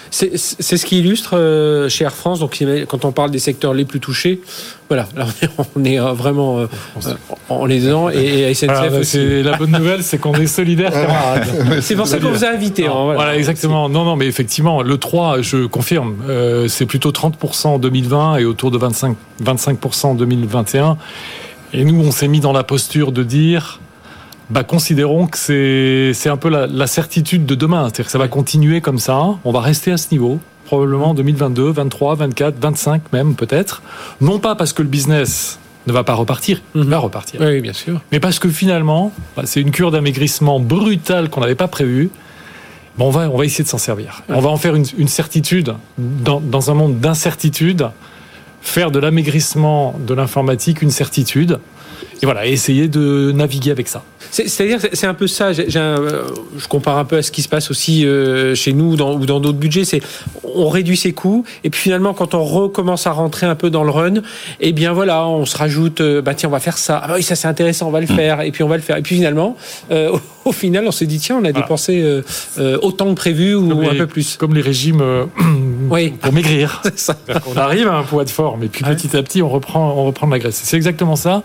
C'est 0.10 0.38
ce 0.38 0.86
qui 0.86 1.00
illustre 1.00 1.38
euh, 1.38 1.90
chez 1.90 2.04
Air 2.04 2.14
France, 2.14 2.40
donc 2.40 2.64
quand 2.88 3.06
on 3.06 3.12
parle 3.12 3.32
des 3.32 3.40
secteurs 3.40 3.74
les 3.74 3.86
plus 3.86 4.00
touchés, 4.00 4.42
voilà, 4.90 5.08
là 5.16 5.26
on 5.76 5.84
est 5.84 5.98
vraiment 5.98 6.60
euh, 6.60 6.68
en 7.50 7.66
les 7.66 7.80
dedans 7.80 8.10
et, 8.10 8.50
et 8.50 8.54
SNCF 8.54 8.74
voilà, 8.74 9.00
aussi. 9.00 9.44
La 9.44 9.58
bonne 9.58 9.72
nouvelle, 9.72 10.04
c'est 10.04 10.18
qu'on 10.18 10.34
est 10.34 10.48
solidaires, 10.48 10.92
camarades. 10.92 11.48
c'est 11.82 11.96
pour 11.96 12.08
ça 12.08 12.20
qu'on 12.20 12.32
vous 12.32 12.46
a 12.46 12.50
invité. 12.50 12.88
Non, 12.88 13.06
voilà, 13.06 13.16
voilà, 13.16 13.38
exactement. 13.38 13.90
Non, 13.90 14.04
non, 14.04 14.16
mais 14.16 14.28
effectivement, 14.28 14.82
le 14.82 14.98
3, 14.98 15.42
je 15.42 15.66
confirme, 15.66 16.18
euh, 16.28 16.68
c'est 16.68 16.86
plutôt 16.86 17.12
30% 17.12 17.68
en 17.68 17.80
2020 17.80 18.38
et 18.38 18.46
autour 18.46 18.72
de 18.72 18.78
25, 18.78 19.16
25% 19.44 20.08
en 20.08 20.16
2021. 20.16 20.98
Et 21.74 21.86
nous, 21.86 22.04
on 22.04 22.12
s'est 22.12 22.28
mis 22.28 22.40
dans 22.40 22.54
la 22.54 22.64
posture 22.64 23.12
de 23.12 23.24
dire 23.24 23.81
bah, 24.52 24.64
considérons 24.64 25.28
que 25.28 25.38
c'est 26.14 26.30
un 26.30 26.38
peu 26.38 26.50
la, 26.50 26.68
la, 26.68 26.88
certitude 26.88 27.46
de 27.46 27.56
demain. 27.56 27.86
C'est-à-dire 27.86 28.06
que 28.06 28.12
ça 28.12 28.18
va 28.18 28.28
continuer 28.28 28.82
comme 28.82 29.00
ça. 29.00 29.18
On 29.46 29.52
va 29.52 29.62
rester 29.62 29.92
à 29.92 29.98
ce 29.98 30.08
niveau, 30.12 30.40
probablement 30.66 31.12
en 31.12 31.14
2022, 31.14 31.72
23, 31.72 32.16
24, 32.16 32.56
25 32.60 33.14
même 33.14 33.36
peut-être. 33.36 33.82
Non 34.20 34.40
pas 34.40 34.56
parce 34.56 34.74
que 34.74 34.82
le 34.82 34.90
business 34.90 35.58
ne 35.88 35.94
va 35.94 36.04
pas 36.04 36.14
repartir, 36.14 36.62
il 36.76 36.84
va 36.84 36.98
repartir. 36.98 37.40
Oui, 37.42 37.62
bien 37.62 37.74
sûr. 37.74 38.02
Mais 38.12 38.20
parce 38.20 38.40
que 38.40 38.50
finalement, 38.50 39.12
bah, 39.36 39.44
c'est 39.46 39.62
une 39.62 39.72
cure 39.72 39.90
d'amaigrissement 39.90 40.60
brutale 40.60 41.30
qu'on 41.30 41.42
n'avait 41.42 41.56
pas 41.56 41.68
prévue. 41.70 42.10
Bon, 42.98 43.08
on, 43.08 43.10
va, 43.10 43.30
on 43.30 43.38
va 43.38 43.46
essayer 43.46 43.64
de 43.64 43.70
s'en 43.70 43.78
servir. 43.78 44.22
Ouais. 44.28 44.36
On 44.36 44.42
va 44.42 44.50
en 44.50 44.58
faire 44.58 44.76
une, 44.76 44.86
une 44.98 45.08
certitude 45.08 45.74
dans, 45.98 46.42
dans 46.42 46.72
un 46.72 46.74
monde 46.74 47.00
d'incertitude. 47.00 47.88
Faire 48.62 48.92
de 48.92 49.00
l'amaigrissement 49.00 49.96
de 50.06 50.14
l'informatique 50.14 50.82
une 50.82 50.92
certitude. 50.92 51.60
Et 52.22 52.26
voilà, 52.26 52.46
essayer 52.46 52.88
de 52.88 53.32
naviguer 53.34 53.72
avec 53.72 53.88
ça. 53.88 54.04
C'est-à-dire, 54.30 54.80
c'est 54.94 55.08
un 55.08 55.14
peu 55.14 55.28
ça. 55.28 55.50
Un, 55.50 55.80
euh, 55.80 56.24
je 56.58 56.68
compare 56.68 56.98
un 56.98 57.06
peu 57.06 57.18
à 57.18 57.22
ce 57.22 57.32
qui 57.32 57.42
se 57.42 57.50
passe 57.50 57.72
aussi 57.72 58.06
euh, 58.06 58.56
chez 58.56 58.74
nous 58.74 58.96
dans, 58.96 59.16
ou 59.16 59.26
dans 59.26 59.40
d'autres 59.40 59.58
budgets. 59.58 59.86
C'est 59.86 60.02
on 60.56 60.70
réduit 60.70 60.98
ses 60.98 61.14
coûts 61.14 61.44
et 61.64 61.70
puis 61.70 61.82
finalement, 61.82 62.14
quand 62.14 62.34
on 62.34 62.44
recommence 62.44 63.08
à 63.08 63.12
rentrer 63.12 63.46
un 63.46 63.56
peu 63.56 63.70
dans 63.70 63.84
le 63.84 63.92
run, 63.92 64.16
eh 64.60 64.72
bien 64.74 64.94
voilà, 64.94 65.28
on 65.28 65.46
se 65.46 65.58
rajoute. 65.58 66.02
Euh, 66.02 66.22
bah 66.22 66.34
tiens, 66.34 66.50
on 66.50 66.52
va 66.52 66.60
faire 66.60 66.78
ça. 66.78 67.02
Ah 67.04 67.14
oui, 67.16 67.24
ça 67.24 67.36
c'est 67.36 67.48
intéressant, 67.48 67.88
on 67.88 67.92
va 67.92 68.02
le 68.02 68.08
faire. 68.08 68.42
Et 68.42 68.52
puis 68.52 68.64
on 68.64 68.68
va 68.68 68.78
le 68.78 68.82
faire. 68.82 68.98
Et 68.98 69.02
puis 69.02 69.16
finalement, 69.16 69.56
euh, 69.92 70.18
au 70.46 70.52
final, 70.52 70.86
on 70.88 70.92
s'est 70.92 71.06
dit 71.06 71.20
tiens, 71.20 71.36
on 71.36 71.40
a 71.40 71.52
voilà. 71.52 71.62
dépensé 71.62 72.02
euh, 72.02 72.78
autant 72.82 73.10
que 73.10 73.16
prévu 73.16 73.56
ou 73.56 73.70
comme 73.70 73.80
un 73.84 73.92
les, 73.92 73.98
peu 73.98 74.08
plus. 74.08 74.38
Comme 74.38 74.54
les 74.54 74.62
régimes 74.62 75.04
oui. 75.90 76.10
pour 76.22 76.34
maigrir. 76.34 76.82
on 77.48 77.58
arrive 77.58 77.88
à 77.88 77.98
un 77.98 78.04
poids 78.04 78.26
de 78.26 78.30
forme 78.30 78.64
et 78.64 78.68
puis 78.68 78.84
ouais. 78.84 78.96
petit 78.96 79.16
à 79.16 79.24
petit, 79.24 79.42
on 79.42 79.50
reprend, 79.50 79.94
on 79.98 80.06
reprend 80.06 80.28
de 80.28 80.32
la 80.34 80.40
graisse. 80.40 80.60
C'est 80.64 80.78
exactement 80.78 81.16
ça. 81.16 81.44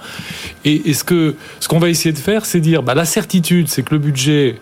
Et, 0.65 0.91
et 0.91 0.95
ce 0.95 1.05
que 1.05 1.35
ce 1.61 1.69
qu'on 1.69 1.79
va 1.79 1.89
essayer 1.89 2.13
de 2.13 2.19
faire, 2.19 2.47
c'est 2.47 2.61
dire 2.71 2.83
bah, 2.83 2.95
la 2.95 3.05
certitude, 3.05 3.69
c'est 3.69 3.83
que 3.83 3.95
le 3.95 4.01
budget 4.01 4.57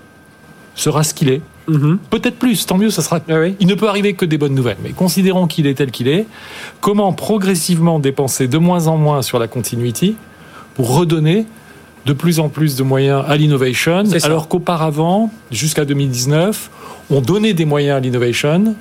sera 0.74 1.02
ce 1.04 1.14
qu'il 1.14 1.28
est. 1.30 1.42
-hmm. 1.68 1.98
Peut-être 2.10 2.36
plus, 2.36 2.66
tant 2.66 2.78
mieux, 2.78 2.90
ça 2.90 3.02
sera. 3.02 3.20
Ah 3.28 3.40
oui. 3.40 3.54
Il 3.60 3.66
ne 3.66 3.74
peut 3.74 3.88
arriver 3.88 4.14
que 4.14 4.26
des 4.26 4.38
bonnes 4.38 4.54
nouvelles, 4.54 4.82
mais 4.82 4.90
considérons 4.90 5.46
qu'il 5.46 5.66
est 5.66 5.74
tel 5.74 5.90
qu'il 5.90 6.08
est. 6.08 6.26
Comment 6.80 7.12
progressivement 7.12 7.98
dépenser 7.98 8.48
de 8.48 8.58
moins 8.58 8.86
en 8.86 8.96
moins 8.96 9.22
sur 9.22 9.38
la 9.38 9.48
continuity 9.48 10.16
pour 10.74 10.94
redonner 10.96 11.46
de 12.06 12.12
plus 12.12 12.38
en 12.38 12.48
plus 12.48 12.76
de 12.76 12.82
moyens 12.82 13.24
à 13.26 13.36
l'innovation, 13.36 14.04
alors 14.24 14.48
qu'auparavant, 14.48 15.30
jusqu'à 15.50 15.84
2019, 15.86 16.70
on 17.10 17.20
donnait 17.22 17.54
des 17.54 17.64
moyens 17.64 17.96
à 17.96 18.00
l'innovation 18.00 18.74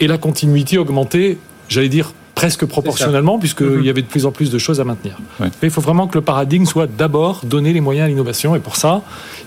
et 0.00 0.06
la 0.08 0.18
continuity 0.18 0.78
augmentait, 0.78 1.38
j'allais 1.68 1.88
dire, 1.88 2.12
presque 2.40 2.64
proportionnellement, 2.76 3.36
puisqu'il 3.42 3.66
mm 3.66 3.80
-hmm. 3.80 3.88
y 3.88 3.90
avait 3.94 4.04
de 4.08 4.12
plus 4.14 4.24
en 4.28 4.32
plus 4.36 4.48
de 4.56 4.58
choses 4.66 4.78
à 4.82 4.84
maintenir. 4.90 5.14
Ouais. 5.40 5.50
Mais 5.58 5.66
il 5.70 5.74
faut 5.76 5.86
vraiment 5.88 6.06
que 6.10 6.16
le 6.20 6.24
paradigme 6.32 6.66
soit 6.74 6.88
d'abord 7.02 7.34
donner 7.54 7.72
les 7.76 7.82
moyens 7.88 8.04
à 8.06 8.08
l'innovation, 8.12 8.50
et 8.58 8.62
pour 8.68 8.76
ça, 8.82 8.92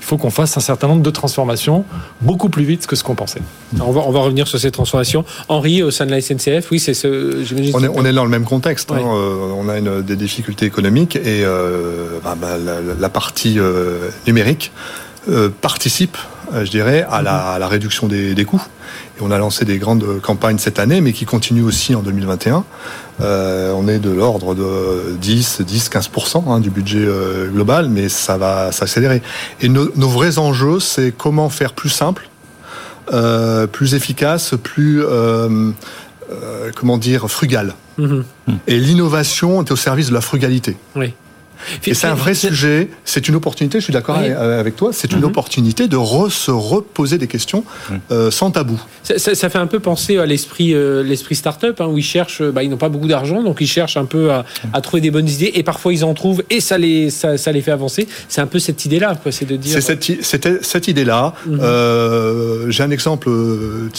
il 0.01 0.05
faut 0.09 0.17
qu'on 0.21 0.33
fasse 0.41 0.53
un 0.61 0.65
certain 0.71 0.87
nombre 0.91 1.05
de 1.09 1.13
transformations 1.21 1.79
beaucoup 2.29 2.49
plus 2.55 2.65
vite 2.71 2.83
que 2.89 2.95
ce 2.99 3.03
qu'on 3.05 3.17
pensait. 3.23 3.43
Alors 3.75 3.87
on, 3.89 3.95
va, 3.97 4.01
on 4.09 4.13
va 4.17 4.21
revenir 4.27 4.45
sur 4.51 4.59
ces 4.65 4.71
transformations. 4.79 5.23
Henri, 5.55 5.75
au 5.87 5.91
sein 5.97 6.05
de 6.09 6.13
la 6.15 6.19
SNCF, 6.27 6.63
oui, 6.71 6.79
c'est 6.85 6.97
ce. 7.03 7.09
On 7.79 7.83
est, 7.87 7.93
on 7.99 8.03
est 8.09 8.15
dans 8.19 8.27
le 8.29 8.33
même 8.37 8.47
contexte. 8.55 8.87
Ouais. 8.91 8.99
Hein, 8.99 9.11
euh, 9.15 9.61
on 9.61 9.65
a 9.73 9.75
une, 9.81 9.93
des 10.11 10.17
difficultés 10.25 10.65
économiques 10.71 11.15
et 11.15 11.39
euh, 11.43 12.19
bah, 12.25 12.35
bah, 12.41 12.57
la, 12.67 12.75
la, 13.05 13.09
partie 13.21 13.55
euh, 13.59 14.09
numérique 14.27 14.65
euh, 15.29 15.49
participe, 15.69 16.17
je 16.53 16.69
dirais, 16.69 17.05
à 17.09 17.21
la, 17.21 17.53
à 17.53 17.59
la 17.59 17.67
réduction 17.67 18.07
des, 18.07 18.33
des 18.35 18.45
coûts. 18.45 18.63
Et 19.17 19.21
on 19.21 19.31
a 19.31 19.37
lancé 19.37 19.65
des 19.65 19.77
grandes 19.77 20.19
campagnes 20.21 20.57
cette 20.57 20.79
année, 20.79 21.01
mais 21.01 21.13
qui 21.13 21.25
continuent 21.25 21.65
aussi 21.65 21.95
en 21.95 22.01
2021. 22.01 22.63
Euh, 23.21 23.71
on 23.73 23.87
est 23.87 23.99
de 23.99 24.09
l'ordre 24.09 24.55
de 24.55 25.15
10, 25.19 25.61
10, 25.61 25.89
15% 25.89 26.43
hein, 26.49 26.59
du 26.59 26.69
budget 26.69 27.03
euh, 27.05 27.47
global, 27.49 27.89
mais 27.89 28.09
ça 28.09 28.37
va 28.37 28.71
s'accélérer. 28.71 29.21
Et 29.61 29.69
nos, 29.69 29.89
nos, 29.95 30.09
vrais 30.09 30.39
enjeux, 30.39 30.79
c'est 30.79 31.13
comment 31.15 31.49
faire 31.49 31.73
plus 31.73 31.89
simple, 31.89 32.29
euh, 33.13 33.67
plus 33.67 33.93
efficace, 33.93 34.55
plus 34.61 35.03
euh, 35.03 35.71
comment 36.75 36.97
dire 36.97 37.29
frugal. 37.29 37.75
Mm 37.97 38.05
-hmm. 38.05 38.53
Et 38.67 38.79
l'innovation 38.79 39.61
est 39.61 39.71
au 39.71 39.75
service 39.75 40.07
de 40.09 40.13
la 40.13 40.21
frugalité. 40.21 40.77
Oui. 40.95 41.13
Et 41.85 41.93
c'est 41.93 42.07
un 42.07 42.15
vrai 42.15 42.33
sujet, 42.33 42.89
c'est 43.05 43.27
une 43.27 43.35
opportunité, 43.35 43.79
je 43.79 43.85
suis 43.85 43.93
d'accord 43.93 44.19
oui. 44.21 44.29
avec 44.31 44.75
toi, 44.75 44.91
c'est 44.93 45.11
une 45.11 45.19
mm 45.19 45.21
-hmm. 45.21 45.25
opportunité 45.25 45.87
de 45.87 45.97
re, 45.97 46.31
se 46.31 46.51
reposer 46.51 47.17
des 47.17 47.27
questions 47.27 47.63
euh, 48.11 48.31
sans 48.31 48.51
tabou. 48.51 48.79
Ça, 49.03 49.17
ça, 49.23 49.35
ça, 49.35 49.47
fait 49.49 49.57
un 49.67 49.67
peu 49.67 49.79
penser 49.79 50.17
à 50.17 50.25
l'esprit 50.25 50.69
euh, 50.73 51.03
l'esprit 51.11 51.35
start-up, 51.35 51.75
hein, 51.81 51.87
où 51.91 51.97
ils 51.97 52.09
cherchent, 52.15 52.43
bah, 52.55 52.61
ils 52.63 52.69
n'ont 52.71 52.83
pas 52.85 52.93
beaucoup 52.93 53.11
d'argent, 53.15 53.39
donc 53.47 53.57
ils 53.65 53.67
cherchent 53.77 53.97
un 54.03 54.05
peu 54.15 54.23
à, 54.31 54.39
à, 54.73 54.79
trouver 54.85 55.01
des 55.01 55.11
bonnes 55.15 55.31
idées, 55.37 55.51
et 55.59 55.63
parfois 55.71 55.89
ils 55.93 56.03
en 56.03 56.13
trouvent, 56.13 56.43
et 56.55 56.61
ça 56.69 56.77
les, 56.77 57.09
ça, 57.09 57.29
ça 57.43 57.49
les 57.55 57.61
fait 57.65 57.75
avancer. 57.79 58.03
C'est 58.33 58.41
un 58.41 58.51
peu 58.53 58.59
cette 58.67 58.81
idée-là, 58.87 59.09
c'est 59.37 59.47
de 59.53 59.57
dire... 59.63 59.73
C'est 59.73 59.87
cette, 60.31 60.65
cette 60.73 60.87
idée-là. 60.93 61.21
Mm 61.45 61.55
-hmm. 61.55 61.59
euh, 61.61 62.71
J'ai 62.73 62.83
un 62.89 62.93
exemple 62.97 63.29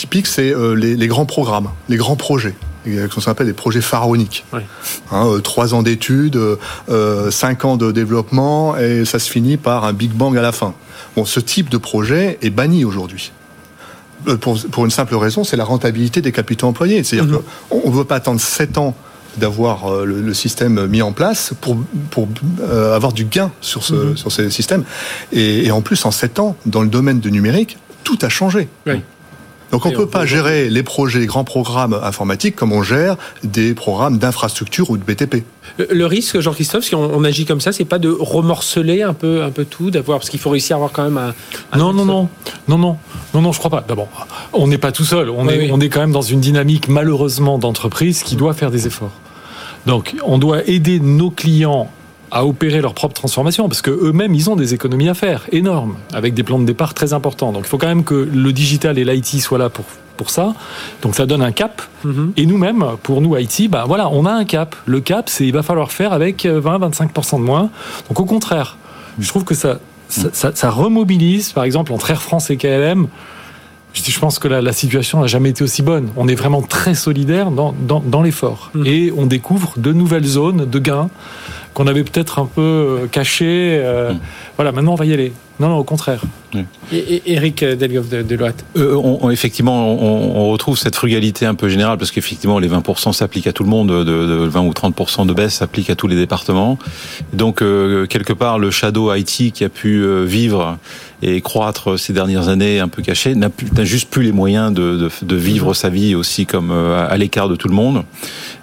typique, 0.00 0.26
c'est 0.36 0.50
les, 0.82 0.92
les 1.02 1.08
grands 1.12 1.28
programmes, 1.36 1.68
les 1.92 1.98
grands 2.02 2.20
projets 2.28 2.54
ce 2.84 3.14
qu'on 3.14 3.30
appelle 3.30 3.46
des 3.46 3.52
projets 3.52 3.80
pharaoniques. 3.80 4.44
Oui. 4.52 4.60
Hein, 5.10 5.26
euh, 5.26 5.38
trois 5.40 5.74
ans 5.74 5.82
d'études, 5.82 6.38
euh, 6.88 7.30
cinq 7.30 7.64
ans 7.64 7.76
de 7.76 7.92
développement, 7.92 8.76
et 8.76 9.04
ça 9.04 9.18
se 9.18 9.30
finit 9.30 9.56
par 9.56 9.84
un 9.84 9.92
Big 9.92 10.12
Bang 10.12 10.36
à 10.36 10.42
la 10.42 10.52
fin. 10.52 10.74
Bon, 11.16 11.24
ce 11.24 11.40
type 11.40 11.68
de 11.68 11.78
projet 11.78 12.38
est 12.42 12.50
banni 12.50 12.84
aujourd'hui. 12.84 13.32
Euh, 14.28 14.36
pour, 14.36 14.58
pour, 14.70 14.84
une 14.84 14.90
simple 14.90 15.16
raison, 15.16 15.44
c'est 15.44 15.56
la 15.56 15.64
rentabilité 15.64 16.20
des 16.20 16.32
capitaux 16.32 16.66
employés. 16.66 17.02
C'est-à-dire 17.04 17.40
-hmm. 17.40 17.42
qu'on 17.68 17.90
ne 17.90 17.96
veut 17.96 18.04
pas 18.04 18.16
attendre 18.16 18.40
sept 18.40 18.78
ans 18.78 18.94
d'avoir 19.38 20.04
le, 20.04 20.20
le, 20.20 20.34
système 20.34 20.86
mis 20.86 21.00
en 21.00 21.12
place 21.12 21.54
pour, 21.62 21.78
pour 22.10 22.28
euh, 22.60 22.94
avoir 22.94 23.12
du 23.14 23.24
gain 23.24 23.50
sur, 23.62 23.82
ce, 23.82 23.94
-hmm. 23.94 24.16
sur 24.16 24.30
ces 24.30 24.50
systèmes. 24.50 24.84
Et, 25.32 25.66
et, 25.66 25.70
en 25.70 25.80
plus, 25.80 26.04
en 26.04 26.10
sept 26.10 26.38
ans, 26.38 26.54
dans 26.66 26.82
le 26.82 26.88
domaine 26.88 27.18
du 27.18 27.30
numérique, 27.32 27.78
tout 28.04 28.18
a 28.22 28.28
changé. 28.28 28.68
Oui. 28.86 29.00
Donc 29.72 29.86
on 29.86 29.90
ne 29.90 29.96
peut 29.96 30.06
pas 30.06 30.26
gérer 30.26 30.68
les 30.68 30.82
projets, 30.82 31.18
les 31.18 31.26
grands 31.26 31.44
programmes 31.44 31.98
informatiques 32.02 32.54
comme 32.54 32.72
on 32.72 32.82
gère 32.82 33.16
des 33.42 33.72
programmes 33.72 34.18
d'infrastructure 34.18 34.90
ou 34.90 34.98
de 34.98 35.02
BTP. 35.02 35.44
Le 35.78 36.04
risque, 36.04 36.38
Jean-Christophe, 36.40 36.84
si 36.84 36.94
on, 36.94 37.24
agit 37.24 37.46
comme 37.46 37.62
ça, 37.62 37.72
c'est 37.72 37.86
pas 37.86 37.98
de 37.98 38.10
remorceler 38.10 39.02
un 39.02 39.14
peu, 39.14 39.42
un 39.42 39.50
peu 39.50 39.64
tout, 39.64 39.90
d'avoir 39.90 40.18
parce 40.18 40.28
qu'il 40.28 40.40
faut 40.40 40.50
réussir 40.50 40.76
à 40.76 40.78
avoir 40.78 40.92
quand 40.92 41.04
même 41.04 41.16
un. 41.16 41.78
non, 41.78 41.94
non, 41.94 42.04
non, 42.04 42.28
non, 42.68 42.76
non, 42.78 42.98
non, 43.32 43.40
non, 43.40 43.52
je 43.52 43.58
crois 43.58 43.70
pas. 43.70 43.82
D'abord, 43.86 44.08
on 44.52 44.66
n'est 44.66 44.76
pas 44.76 44.92
tout 44.92 45.04
seul. 45.04 45.30
On 45.30 45.48
est, 45.48 45.70
on 45.70 45.80
est 45.80 45.88
quand 45.88 46.00
même 46.00 46.12
dans 46.12 46.20
une 46.20 46.40
dynamique 46.40 46.88
malheureusement 46.88 47.58
d'entreprise 47.58 48.22
qui 48.22 48.36
doit 48.36 48.52
faire 48.52 48.70
des 48.70 48.86
efforts. 48.86 49.12
Donc, 49.86 50.14
on 50.24 50.36
doit 50.36 50.68
aider 50.68 51.00
nos 51.00 51.30
clients 51.30 51.90
à 52.32 52.46
opérer 52.46 52.80
leur 52.80 52.94
propre 52.94 53.14
transformation, 53.14 53.68
parce 53.68 53.82
qu'eux-mêmes, 53.82 54.34
ils 54.34 54.48
ont 54.48 54.56
des 54.56 54.72
économies 54.72 55.10
à 55.10 55.14
faire, 55.14 55.44
énormes, 55.52 55.96
avec 56.14 56.32
des 56.32 56.42
plans 56.42 56.58
de 56.58 56.64
départ 56.64 56.94
très 56.94 57.12
importants. 57.12 57.52
Donc 57.52 57.64
il 57.66 57.68
faut 57.68 57.76
quand 57.76 57.88
même 57.88 58.04
que 58.04 58.14
le 58.14 58.52
digital 58.54 58.98
et 58.98 59.04
l'IT 59.04 59.40
soient 59.42 59.58
là 59.58 59.68
pour, 59.68 59.84
pour 60.16 60.30
ça. 60.30 60.54
Donc 61.02 61.14
ça 61.14 61.26
donne 61.26 61.42
un 61.42 61.52
cap. 61.52 61.82
Mhm. 62.04 62.32
Et 62.38 62.46
nous-mêmes, 62.46 62.86
pour 63.02 63.20
nous, 63.20 63.36
IT, 63.36 63.70
bah 63.70 63.84
voilà, 63.86 64.08
on 64.08 64.24
a 64.24 64.32
un 64.32 64.46
cap. 64.46 64.74
Le 64.86 65.00
cap, 65.00 65.28
c'est 65.28 65.46
il 65.46 65.52
va 65.52 65.62
falloir 65.62 65.92
faire 65.92 66.14
avec 66.14 66.46
20-25% 66.46 67.36
de 67.36 67.44
moins. 67.44 67.68
Donc 68.08 68.18
au 68.18 68.24
contraire, 68.24 68.78
je 69.18 69.28
trouve 69.28 69.44
que 69.44 69.54
ça, 69.54 69.78
ça, 70.08 70.52
ça, 70.54 70.70
remobilise, 70.70 71.52
par 71.52 71.64
exemple, 71.64 71.92
entre 71.92 72.10
Air 72.10 72.22
France 72.22 72.48
et 72.48 72.56
KLM, 72.56 73.08
je 73.92 74.18
pense 74.18 74.38
que 74.38 74.48
la, 74.48 74.62
la 74.62 74.72
situation 74.72 75.20
n'a 75.20 75.26
jamais 75.26 75.50
été 75.50 75.62
aussi 75.62 75.82
bonne. 75.82 76.08
On 76.16 76.28
est 76.28 76.34
vraiment 76.34 76.62
très 76.62 76.94
solidaire 76.94 77.50
dans, 77.50 77.74
dans, 77.78 78.00
dans 78.00 78.22
l'effort. 78.22 78.70
Mhm. 78.72 78.86
Et 78.86 79.12
on 79.14 79.26
découvre 79.26 79.74
de 79.76 79.92
nouvelles 79.92 80.24
zones 80.24 80.64
de 80.64 80.78
gains 80.78 81.10
qu'on 81.74 81.86
avait 81.86 82.04
peut-être 82.04 82.38
un 82.38 82.46
peu 82.46 82.60
euh, 82.60 83.06
caché. 83.06 83.80
Euh, 83.82 84.12
mm. 84.12 84.20
Voilà, 84.56 84.72
maintenant 84.72 84.92
on 84.92 84.96
va 84.96 85.06
y 85.06 85.12
aller. 85.12 85.32
Non, 85.60 85.68
non, 85.68 85.76
au 85.76 85.84
contraire. 85.84 86.22
Et, 86.92 87.22
Eric 87.26 87.62
Delgoff 87.64 88.08
de, 88.08 88.22
de 88.22 88.38
euh, 88.76 88.94
on, 88.96 89.30
Effectivement, 89.30 89.92
on, 89.92 90.50
retrouve 90.50 90.76
cette 90.76 90.96
frugalité 90.96 91.46
un 91.46 91.54
peu 91.54 91.68
générale 91.68 91.98
parce 91.98 92.10
qu'effectivement, 92.10 92.58
les 92.58 92.68
20% 92.68 93.12
s'appliquent 93.12 93.46
à 93.46 93.52
tout 93.52 93.62
le 93.62 93.68
monde, 93.68 93.88
de, 93.88 94.04
de 94.04 94.46
20 94.48 94.60
ou 94.62 94.70
30% 94.70 95.26
de 95.26 95.32
baisse 95.32 95.54
s'appliquent 95.54 95.90
à 95.90 95.94
tous 95.94 96.08
les 96.08 96.16
départements. 96.16 96.78
Donc, 97.32 97.58
quelque 97.58 98.32
part, 98.32 98.58
le 98.58 98.70
shadow 98.70 99.14
IT 99.14 99.52
qui 99.52 99.64
a 99.64 99.68
pu 99.68 100.04
vivre 100.24 100.78
et 101.22 101.40
croître 101.40 101.98
ces 101.98 102.12
dernières 102.12 102.48
années 102.48 102.80
un 102.80 102.88
peu 102.88 103.00
caché 103.00 103.34
n'a 103.36 103.50
juste 103.84 104.10
plus 104.10 104.24
les 104.24 104.32
moyens 104.32 104.72
de, 104.72 105.08
de 105.22 105.36
vivre 105.36 105.74
sa 105.74 105.90
vie 105.90 106.14
aussi 106.14 106.44
comme 106.44 106.72
à 106.72 107.16
l'écart 107.16 107.48
de 107.48 107.56
tout 107.56 107.68
le 107.68 107.74
monde. 107.74 108.02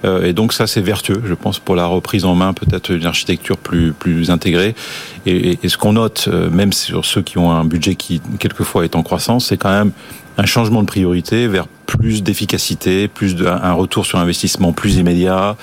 et 0.04 0.34
donc, 0.34 0.54
ça, 0.54 0.68
c'est 0.68 0.82
vertueux, 0.82 1.24
je 1.26 1.34
pense, 1.34 1.60
pour 1.60 1.76
la 1.76 1.86
reprise 1.86 2.26
en 2.26 2.36
main 2.36 2.54
peut-être 2.54 2.99
une 3.00 3.06
architecture 3.06 3.58
plus, 3.58 3.94
plus 3.94 4.30
intégrée. 4.30 4.76
Et, 5.26 5.58
ce 5.68 5.78
qu'on 5.78 5.94
note, 5.94 6.28
euh, 6.28 6.50
même 6.50 6.74
sur 6.74 7.06
ceux 7.06 7.22
qui 7.22 7.38
ont 7.38 7.52
un 7.52 7.66
budget 7.66 7.96
qui 7.96 8.22
quelquefois 8.40 8.84
est 8.84 8.96
en 8.96 9.04
croissance, 9.04 9.48
c'est 9.48 9.58
quand 9.58 9.72
même 9.72 9.92
un 10.38 10.46
changement 10.46 10.82
de 10.82 10.88
priorité 10.88 11.48
vers 11.48 11.68
plus 11.90 12.22
d'efficacité, 12.22 13.08
plus 13.08 13.36
un 13.48 13.74
retour 13.74 14.06
sur 14.06 14.20
investissement 14.20 14.74
plus 14.74 14.98
immédiat, 14.98 15.58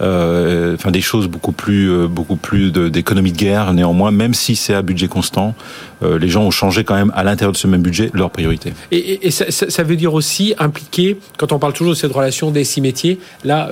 euh, 0.00 0.74
enfin 0.74 0.90
des 0.90 1.02
choses 1.02 1.26
beaucoup 1.26 1.52
plus 1.52 1.90
euh, 1.90 2.06
beaucoup 2.06 2.36
plus 2.36 2.70
d'économie 2.70 3.32
de, 3.32 3.36
guerre 3.36 3.74
néanmoins, 3.74 4.10
même 4.10 4.32
si 4.32 4.56
c'est 4.56 4.72
à 4.72 4.80
budget 4.80 5.06
constant, 5.06 5.54
euh, 6.02 6.18
les 6.18 6.28
gens 6.28 6.44
ont 6.44 6.50
changé 6.50 6.82
quand 6.82 6.94
même 6.94 7.12
à 7.14 7.24
l'intérieur 7.24 7.52
de 7.52 7.58
ce 7.58 7.66
même 7.66 7.82
budget 7.82 8.10
leurs 8.14 8.30
priorités. 8.30 8.72
Et, 8.90 9.30
ça, 9.30 9.82
veut 9.82 9.96
dire 9.96 10.14
aussi 10.14 10.54
impliquer, 10.58 11.18
quand 11.36 11.52
on 11.52 11.58
parle 11.58 11.74
toujours 11.74 11.92
de 11.92 11.98
cette 11.98 12.12
relation 12.12 12.50
des 12.50 12.64
six 12.64 12.80
métiers, 12.80 13.18
là, 13.44 13.70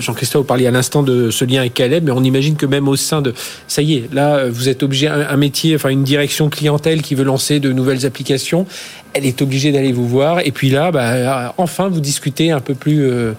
Jean-Christophe, 0.00 0.46
parliez 0.46 0.66
à 0.66 0.72
l'instant 0.72 1.04
de 1.04 1.30
ce 1.30 1.44
lien 1.44 1.60
avec 1.60 1.74
Caleb, 1.74 2.04
mais 2.04 2.10
on 2.10 2.24
imagine 2.24 2.56
que 2.56 2.66
même 2.66 2.88
au 2.88 2.96
sein 2.96 3.22
de, 3.22 3.34
ça 3.68 3.82
y 3.82 3.94
est, 3.94 4.12
là, 4.12 4.48
vous 4.48 4.68
êtes 4.68 4.82
obligé 4.82 5.06
un 5.06 5.36
métier, 5.36 5.76
enfin 5.76 5.90
une 5.90 6.04
direction 6.04 6.50
clientèle 6.50 7.02
qui 7.02 7.14
veut 7.14 7.24
lancer 7.24 7.60
de 7.60 7.72
nouvelles 7.72 8.04
applications, 8.04 8.66
elle 9.12 9.26
est 9.26 9.42
obligée 9.42 9.72
d'aller 9.72 9.92
vous 9.92 10.06
voir. 10.06 10.39
Et 10.44 10.52
puis 10.52 10.70
là, 10.70 10.90
bah, 10.90 11.54
enfin, 11.58 11.88
vous 11.88 12.00
discutez 12.00 12.50
un 12.50 12.60
peu 12.60 12.74
plus 12.74 13.02
euh, 13.02 13.32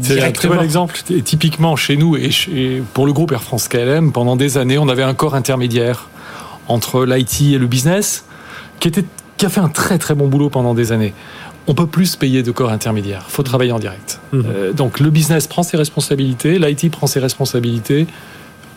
C'est 0.00 0.22
un 0.22 0.32
très 0.32 0.48
bon 0.48 0.60
exemple. 0.60 1.00
Et 1.10 1.22
typiquement, 1.22 1.76
chez 1.76 1.96
nous 1.96 2.16
et 2.16 2.82
pour 2.94 3.06
le 3.06 3.12
groupe 3.12 3.32
Air 3.32 3.42
France 3.42 3.68
KLM, 3.68 4.12
pendant 4.12 4.36
des 4.36 4.58
années, 4.58 4.78
on 4.78 4.88
avait 4.88 5.02
un 5.02 5.14
corps 5.14 5.34
intermédiaire 5.34 6.08
entre 6.68 7.04
l'IT 7.04 7.54
et 7.54 7.58
le 7.58 7.66
business 7.66 8.24
qui, 8.78 8.88
était, 8.88 9.04
qui 9.36 9.46
a 9.46 9.48
fait 9.48 9.60
un 9.60 9.68
très 9.68 9.98
très 9.98 10.14
bon 10.14 10.28
boulot 10.28 10.50
pendant 10.50 10.74
des 10.74 10.92
années. 10.92 11.14
On 11.66 11.74
peut 11.74 11.86
plus 11.86 12.16
payer 12.16 12.42
de 12.42 12.50
corps 12.50 12.70
intermédiaire. 12.70 13.26
faut 13.28 13.42
travailler 13.42 13.72
en 13.72 13.78
direct. 13.78 14.20
Mmh. 14.32 14.42
Euh, 14.46 14.72
donc 14.72 14.98
le 14.98 15.10
business 15.10 15.46
prend 15.46 15.62
ses 15.62 15.76
responsabilités, 15.76 16.58
l'IT 16.58 16.90
prend 16.90 17.06
ses 17.06 17.20
responsabilités. 17.20 18.06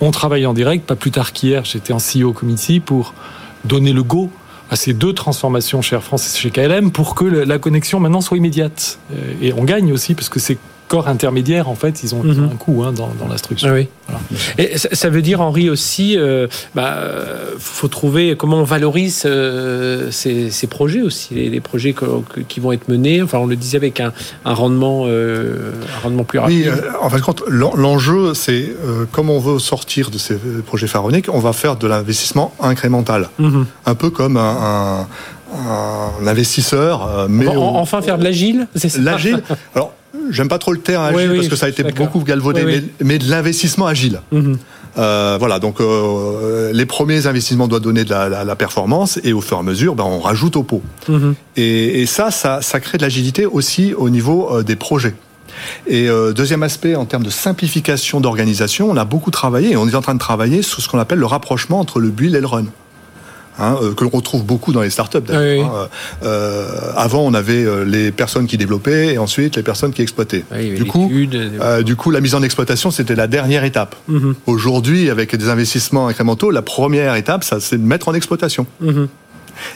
On 0.02 0.12
travaille 0.12 0.46
en 0.46 0.54
direct. 0.54 0.86
Pas 0.86 0.96
plus 0.96 1.12
tard 1.12 1.32
qu'hier, 1.32 1.64
j'étais 1.64 1.94
en 1.94 1.98
CEO 1.98 2.34
committee 2.34 2.80
pour 2.80 3.14
donner 3.64 3.94
le 3.94 4.04
go 4.04 4.30
à 4.74 4.76
ces 4.76 4.94
deux 4.94 5.14
transformations 5.14 5.84
chez 5.84 5.96
Air 5.96 6.04
France 6.04 6.36
et 6.36 6.40
chez 6.40 6.50
KLM 6.50 6.92
pour 6.92 7.14
que 7.14 7.26
la 7.26 7.60
connexion 7.60 8.00
maintenant 8.00 8.22
soit 8.22 8.38
immédiate. 8.38 8.98
Euh, 9.14 9.34
et 9.40 9.54
on 9.54 9.66
gagne 9.66 9.94
aussi 9.94 10.16
parce 10.16 10.30
que 10.30 10.40
c'est 10.40 10.58
corps 10.88 11.08
intermédiaires, 11.08 11.70
en 11.70 11.76
fait, 11.76 12.04
ils 12.04 12.14
ont, 12.16 12.24
mhm. 12.24 12.50
un 12.54 12.56
coût 12.56 12.84
hein, 12.84 12.92
dans, 12.92 13.10
la 13.30 13.38
structure. 13.38 13.70
Ah 13.72 13.74
oui. 13.74 13.88
Et 14.58 14.78
ça, 14.78 15.10
veut 15.10 15.22
dire, 15.22 15.42
Henri, 15.42 15.70
aussi, 15.70 16.18
euh, 16.18 16.48
bah, 16.76 16.98
faut 17.58 17.88
trouver 17.88 18.36
comment 18.38 18.58
on 18.58 18.64
valorise 18.64 19.24
euh, 19.26 20.12
ces, 20.12 20.68
projets 20.68 21.02
aussi, 21.02 21.34
les, 21.34 21.62
projets 21.62 21.96
qui 22.48 22.60
vont 22.60 22.72
être 22.72 22.88
menés. 22.90 23.22
Enfin, 23.22 23.40
on 23.40 23.46
le 23.46 23.56
disait 23.56 23.78
avec 23.78 24.00
un, 24.00 24.14
rendement, 24.46 25.04
euh, 25.08 25.72
un 25.98 26.04
rendement 26.04 26.24
plus 26.24 26.40
rapide. 26.40 26.74
Oui, 26.74 26.90
en 27.02 27.10
fait, 27.10 27.22
l'enjeu, 27.48 28.34
c'est 28.34 28.76
comme 29.12 29.30
on 29.30 29.40
veut 29.40 29.60
sortir 29.60 30.12
de 30.12 30.18
ces 30.18 30.36
projets 30.66 30.88
pharaoniques, 30.88 31.28
on 31.32 31.40
va 31.40 31.54
faire 31.54 31.76
de 31.76 31.88
l'investissement 31.88 32.54
incrémental, 32.60 33.30
mhm. 33.40 33.66
un 33.86 33.96
peu 33.96 34.10
comme 34.10 34.38
un, 34.38 35.08
investisseur. 36.26 37.28
Mais 37.30 37.48
enfin 37.48 38.02
faire 38.02 38.18
de 38.18 38.24
l'agile, 38.24 38.68
c'est 38.76 38.90
ça. 38.90 39.00
L'agile. 39.00 39.44
Alors 39.76 39.94
j'aime 40.34 40.50
pas 40.50 40.58
trop 40.58 40.74
le 40.74 40.80
terme 40.80 41.04
agile 41.04 41.36
parce 41.36 41.48
que 41.48 41.56
ça 41.56 41.68
a 41.68 41.70
été 41.70 41.84
beaucoup 41.84 42.20
galvaudé, 42.20 42.84
mais, 43.02 43.18
de 43.18 43.30
l'investissement 43.30 43.88
agile. 43.88 44.22
Mhm. 44.32 44.58
Euh, 44.98 45.38
voilà, 45.40 45.58
donc 45.60 45.82
euh, 45.82 46.72
les 46.72 46.86
premiers 46.86 47.26
investissements 47.26 47.68
doivent 47.68 47.82
donner 47.82 48.04
de 48.04 48.12
la, 48.12 48.56
performance 48.56 49.20
et 49.24 49.34
au 49.34 49.42
fur 49.42 49.58
et 49.58 49.60
à 49.60 49.64
mesure, 49.64 49.96
ben, 49.96 50.04
on 50.04 50.20
rajoute 50.20 50.56
au 50.56 50.64
pot. 50.64 50.84
Mhm. 51.08 51.36
Et, 51.56 52.06
ça, 52.06 52.30
ça, 52.32 52.80
crée 52.80 52.98
de 52.98 53.04
l'agilité 53.04 53.46
aussi 53.46 53.94
au 53.96 54.10
niveau 54.10 54.50
euh, 54.52 54.64
des 54.64 54.76
projets. 54.76 55.16
Et 55.86 56.08
deuxième 56.36 56.64
aspect, 56.64 56.96
en 56.96 57.06
termes 57.06 57.24
de 57.24 57.30
simplification 57.30 58.20
d'organisation, 58.20 58.90
on 58.90 58.98
a 58.98 59.06
beaucoup 59.06 59.30
travaillé 59.30 59.74
et 59.74 59.78
on 59.78 59.88
est 59.88 59.94
en 59.94 60.02
train 60.02 60.16
de 60.16 60.20
travailler 60.20 60.64
sur 60.64 60.82
ce 60.82 60.90
qu'on 60.90 60.98
appelle 60.98 61.20
le 61.20 61.28
rapprochement 61.28 61.80
entre 61.80 62.00
le 62.00 62.10
build 62.10 62.34
et 62.34 62.42
le 62.42 62.48
run. 62.48 62.66
Hein, 63.60 63.78
euh, 63.82 63.94
que 63.94 64.04
l'on 64.04 64.10
retrouve 64.10 64.44
beaucoup 64.44 64.74
dans 64.74 64.82
les 64.82 64.90
startups. 64.90 65.18
Hein. 65.30 65.88
Euh, 66.24 66.92
avant, 66.96 67.22
on 67.22 67.34
avait 67.34 67.64
euh, 67.64 67.86
les 67.86 68.12
personnes 68.12 68.48
qui 68.48 68.58
développaient 68.58 69.14
et 69.14 69.18
ensuite 69.20 69.58
les 69.58 69.64
personnes 69.64 69.94
qui 69.94 70.02
exploitaient. 70.02 70.44
du, 70.76 70.86
coup, 70.86 71.12
du 71.86 71.96
coup, 71.96 72.12
la 72.12 72.22
mise 72.22 72.36
en 72.36 72.42
exploitation, 72.42 72.90
c'était 72.90 73.16
la 73.16 73.28
dernière 73.28 73.64
étape. 73.64 73.96
Mhm. 74.08 74.36
Aujourd'hui, 74.48 75.10
avec 75.10 75.36
des 75.36 75.50
investissements 75.50 76.08
incrémentaux, 76.08 76.50
la 76.50 76.62
première 76.64 77.16
étape, 77.16 77.44
ça, 77.44 77.60
c'est 77.60 77.78
de 77.78 77.86
mettre 77.86 78.08
en 78.08 78.14
exploitation. 78.14 78.66
Mhm. 78.82 79.08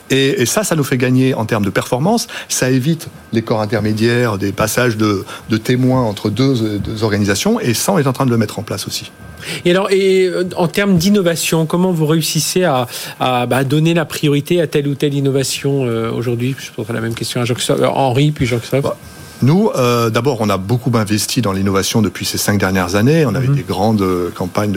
Et, 0.10 0.46
ça, 0.46 0.64
ça 0.64 0.76
nous 0.76 0.84
fait 0.84 0.98
gagner 0.98 1.34
en 1.34 1.46
termes 1.46 1.66
de 1.66 1.70
performance. 1.70 2.28
Ça 2.50 2.70
évite 2.70 3.08
les 3.34 3.42
corps 3.42 3.62
intermédiaires, 3.62 4.38
des 4.38 4.52
passages 4.52 4.98
de, 4.98 5.26
témoins 5.58 6.04
entre 6.04 6.30
deux, 6.30 6.80
deux, 6.80 7.04
organisations. 7.04 7.60
Et 7.60 7.74
ça, 7.74 7.94
on 7.94 8.00
est 8.00 8.08
en 8.08 8.14
train 8.14 8.26
de 8.26 8.32
le 8.32 8.38
mettre 8.38 8.60
en 8.60 8.64
place 8.64 8.88
aussi. 8.88 9.12
Et 9.66 9.72
alors, 9.72 9.92
et 9.92 10.26
euh, 10.26 10.44
en 10.56 10.68
termes 10.68 10.98
d'innovation, 10.98 11.66
comment 11.66 11.92
vous 11.92 12.06
réussissez 12.06 12.64
à, 12.64 12.88
bah, 13.20 13.64
donner 13.64 13.94
la 13.94 14.06
priorité 14.06 14.62
à 14.62 14.68
telle 14.68 14.88
ou 14.88 14.96
telle 14.96 15.14
innovation 15.14 15.86
euh, 15.86 16.12
aujourd'hui? 16.12 16.56
Je 16.58 16.72
poserai 16.72 16.94
la 16.94 17.02
même 17.02 17.16
question 17.16 17.42
à 17.42 17.46
Jean-Christophe, 17.46 17.82
euh, 17.82 17.88
Henri, 17.88 18.32
puis 18.32 18.46
Jean-Christophe. 18.46 18.84
Bah, 18.84 18.98
nous, 19.42 19.70
euh, 19.76 20.10
d'abord, 20.10 20.42
on 20.42 20.50
a 20.50 20.58
beaucoup 20.58 20.92
investi 20.96 21.42
dans 21.42 21.52
l'innovation 21.52 22.02
depuis 22.02 22.26
ces 22.26 22.38
cinq 22.38 22.60
dernières 22.60 22.96
années. 22.96 23.26
On 23.26 23.36
a 23.36 23.42
eu 23.42 23.50
mhm. 23.50 23.56
des 23.56 23.64
grandes 23.64 24.02
euh, 24.02 24.30
campagnes 24.34 24.76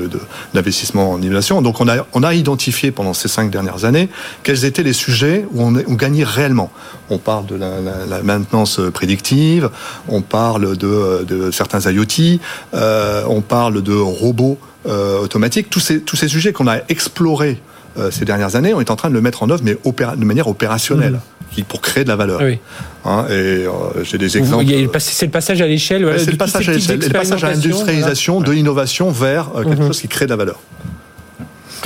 d'investissement 0.54 1.12
en 1.12 1.22
innovation. 1.22 1.62
Donc, 1.62 1.80
on 1.80 1.88
a, 1.88 2.06
on 2.12 2.22
a 2.22 2.34
identifié 2.34 2.90
pendant 2.90 3.14
ces 3.14 3.28
cinq 3.28 3.50
dernières 3.50 3.84
années 3.84 4.08
quels 4.42 4.64
étaient 4.64 4.82
les 4.82 4.92
sujets 4.92 5.46
où 5.52 5.62
on, 5.62 5.74
on 5.74 5.94
gagnait 5.94 6.24
réellement. 6.24 6.70
On 7.08 7.18
parle 7.18 7.46
de 7.46 7.56
la, 7.56 7.70
la, 8.08 8.22
maintenance 8.22 8.80
prédictive, 8.92 9.70
on 10.08 10.20
parle 10.20 10.76
de, 10.76 11.24
de 11.26 11.50
certains 11.50 11.90
IoT, 11.90 12.38
euh, 12.74 13.24
on 13.28 13.40
parle 13.40 13.82
de 13.82 13.94
robots 13.94 14.58
euh, 14.86 15.20
automatiques. 15.20 15.70
Tous 15.70 15.80
ces, 15.80 16.00
tous 16.00 16.16
ces 16.16 16.28
sujets 16.28 16.52
qu'on 16.52 16.68
a 16.68 16.78
explorés 16.88 17.60
euh, 17.98 18.10
ces 18.10 18.24
dernières 18.24 18.56
années, 18.56 18.74
on 18.74 18.80
est 18.80 18.90
en 18.90 18.96
train 18.96 19.08
de 19.08 19.14
le 19.14 19.20
mettre 19.20 19.42
en 19.42 19.50
œuvre, 19.50 19.62
mais 19.64 19.74
de 19.74 20.24
manière 20.24 20.48
opérationnelle. 20.48 21.14
Mhm 21.14 21.39
pour 21.68 21.80
créer 21.80 22.04
de 22.04 22.08
la 22.08 22.16
valeur. 22.16 22.40
Oui. 22.42 22.58
Hein, 23.04 23.26
et 23.28 23.32
euh, 23.32 23.68
j'ai 24.02 24.18
des 24.18 24.36
exemples. 24.36 24.64
C'est 24.98 25.26
le 25.26 25.30
passage 25.30 25.60
à 25.60 25.66
l'échelle. 25.66 26.06
c'est 26.18 26.30
le 26.30 26.36
passage 26.36 26.68
à 26.68 26.72
l'échelle, 26.72 27.00
le 27.00 27.08
passage 27.08 27.44
à 27.44 27.50
l'industrialisation, 27.50 28.40
de 28.40 28.52
l'innovation 28.52 29.10
vers 29.10 29.50
euh, 29.54 29.64
quelque 29.64 29.80
mhm. 29.80 29.86
chose 29.88 30.00
qui 30.00 30.08
crée 30.08 30.26
de 30.26 30.30
la 30.30 30.36
valeur. 30.36 30.60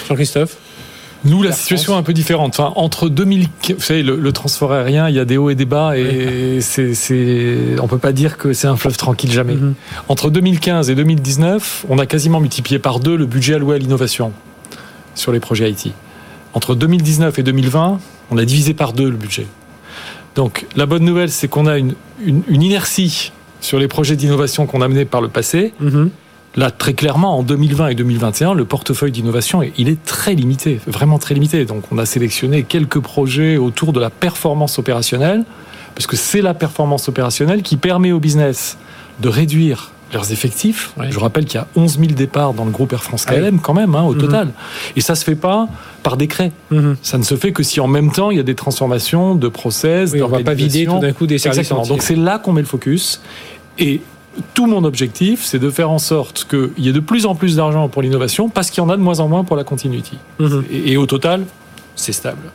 Jean-Christophe 0.09 0.57
nous, 1.27 1.43
la, 1.43 1.53
situation 1.53 1.95
est 1.95 1.97
un 1.97 2.03
peu 2.03 2.13
différente. 2.13 2.59
Enfin, 2.59 2.75
entre 2.77 3.09
2000, 3.09 3.49
vous 3.71 3.81
savez, 3.81 4.03
le, 4.03 4.33
transport 4.33 4.75
aérien, 4.75 5.09
il 5.09 5.15
y 5.15 5.19
a 5.19 5.25
des 5.25 5.39
hauts 5.39 5.49
et 5.49 5.55
des 5.55 5.65
bas, 5.65 5.97
et 5.97 6.59
c'est, 6.61 6.93
c'est, 6.93 7.57
on 7.81 7.89
peut 7.89 7.97
pas 7.97 8.13
dire 8.13 8.37
que 8.37 8.53
c'est 8.53 8.67
un 8.67 8.77
fleuve 8.77 8.99
tranquille 8.99 9.33
jamais. 9.33 9.55
Mhm. 9.55 9.73
Entre 10.09 10.29
2015 10.29 10.91
et 10.91 10.95
2019, 10.95 11.87
on 11.89 11.99
a 11.99 12.05
quasiment 12.05 12.41
multiplié 12.41 12.79
par 12.79 13.01
deux 13.01 13.17
le 13.17 13.25
budget 13.25 13.55
alloué 13.55 13.77
à 13.77 13.79
l'innovation 13.79 14.33
sur 15.15 15.33
les 15.33 15.41
projets 15.41 15.71
IT. 15.71 15.95
Entre 16.53 16.75
2019 16.75 17.39
et 17.39 17.43
2020, 17.43 18.01
on 18.31 18.39
a 18.39 18.45
divisé 18.45 18.75
par 18.75 18.93
deux 18.93 19.11
le 19.11 19.17
budget. 19.17 19.47
Donc 20.35 20.67
la 20.77 20.87
bonne 20.87 21.05
nouvelle, 21.05 21.31
c'est 21.31 21.49
qu'on 21.49 21.67
a 21.67 21.79
une, 21.79 21.95
une, 22.25 22.63
inertie 22.63 23.33
sur 23.61 23.79
les 23.79 23.89
projets 23.89 24.17
d'innovation 24.17 24.67
qu'on 24.67 24.81
a 24.81 24.89
menés 24.89 25.05
par 25.05 25.21
le 25.21 25.29
passé. 25.29 25.73
Mhm. 25.81 26.11
Là, 26.57 26.71
très 26.71 26.95
clairement, 26.95 27.39
en 27.39 27.43
2020 27.43 27.89
et 27.89 27.95
2021, 27.97 28.55
le 28.55 28.65
portefeuille 28.65 29.11
d'innovation, 29.11 29.63
il 29.77 29.89
est 29.89 30.05
très 30.05 30.35
limité, 30.35 30.81
vraiment 30.87 31.19
très 31.19 31.35
limité. 31.35 31.65
Donc, 31.65 31.83
on 31.91 31.99
a 31.99 32.07
sélectionné 32.07 32.63
quelques 32.63 33.01
projets 33.01 33.57
autour 33.57 33.93
de 33.93 33.99
la 33.99 34.09
performance 34.09 34.79
opérationnelle, 34.79 35.45
parce 35.97 36.07
que 36.07 36.17
c'est 36.17 36.43
la 36.43 36.55
performance 36.55 37.09
opérationnelle 37.09 37.63
qui 37.63 37.77
permet 37.77 38.13
au 38.13 38.21
business 38.21 38.79
de 39.21 39.29
réduire 39.29 39.91
leurs 40.15 40.33
effectifs. 40.33 40.95
Je 41.11 41.19
rappelle 41.19 41.45
qu'il 41.45 41.57
y 41.57 41.63
a 41.63 41.67
11 41.77 41.99
000 41.99 42.13
départs 42.13 42.55
dans 42.55 42.65
le 42.65 42.71
groupe 42.71 42.93
Air 42.93 43.03
France 43.03 43.27
KLM 43.27 43.61
quand 43.61 43.75
même, 43.75 43.95
hein, 43.95 44.03
au 44.03 44.15
mhm. 44.15 44.21
total. 44.21 44.49
Et 44.97 45.01
ça 45.01 45.15
se 45.15 45.25
fait 45.25 45.35
pas 45.35 45.69
par 46.03 46.17
décret. 46.17 46.53
Mhm. 46.71 46.97
Ça 47.03 47.19
ne 47.19 47.23
se 47.23 47.37
fait 47.37 47.53
que 47.53 47.63
si 47.63 47.81
en 47.81 47.89
même 47.89 48.11
temps 48.11 48.31
il 48.31 48.37
y 48.37 48.41
a 48.41 48.45
des 48.45 48.55
transformations 48.55 49.35
de 49.35 49.49
process. 49.49 50.13
Oui, 50.13 50.23
on 50.23 50.29
va 50.29 50.43
pas 50.43 50.55
vider 50.55 50.87
tout 50.87 50.99
d'un 50.99 51.13
coup 51.13 51.27
des 51.27 51.39
services. 51.39 51.59
Exactement. 51.59 51.87
Donc 51.87 52.03
c'est 52.03 52.17
là 52.17 52.39
qu'on 52.39 52.53
met 52.53 52.63
le 52.63 52.67
focus. 52.67 53.21
Et 53.79 54.01
tout 54.55 54.67
mon 54.67 54.85
objectif, 54.85 55.45
c'est 55.45 55.59
de 55.59 55.71
faire 55.71 55.91
en 55.91 55.99
sorte 55.99 56.47
qu'il 56.49 56.85
y 56.85 56.89
ait 56.89 56.93
de 56.93 57.01
plus 57.01 57.27
en 57.27 57.35
plus 57.35 57.57
d'argent 57.57 57.89
pour 57.89 58.03
l'innovation 58.03 58.49
parce 58.49 58.71
qu'il 58.71 58.83
y 58.83 58.87
en 58.87 58.91
a 58.91 58.97
de 58.97 59.03
moins 59.03 59.21
en 59.21 59.29
moins 59.29 59.45
pour 59.45 59.57
la 59.57 59.65
continuity. 59.65 60.19
Mhm. 60.39 60.65
et, 60.71 60.97
au 60.97 61.07
total, 61.07 61.45
c'est 61.97 62.13
stable. 62.13 62.51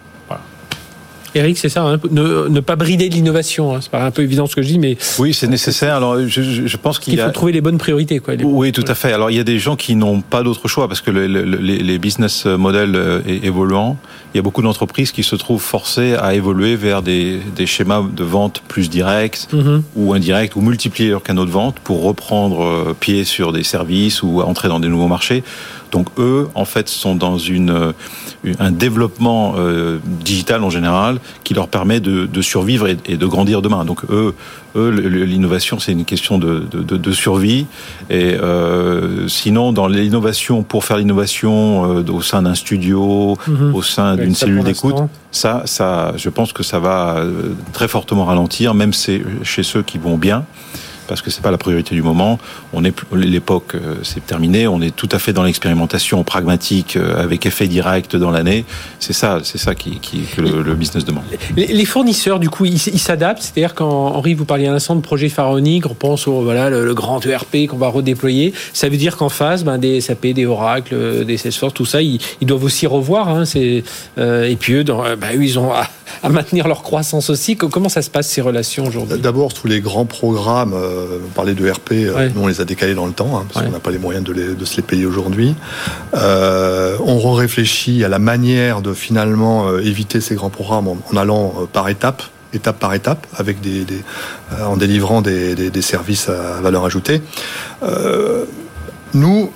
Eric, 1.35 1.57
c'est 1.57 1.69
ça, 1.69 1.83
hein, 1.83 1.99
ne, 2.11 2.59
pas 2.59 2.75
brider 2.75 3.09
l'innovation. 3.09 3.75
Hein, 3.75 3.79
c'est 3.81 3.91
pas 3.91 4.03
un 4.03 4.11
peu 4.11 4.23
évident 4.23 4.47
ce 4.47 4.55
que 4.55 4.61
je 4.61 4.67
dis, 4.67 4.79
mais 4.79 4.97
oui, 5.19 5.33
c'est 5.33 5.47
nécessaire. 5.47 5.95
Alors, 5.95 6.17
je, 6.27 6.77
pense 6.77 6.99
qu'il 6.99 7.19
faut 7.19 7.31
trouver 7.31 7.51
les 7.51 7.61
bonnes 7.61 7.77
priorités. 7.77 8.19
Quoi, 8.19 8.35
oui, 8.43 8.71
tout 8.71 8.85
à 8.87 8.95
fait. 8.95 9.13
Alors, 9.13 9.31
il 9.31 9.37
y 9.37 9.39
a 9.39 9.43
des 9.43 9.59
gens 9.59 9.75
qui 9.75 9.95
n'ont 9.95 10.21
pas 10.21 10.43
d'autre 10.43 10.67
choix 10.67 10.87
parce 10.87 11.01
que 11.01 11.11
les, 11.11 11.99
business 11.99 12.45
models 12.45 12.95
euh, 12.95 13.21
évoluant, 13.43 13.97
il 14.33 14.37
y 14.37 14.39
a 14.39 14.41
beaucoup 14.41 14.61
d'entreprises 14.61 15.11
qui 15.11 15.23
se 15.23 15.35
trouvent 15.35 15.61
forcées 15.61 16.15
à 16.15 16.33
évoluer 16.33 16.75
vers 16.75 17.01
des, 17.01 17.39
schémas 17.65 18.03
de 18.15 18.23
vente 18.23 18.61
plus 18.67 18.89
directs 18.89 19.47
mm-hmm. 19.53 19.81
ou 19.95 20.13
indirects 20.13 20.55
ou 20.55 20.61
multiplier 20.61 21.09
leurs 21.09 21.23
canaux 21.23 21.45
de 21.45 21.51
vente 21.51 21.79
pour 21.79 22.03
reprendre 22.03 22.63
euh, 22.63 22.95
pied 22.99 23.23
sur 23.23 23.51
des 23.51 23.63
services 23.63 24.23
ou 24.23 24.41
entrer 24.41 24.67
dans 24.67 24.79
des 24.79 24.87
nouveaux 24.87 25.07
marchés. 25.07 25.43
Donc 25.91 26.07
eux, 26.17 26.49
en 26.55 26.65
fait, 26.65 26.89
sont 26.89 27.15
dans 27.15 27.37
une, 27.37 27.69
euh, 27.69 27.91
un 28.59 28.71
développement 28.71 29.55
euh, 29.57 29.97
digital 30.05 30.63
en 30.63 30.69
général 30.69 31.19
qui 31.43 31.53
leur 31.53 31.67
permet 31.67 31.99
de, 31.99 32.25
de 32.25 32.41
survivre 32.41 32.87
et, 32.87 32.97
et, 33.05 33.17
de 33.17 33.25
grandir 33.25 33.61
demain. 33.61 33.85
Donc 33.85 34.03
eux, 34.09 34.33
eux 34.75 34.89
l'innovation, 34.89 35.79
c'est 35.79 35.91
une 35.91 36.05
question 36.05 36.37
de, 36.37 36.63
de, 36.71 36.97
de 36.97 37.11
survie. 37.11 37.65
Et 38.09 38.35
euh, 38.35 39.27
sinon, 39.27 39.73
dans 39.73 39.87
l'innovation, 39.87 40.63
pour 40.63 40.85
faire 40.85 40.97
l'innovation 40.97 41.97
euh, 41.97 42.03
au 42.11 42.21
sein 42.21 42.43
d'un 42.43 42.55
studio, 42.55 43.37
mhm. 43.47 43.75
au 43.75 43.81
sein 43.81 44.15
d'une 44.15 44.35
cellule 44.35 44.63
d'écoute, 44.63 44.95
ça, 45.31 45.63
ça, 45.65 46.13
je 46.15 46.29
pense 46.29 46.53
que 46.53 46.63
ça 46.63 46.79
va 46.79 47.23
très 47.73 47.87
fortement 47.87 48.25
ralentir, 48.25 48.73
même 48.73 48.93
chez 48.93 49.63
ceux 49.63 49.83
qui 49.83 49.97
vont 49.97 50.17
bien 50.17 50.45
parce 51.09 51.21
que 51.21 51.31
c'est 51.31 51.41
pas 51.41 51.51
la 51.51 51.57
priorité 51.57 51.95
du 51.95 52.01
moment. 52.01 52.39
On 52.71 52.85
est 52.85 52.93
l'époque, 53.13 53.75
euh, 53.75 53.95
c'est 54.03 54.25
terminé. 54.25 54.67
On 54.67 54.81
est 54.81 54.95
tout 54.95 55.09
à 55.11 55.19
fait 55.19 55.33
dans 55.33 55.43
l'expérimentation 55.43 56.23
pragmatique 56.23 56.95
euh, 56.95 57.21
avec 57.21 57.45
effet 57.45 57.67
direct 57.67 58.15
dans 58.15 58.31
l'année. 58.31 58.63
C'est 58.99 59.13
ça, 59.13 59.39
c'est 59.43 59.57
ça 59.57 59.75
qui, 59.75 59.99
que 59.99 60.41
le, 60.41 60.73
business 60.75 61.03
demande. 61.03 61.23
Les, 61.57 61.85
fournisseurs, 61.85 62.39
du 62.39 62.49
coup, 62.49 62.65
ils 62.65 62.79
s'adaptent. 62.79 63.41
C'est-à-dire 63.41 63.73
quand 63.73 63.89
Henri 63.89 64.35
vous 64.35 64.45
parliez 64.45 64.67
à 64.67 64.71
l'instant 64.71 64.95
de 64.95 65.01
projet 65.01 65.29
pharaonique, 65.29 65.85
on 65.87 65.95
pense 65.95 66.27
au 66.27 66.43
voilà 66.43 66.69
le, 66.69 66.93
grand 66.93 67.25
ERP 67.25 67.67
qu'on 67.67 67.77
va 67.77 67.87
redéployer. 67.87 68.53
Ça 68.73 68.87
veut 68.87 68.97
dire 68.97 69.17
qu'en 69.17 69.29
face, 69.29 69.63
ben, 69.63 69.77
des 69.77 69.99
SAP, 70.01 70.27
des 70.27 70.45
Oracle, 70.45 71.25
des 71.25 71.37
Salesforce, 71.37 71.73
tout 71.73 71.85
ça, 71.85 72.01
ils, 72.01 72.19
doivent 72.41 72.63
aussi 72.63 72.85
revoir. 72.87 73.29
Hein, 73.29 73.43
euh, 74.17 74.47
et 74.47 74.55
puis 74.55 74.73
eux, 74.73 74.83
ben, 74.83 75.35
eux, 75.35 75.43
ils 75.43 75.57
ont 75.57 75.71
à, 76.23 76.29
maintenir 76.29 76.67
leur 76.67 76.81
croissance 76.81 77.29
aussi. 77.29 77.55
Comment 77.55 77.89
ça 77.89 78.01
se 78.01 78.09
passe 78.09 78.27
ces 78.27 78.41
relations 78.41 78.85
aujourd'hui? 78.85 79.19
D'abord, 79.19 79.53
tous 79.53 79.67
les 79.67 79.81
grands 79.81 80.05
programmes 80.05 80.73
euh, 80.73 81.19
parler 81.35 81.53
de 81.53 81.69
RP, 81.69 81.91
euh, 81.93 82.29
nous 82.35 82.43
on 82.43 82.47
les 82.47 82.61
a 82.61 82.65
décalés 82.65 82.95
dans 82.95 83.05
le 83.05 83.13
temps, 83.13 83.37
hein, 83.37 83.45
parce 83.51 83.65
qu'on 83.65 83.71
n'a 83.71 83.79
pas 83.79 83.91
les 83.91 83.99
moyens 83.99 84.25
de, 84.25 84.33
de, 84.33 84.65
se 84.65 84.77
les 84.77 84.83
payer 84.83 85.05
aujourd'hui. 85.05 85.55
Euh, 86.13 86.97
on 87.05 87.33
réfléchit 87.33 88.03
à 88.03 88.07
la 88.07 88.19
manière 88.19 88.81
de 88.81 88.93
finalement 88.93 89.67
euh, 89.67 89.79
éviter 89.79 90.21
ces 90.21 90.35
grands 90.35 90.49
programmes 90.49 90.87
en, 90.87 91.17
allant 91.17 91.53
par 91.71 91.89
étapes 91.89 92.23
étape 92.51 92.79
par 92.79 92.95
étape, 92.95 93.27
avec 93.37 93.61
des, 93.61 93.85
des 93.85 94.01
en 94.59 94.75
délivrant 94.75 95.21
des, 95.21 95.53
des, 95.53 95.69
des, 95.69 95.81
services 95.83 96.29
à 96.29 96.61
valeur 96.61 96.83
ajoutée. 96.83 97.21
Euh, 97.83 98.45
nous, 99.13 99.51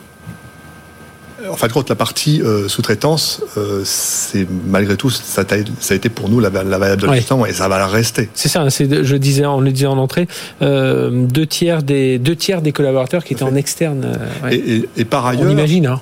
en 1.54 1.56
fin 1.56 1.68
de 1.68 1.72
compte, 1.72 1.88
la 1.88 1.96
partie 1.96 2.42
euh, 2.42 2.68
sous-traitance, 2.68 3.44
euh, 3.58 3.84
c'est 3.86 4.48
malgré 4.66 4.98
tout, 4.98 5.12
ça 5.12 5.42
a, 5.42 5.46
ça 5.80 5.94
a, 5.94 5.96
été 5.96 6.10
pour 6.10 6.28
nous 6.28 6.40
la, 6.40 6.50
la 6.50 6.78
variable 6.80 7.04
de 7.04 7.08
ouais. 7.08 7.50
et 7.50 7.54
ça 7.54 7.68
va 7.68 7.86
rester. 7.86 8.28
C'est 8.34 8.50
ça. 8.50 8.68
Je 8.70 9.16
disais, 9.16 9.46
on 9.46 9.62
le 9.62 9.72
disait 9.72 9.86
en 9.86 10.00
entrée, 10.00 10.28
euh, 10.64 11.12
deux 11.12 11.46
tiers 11.46 11.84
des 11.84 12.18
deux 12.18 12.36
tiers 12.36 12.64
des 12.64 12.72
collaborateurs 12.72 13.24
qui 13.24 13.34
étaient 13.34 13.44
en 13.44 13.56
externe. 13.56 14.18
Ouais. 14.44 14.56
Et, 14.56 14.76
et, 14.78 14.90
et, 14.98 15.06
par 15.06 15.28
ailleurs, 15.28 15.44
on 15.46 15.52
imagine. 15.52 15.86
Hein. 15.86 16.02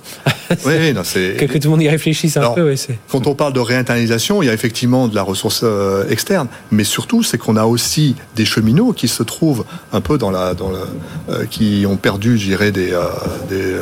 oui, 0.66 0.94
non, 0.94 1.02
que, 1.02 1.58
tout 1.58 1.60
le 1.66 1.70
monde 1.70 1.82
y 1.82 1.90
réfléchisse 1.90 2.38
un 2.38 2.52
peu. 2.52 2.64
Ouais, 2.70 2.76
quand 3.10 3.28
on 3.28 3.36
parle 3.36 3.54
de 3.54 3.60
réinternalisation, 3.60 4.42
il 4.42 4.48
y 4.48 4.50
a 4.50 4.54
effectivement 4.54 5.08
de 5.08 5.16
la 5.16 5.24
ressource 5.24 5.64
externe, 6.10 6.48
mais 6.72 6.84
surtout, 6.84 7.24
c'est 7.24 7.38
qu'on 7.38 7.58
a 7.58 7.66
aussi 7.66 8.16
des 8.36 8.46
cheminots 8.46 8.94
qui 8.94 9.08
se 9.08 9.24
trouvent 9.24 9.66
un 9.94 10.02
peu 10.02 10.18
dans 10.18 10.32
la, 10.32 10.54
dans 10.54 10.70
le, 10.70 11.46
qui 11.46 11.86
ont 11.88 11.98
perdu, 11.98 12.38
je 12.38 12.46
dirais, 12.46 12.72
des, 12.72 12.98
des 13.50 13.76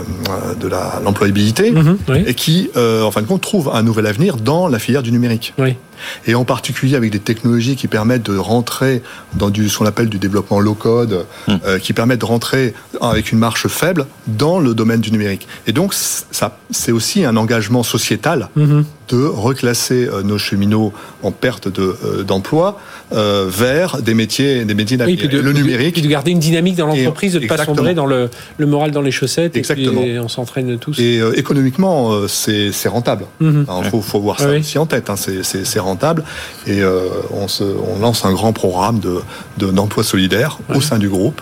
de 0.60 0.68
la 0.68 1.02
l'employabilité 1.04 1.70
Mhm, 1.72 1.98
et 2.28 2.34
qui, 2.34 2.70
euh, 2.76 3.04
en 3.04 3.12
fin 3.12 3.22
de 3.22 3.28
compte, 3.28 3.42
trouve 3.42 3.70
un 3.74 3.84
nouvel 3.84 4.06
avenir 4.06 4.38
dans 4.38 4.68
la 4.68 4.80
filière 4.80 5.04
du 5.04 5.12
numérique. 5.12 5.54
Oui 5.58 5.76
et 6.26 6.36
en 6.36 6.45
particulier 6.45 6.95
avec 6.95 7.12
des 7.12 7.20
technologies 7.20 7.76
qui 7.76 7.88
permettent 7.88 8.24
de 8.24 8.38
rentrer 8.38 9.02
dans 9.34 9.50
du, 9.50 9.70
ce 9.70 9.78
qu'on 9.78 9.86
appelle 9.86 10.10
du 10.10 10.20
développement 10.20 10.60
low 10.60 10.74
code, 10.74 11.26
hmm. 11.47 11.56
euh, 11.66 11.80
qui 11.80 11.93
permettent 11.93 12.22
de 12.22 12.26
rentrer 12.26 12.74
avec 13.02 13.32
une 13.32 13.39
marche 13.39 13.68
faible 13.68 14.06
dans 14.28 14.60
le 14.60 14.74
domaine 14.74 15.02
du 15.02 15.12
numérique. 15.12 15.47
Et 15.68 15.72
donc, 15.72 15.93
ça, 15.93 16.58
c'est 16.72 16.91
aussi 16.91 17.26
un 17.26 17.36
engagement 17.38 17.84
sociétal 17.84 18.50
hmm. 18.56 18.82
De 19.10 19.26
reclasser 19.26 20.07
euh, 20.07 20.24
nos 20.24 20.38
cheminots 20.38 20.93
en 21.24 21.32
perte 21.32 21.68
de, 21.68 21.95
euh, 22.05 22.24
d'emploi 22.24 22.80
vers 23.12 24.01
des 24.03 24.14
métiers, 24.14 24.66
des 24.66 24.76
métiers 24.76 24.95
d'avenir. 24.95 25.28
le 25.32 25.51
numérique. 25.51 25.97
Et 25.97 26.01
de 26.01 26.07
garder 26.07 26.32
une 26.32 26.39
dynamique 26.39 26.76
dans 26.76 26.86
l'entreprise, 26.86 27.34
de 27.34 27.39
ne 27.39 27.47
pas 27.47 27.57
sombrer 27.66 27.95
dans 27.95 28.05
le, 28.05 28.30
le, 28.57 28.66
moral 28.68 28.91
dans 28.91 29.01
les 29.01 29.12
chaussettes. 29.12 29.57
Exactement. 29.57 30.03
Et, 30.03 30.20
on 30.20 30.28
s'entraîne 30.28 30.78
tous. 30.78 30.99
Et 30.99 31.20
économiquement, 31.36 32.28
c'est, 32.28 32.72
c'est 32.72 32.89
rentable. 32.89 33.26
Il 33.41 33.47
hmm. 33.47 33.66
faut, 33.89 34.01
faut, 34.01 34.20
voir 34.20 34.39
ça 34.39 34.51
aussi 34.51 34.78
en 34.78 34.86
tête. 34.86 35.10
Hein. 35.10 35.16
C'est, 35.18 35.80
rentable. 35.80 36.24
Et 36.68 36.82
euh, 36.82 37.07
on, 37.32 37.47
se, 37.47 37.64
on, 37.64 37.99
lance 37.99 38.26
un 38.26 38.34
grand 38.34 38.53
programme 38.53 38.99
de, 38.99 39.72
d'emploi 39.72 40.03
solidaire 40.03 40.60
au 40.74 40.82
sein 40.82 40.99
du 40.99 41.10
groupe. 41.10 41.41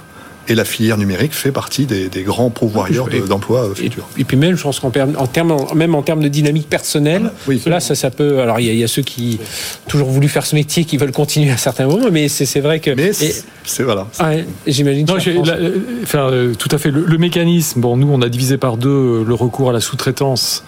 Et 0.50 0.56
la 0.56 0.66
filière 0.66 0.98
numérique 0.98 1.34
fait 1.34 1.52
partie 1.52 1.86
des, 1.86 2.10
grands 2.24 2.50
pourvoyeurs 2.50 3.08
d'emplois 3.28 3.66
euh, 3.66 3.76
futurs. 3.76 4.08
Et, 4.18 4.24
puis 4.24 4.38
même, 4.38 4.56
je 4.56 4.64
pense 4.64 4.80
qu'en 4.80 4.92
en 5.18 5.28
termes, 5.28 5.56
même 5.76 5.96
en 5.96 6.02
termes 6.02 6.22
de 6.22 6.28
dynamique 6.28 6.70
personnelle, 6.70 7.32
là, 7.66 7.80
ça, 7.80 7.96
ça 7.96 8.12
peut. 8.12 8.40
Alors, 8.40 8.60
il 8.60 8.74
y, 8.74 8.84
a 8.84 8.88
ceux 8.88 9.02
qui 9.02 9.40
ont 9.42 9.90
toujours 9.90 10.10
voulu 10.10 10.28
faire 10.28 10.46
ce 10.46 10.56
métier, 10.56 10.86
qui 10.86 10.98
veulent 10.98 11.12
continuer 11.12 11.52
à 11.52 11.58
certains 11.58 11.88
moments, 11.88 12.10
mais 12.12 12.28
c'est 12.28 12.60
vrai 12.60 12.80
que. 12.80 12.92
Mais 12.92 13.12
c'est 13.14 13.84
voilà. 13.84 14.08
J'imagine. 14.66 15.06
Euh, 15.10 16.54
tout 16.56 16.70
à 16.72 16.78
fait. 16.78 16.92
Le, 16.92 17.18
mécanisme. 17.18 17.82
Bon, 17.82 17.98
nous, 17.98 18.08
on 18.12 18.22
a 18.22 18.30
divisé 18.30 18.58
par 18.58 18.78
deux 18.78 19.24
le 19.24 19.34
recours 19.34 19.70
à 19.70 19.74
la 19.74 19.82
sous-traitance. 19.82 20.64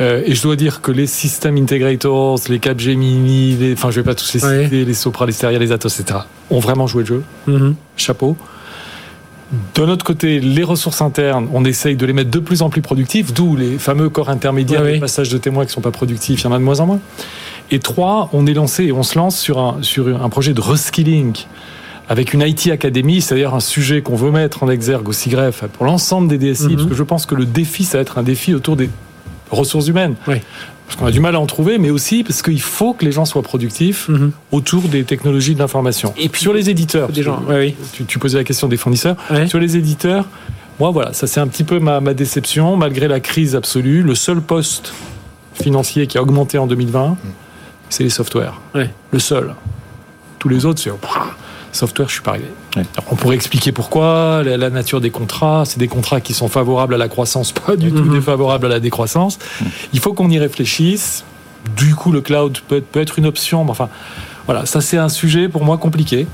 Euh, 0.00 0.22
et 0.24 0.34
je 0.34 0.42
dois 0.42 0.56
dire 0.56 0.80
que 0.80 0.92
les 0.92 1.06
systèmes 1.06 1.56
integrators, 1.56 2.38
les 2.48 2.60
Capgemini, 2.60 3.56
les, 3.56 3.72
enfin 3.72 3.90
je 3.90 4.00
vais 4.00 4.04
pas 4.04 4.14
tous 4.14 4.32
les 4.34 4.40
citer, 4.40 4.84
les 4.84 4.94
Sopra, 4.94 5.26
les 5.26 5.32
Steria, 5.32 5.58
les 5.58 5.72
Atos, 5.72 5.98
etc., 5.98 6.20
ont 6.50 6.60
vraiment 6.60 6.86
joué 6.86 7.02
le 7.02 7.08
jeu. 7.08 7.22
Mm-hmm. 7.48 7.74
Chapeau. 7.96 8.36
De 9.74 9.86
notre 9.86 10.04
côté, 10.04 10.40
les 10.40 10.62
ressources 10.62 11.00
internes, 11.00 11.48
on 11.54 11.64
essaye 11.64 11.96
de 11.96 12.04
les 12.04 12.12
mettre 12.12 12.30
de 12.30 12.38
plus 12.38 12.60
en 12.60 12.68
plus 12.68 12.82
productifs, 12.82 13.32
d'où 13.32 13.56
les 13.56 13.78
fameux 13.78 14.10
corps 14.10 14.28
intermédiaires, 14.28 14.84
les 14.84 15.00
passages 15.00 15.30
de 15.30 15.38
témoins 15.38 15.64
qui 15.64 15.72
sont 15.72 15.80
pas 15.80 15.90
productifs, 15.90 16.42
il 16.42 16.44
y 16.44 16.46
en 16.46 16.52
a 16.52 16.58
de 16.58 16.64
moins 16.64 16.80
en 16.80 16.86
moins. 16.86 17.00
Et 17.70 17.78
trois, 17.78 18.28
on 18.32 18.46
est 18.46 18.54
lancé 18.54 18.84
et 18.84 18.92
on 18.92 19.02
se 19.02 19.18
lance 19.18 19.38
sur 19.38 19.58
un, 19.58 19.78
sur 19.82 20.22
un 20.22 20.28
projet 20.28 20.52
de 20.52 20.60
reskilling 20.60 21.34
avec 22.08 22.32
une 22.32 22.40
IT 22.42 22.68
Academy, 22.68 23.20
c'est-à-dire 23.20 23.54
un 23.54 23.60
sujet 23.60 24.00
qu'on 24.00 24.16
veut 24.16 24.30
mettre 24.30 24.62
en 24.62 24.70
exergue 24.70 25.08
aussi 25.08 25.28
greffe 25.28 25.64
pour 25.74 25.84
l'ensemble 25.84 26.28
des 26.28 26.38
DSI, 26.38 26.68
mm-hmm. 26.68 26.76
parce 26.76 26.88
que 26.88 26.94
je 26.94 27.02
pense 27.02 27.26
que 27.26 27.34
le 27.34 27.44
défi, 27.44 27.84
ça 27.84 27.98
va 27.98 28.02
être 28.02 28.18
un 28.18 28.22
défi 28.22 28.54
autour 28.54 28.76
des 28.76 28.88
ressources 29.50 29.88
humaines. 29.88 30.14
Parce 30.88 30.98
qu'on 30.98 31.06
a 31.06 31.10
du 31.10 31.20
mal 31.20 31.36
à 31.36 31.40
en 31.40 31.44
trouver, 31.44 31.76
mais 31.76 31.90
aussi 31.90 32.24
parce 32.24 32.40
qu'il 32.40 32.62
faut 32.62 32.94
que 32.94 33.04
les 33.04 33.12
gens 33.12 33.26
soient 33.26 33.42
productifs 33.42 34.08
mhm. 34.08 34.32
autour 34.52 34.82
des 34.88 35.04
technologies 35.04 35.54
de 35.54 35.58
l'information. 35.58 36.14
Et 36.16 36.30
puis 36.30 36.40
sur 36.40 36.54
les 36.54 36.70
éditeurs, 36.70 37.10
des 37.10 37.22
gens, 37.22 37.42
tu, 38.06 38.18
posais 38.18 38.38
la 38.38 38.44
question 38.44 38.68
des 38.68 38.78
fournisseurs. 38.78 39.16
Sur 39.48 39.60
les 39.60 39.76
éditeurs, 39.76 40.24
moi 40.80 40.90
voilà, 40.90 41.12
ça 41.12 41.26
c'est 41.26 41.40
un 41.40 41.46
petit 41.46 41.64
peu 41.64 41.78
ma, 41.78 42.00
déception. 42.14 42.76
Malgré 42.76 43.06
la 43.06 43.20
crise 43.20 43.54
absolue, 43.54 44.02
le 44.02 44.14
seul 44.14 44.40
poste 44.40 44.94
financier 45.52 46.06
qui 46.06 46.16
a 46.16 46.22
augmenté 46.22 46.56
en 46.56 46.66
2020, 46.66 47.18
c'est 47.90 48.04
les 48.04 48.10
softwares. 48.10 48.60
Le 49.10 49.18
seul. 49.18 49.54
Tous 50.38 50.48
les 50.48 50.64
autres, 50.64 50.80
c'est 50.80 50.90
software, 51.72 52.08
je 52.08 52.14
suis 52.14 52.22
pas 52.22 52.32
arrivé. 52.32 52.48
on 53.10 53.16
pourrait 53.16 53.36
expliquer 53.36 53.72
pourquoi, 53.72 54.42
la, 54.44 54.70
nature 54.70 55.00
des 55.00 55.10
contrats, 55.10 55.64
c'est 55.64 55.78
des 55.78 55.88
contrats 55.88 56.20
qui 56.20 56.34
sont 56.34 56.48
favorables 56.48 56.94
à 56.94 56.98
la 56.98 57.08
croissance, 57.08 57.52
pas 57.52 57.76
du 57.76 57.92
tout 57.92 58.04
mhm. 58.04 58.12
défavorables 58.12 58.66
à 58.66 58.68
la 58.68 58.80
décroissance. 58.80 59.38
Il 59.92 60.00
faut 60.00 60.12
qu'on 60.12 60.30
y 60.30 60.38
réfléchisse. 60.38 61.24
Du 61.76 61.94
coup, 61.94 62.12
le 62.12 62.20
cloud 62.20 62.58
peut, 62.66 62.80
peut 62.80 63.00
être 63.00 63.18
une 63.18 63.26
option, 63.26 63.64
mais 63.64 63.70
enfin, 63.70 63.88
Voilà, 64.46 64.64
ça 64.64 64.80
c'est 64.80 64.96
un 64.96 65.08
sujet 65.08 65.48
pour 65.48 65.64
moi 65.64 65.76
compliqué 65.76 66.26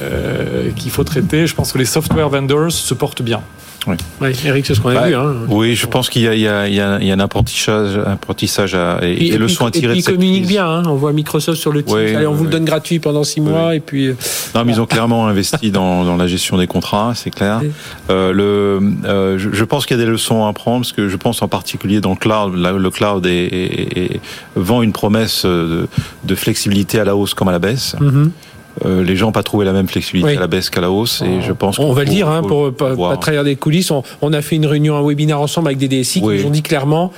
euh, 0.00 0.70
qu'il 0.76 0.90
faut 0.90 1.04
traiter. 1.04 1.46
Je 1.46 1.54
pense 1.54 1.72
que 1.72 1.78
les 1.78 1.84
software 1.84 2.28
vendors 2.28 2.70
se 2.70 2.94
portent 2.94 3.22
bien. 3.22 3.40
Oui. 3.88 3.96
oui, 4.20 4.32
Eric, 4.44 4.66
c'est 4.66 4.74
ce 4.74 4.80
qu'on 4.80 4.90
a 4.90 4.94
bah, 4.94 5.08
vu. 5.08 5.14
Hein. 5.14 5.34
Oui, 5.48 5.74
je 5.74 5.86
pense 5.86 6.08
qu'il 6.10 6.22
y, 6.22 6.26
y, 6.26 6.40
y, 6.40 6.44
y, 6.44 6.80
a 6.80 6.98
un 6.98 7.20
apprentissage, 7.20 7.98
apprentissage 7.98 8.74
à, 8.74 8.98
et, 9.02 9.12
et, 9.12 9.34
et, 9.34 9.38
leçons 9.38 9.66
à 9.66 9.70
tirer. 9.70 9.92
Et 9.98 10.02
puis, 10.02 10.12
ils 10.12 10.14
communiquent 10.14 10.46
bien. 10.46 10.66
Hein. 10.66 10.82
On 10.86 10.94
voit 10.94 11.12
Microsoft 11.12 11.58
sur 11.58 11.72
le. 11.72 11.82
Oui, 11.86 12.14
Allez, 12.14 12.26
on 12.26 12.34
vous 12.34 12.44
le 12.44 12.50
donne 12.50 12.64
gratuit 12.64 12.98
pendant 12.98 13.24
six 13.24 13.40
mois. 13.40 13.74
Et 13.74 13.80
puis. 13.80 14.08
Euh, 14.08 14.14
non, 14.54 14.64
mais 14.64 14.72
ils 14.72 14.80
ont 14.80 14.86
clairement 14.86 15.26
investi 15.26 15.70
dans, 15.70 16.04
dans, 16.04 16.16
la 16.16 16.26
gestion 16.26 16.56
des 16.58 16.66
contrats, 16.66 17.12
c'est 17.14 17.30
clair. 17.30 17.60
Euh, 18.10 18.32
le, 18.32 18.80
euh, 19.04 19.38
je, 19.38 19.50
je, 19.52 19.64
pense 19.64 19.86
qu'il 19.86 19.96
y 19.96 20.00
a 20.00 20.04
des 20.04 20.10
leçons 20.10 20.44
à 20.44 20.48
apprendre 20.48 20.80
parce 20.80 20.92
que 20.92 21.08
je 21.08 21.16
pense 21.16 21.42
en 21.42 21.48
particulier 21.48 22.00
dans 22.00 22.10
le 22.10 22.16
cloud. 22.16 22.54
le 22.54 22.90
cloud 22.90 23.26
est, 23.26 23.30
est, 23.32 24.20
vend 24.56 24.82
une 24.82 24.92
promesse 24.92 25.44
de, 25.44 25.88
de, 26.24 26.34
flexibilité 26.34 27.00
à 27.00 27.04
la 27.04 27.16
hausse 27.16 27.34
comme 27.34 27.48
à 27.48 27.52
la 27.52 27.58
baisse. 27.58 27.96
Mm 28.00 28.08
-hmm. 28.08 28.30
Euh, 28.84 29.02
les 29.02 29.16
gens 29.16 29.26
n'ont 29.26 29.32
pas 29.32 29.42
trouvé 29.42 29.64
la 29.64 29.72
même 29.72 29.88
flexibilité 29.88 30.30
oui. 30.30 30.36
à 30.36 30.40
la 30.40 30.46
baisse 30.46 30.70
qu'à 30.70 30.80
la 30.80 30.90
hausse. 30.90 31.22
Et 31.22 31.42
je 31.42 31.52
pense 31.52 31.78
on 31.78 31.92
va 31.92 32.04
le 32.04 32.10
dire, 32.10 32.28
hein, 32.28 32.42
pour 32.42 32.72
pas, 32.72 32.94
pas 32.96 33.16
trahir 33.16 33.44
des 33.44 33.56
coulisses, 33.56 33.90
on, 33.90 34.02
on, 34.22 34.32
a 34.32 34.40
fait 34.40 34.56
une 34.56 34.66
réunion, 34.66 34.96
un 34.96 35.02
webinaire 35.02 35.40
ensemble 35.40 35.68
avec 35.68 35.78
des 35.78 35.88
DSI 35.88 36.20
oui. 36.22 36.36
qui 36.36 36.42
nous 36.42 36.48
ont 36.48 36.52
dit 36.52 36.62
clairement 36.62 37.12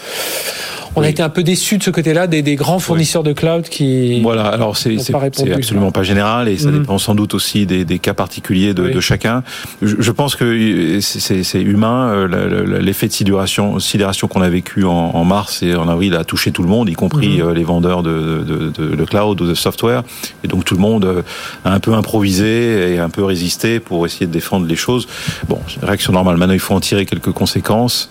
on 0.96 1.00
oui. 1.00 1.06
a 1.06 1.10
été 1.10 1.22
un 1.22 1.28
peu 1.28 1.42
déçus 1.42 1.78
de 1.78 1.82
ce 1.82 1.90
côté-là 1.90 2.26
des, 2.26 2.42
des, 2.42 2.56
grands 2.56 2.78
fournisseurs 2.78 3.22
oui. 3.22 3.28
de 3.28 3.32
cloud 3.32 3.68
qui. 3.68 4.20
Voilà, 4.22 4.46
alors 4.46 4.76
c'est 4.76 4.96
absolument 5.14 5.92
pas 5.92 6.02
général 6.02 6.48
et 6.48 6.58
ça 6.58 6.68
mmh. 6.68 6.78
dépend 6.80 6.98
sans 6.98 7.14
doute 7.14 7.34
aussi 7.34 7.66
des, 7.66 7.84
des 7.84 7.98
cas 7.98 8.14
particuliers 8.14 8.74
de, 8.74 8.84
oui. 8.84 8.92
de 8.92 9.00
chacun. 9.00 9.42
Je, 9.82 9.96
je, 9.98 10.10
pense 10.10 10.36
que 10.36 11.00
c'est 11.00 11.60
humain. 11.60 12.10
Euh, 12.10 12.80
l'effet 12.80 13.08
de 13.08 13.12
sidération, 13.12 13.78
sidération 13.78 14.28
qu'on 14.28 14.42
a 14.42 14.48
vécu 14.48 14.84
en, 14.84 14.90
en, 14.90 15.24
mars 15.24 15.62
et 15.62 15.74
en 15.74 15.88
avril 15.88 16.14
a 16.14 16.24
touché 16.24 16.50
tout 16.50 16.62
le 16.62 16.68
monde, 16.68 16.88
y 16.88 16.94
compris 16.94 17.40
mmh. 17.40 17.50
les 17.50 17.64
vendeurs 17.64 18.02
de, 18.02 18.44
de, 18.46 18.70
de, 18.70 18.96
de, 18.96 19.04
cloud 19.04 19.40
ou 19.40 19.46
de 19.46 19.54
software. 19.54 20.02
Et 20.44 20.48
donc 20.48 20.64
tout 20.64 20.74
le 20.74 20.80
monde 20.80 21.04
euh, 21.04 21.22
a 21.64 21.72
un 21.72 21.80
peu 21.80 21.94
improvisé 21.94 22.94
et 22.94 22.98
un 22.98 23.10
peu 23.10 23.24
résisté 23.24 23.80
pour 23.80 24.06
essayer 24.06 24.26
de 24.26 24.32
défendre 24.32 24.66
les 24.66 24.76
choses. 24.76 25.06
Bon, 25.48 25.58
réaction 25.82 26.12
normale. 26.12 26.36
Maintenant, 26.36 26.54
il 26.54 26.60
faut 26.60 26.74
en 26.74 26.80
tirer 26.80 27.06
quelques 27.06 27.32
conséquences 27.32 28.10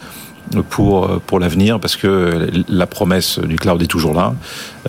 pour 0.70 1.20
pour 1.28 1.39
l'avenir 1.39 1.80
parce 1.80 1.95
que 1.95 2.50
la 2.68 2.88
promesse 2.88 3.39
du 3.39 3.56
cloud 3.56 3.82
est 3.82 3.88
toujours 3.88 4.14
là. 4.14 4.34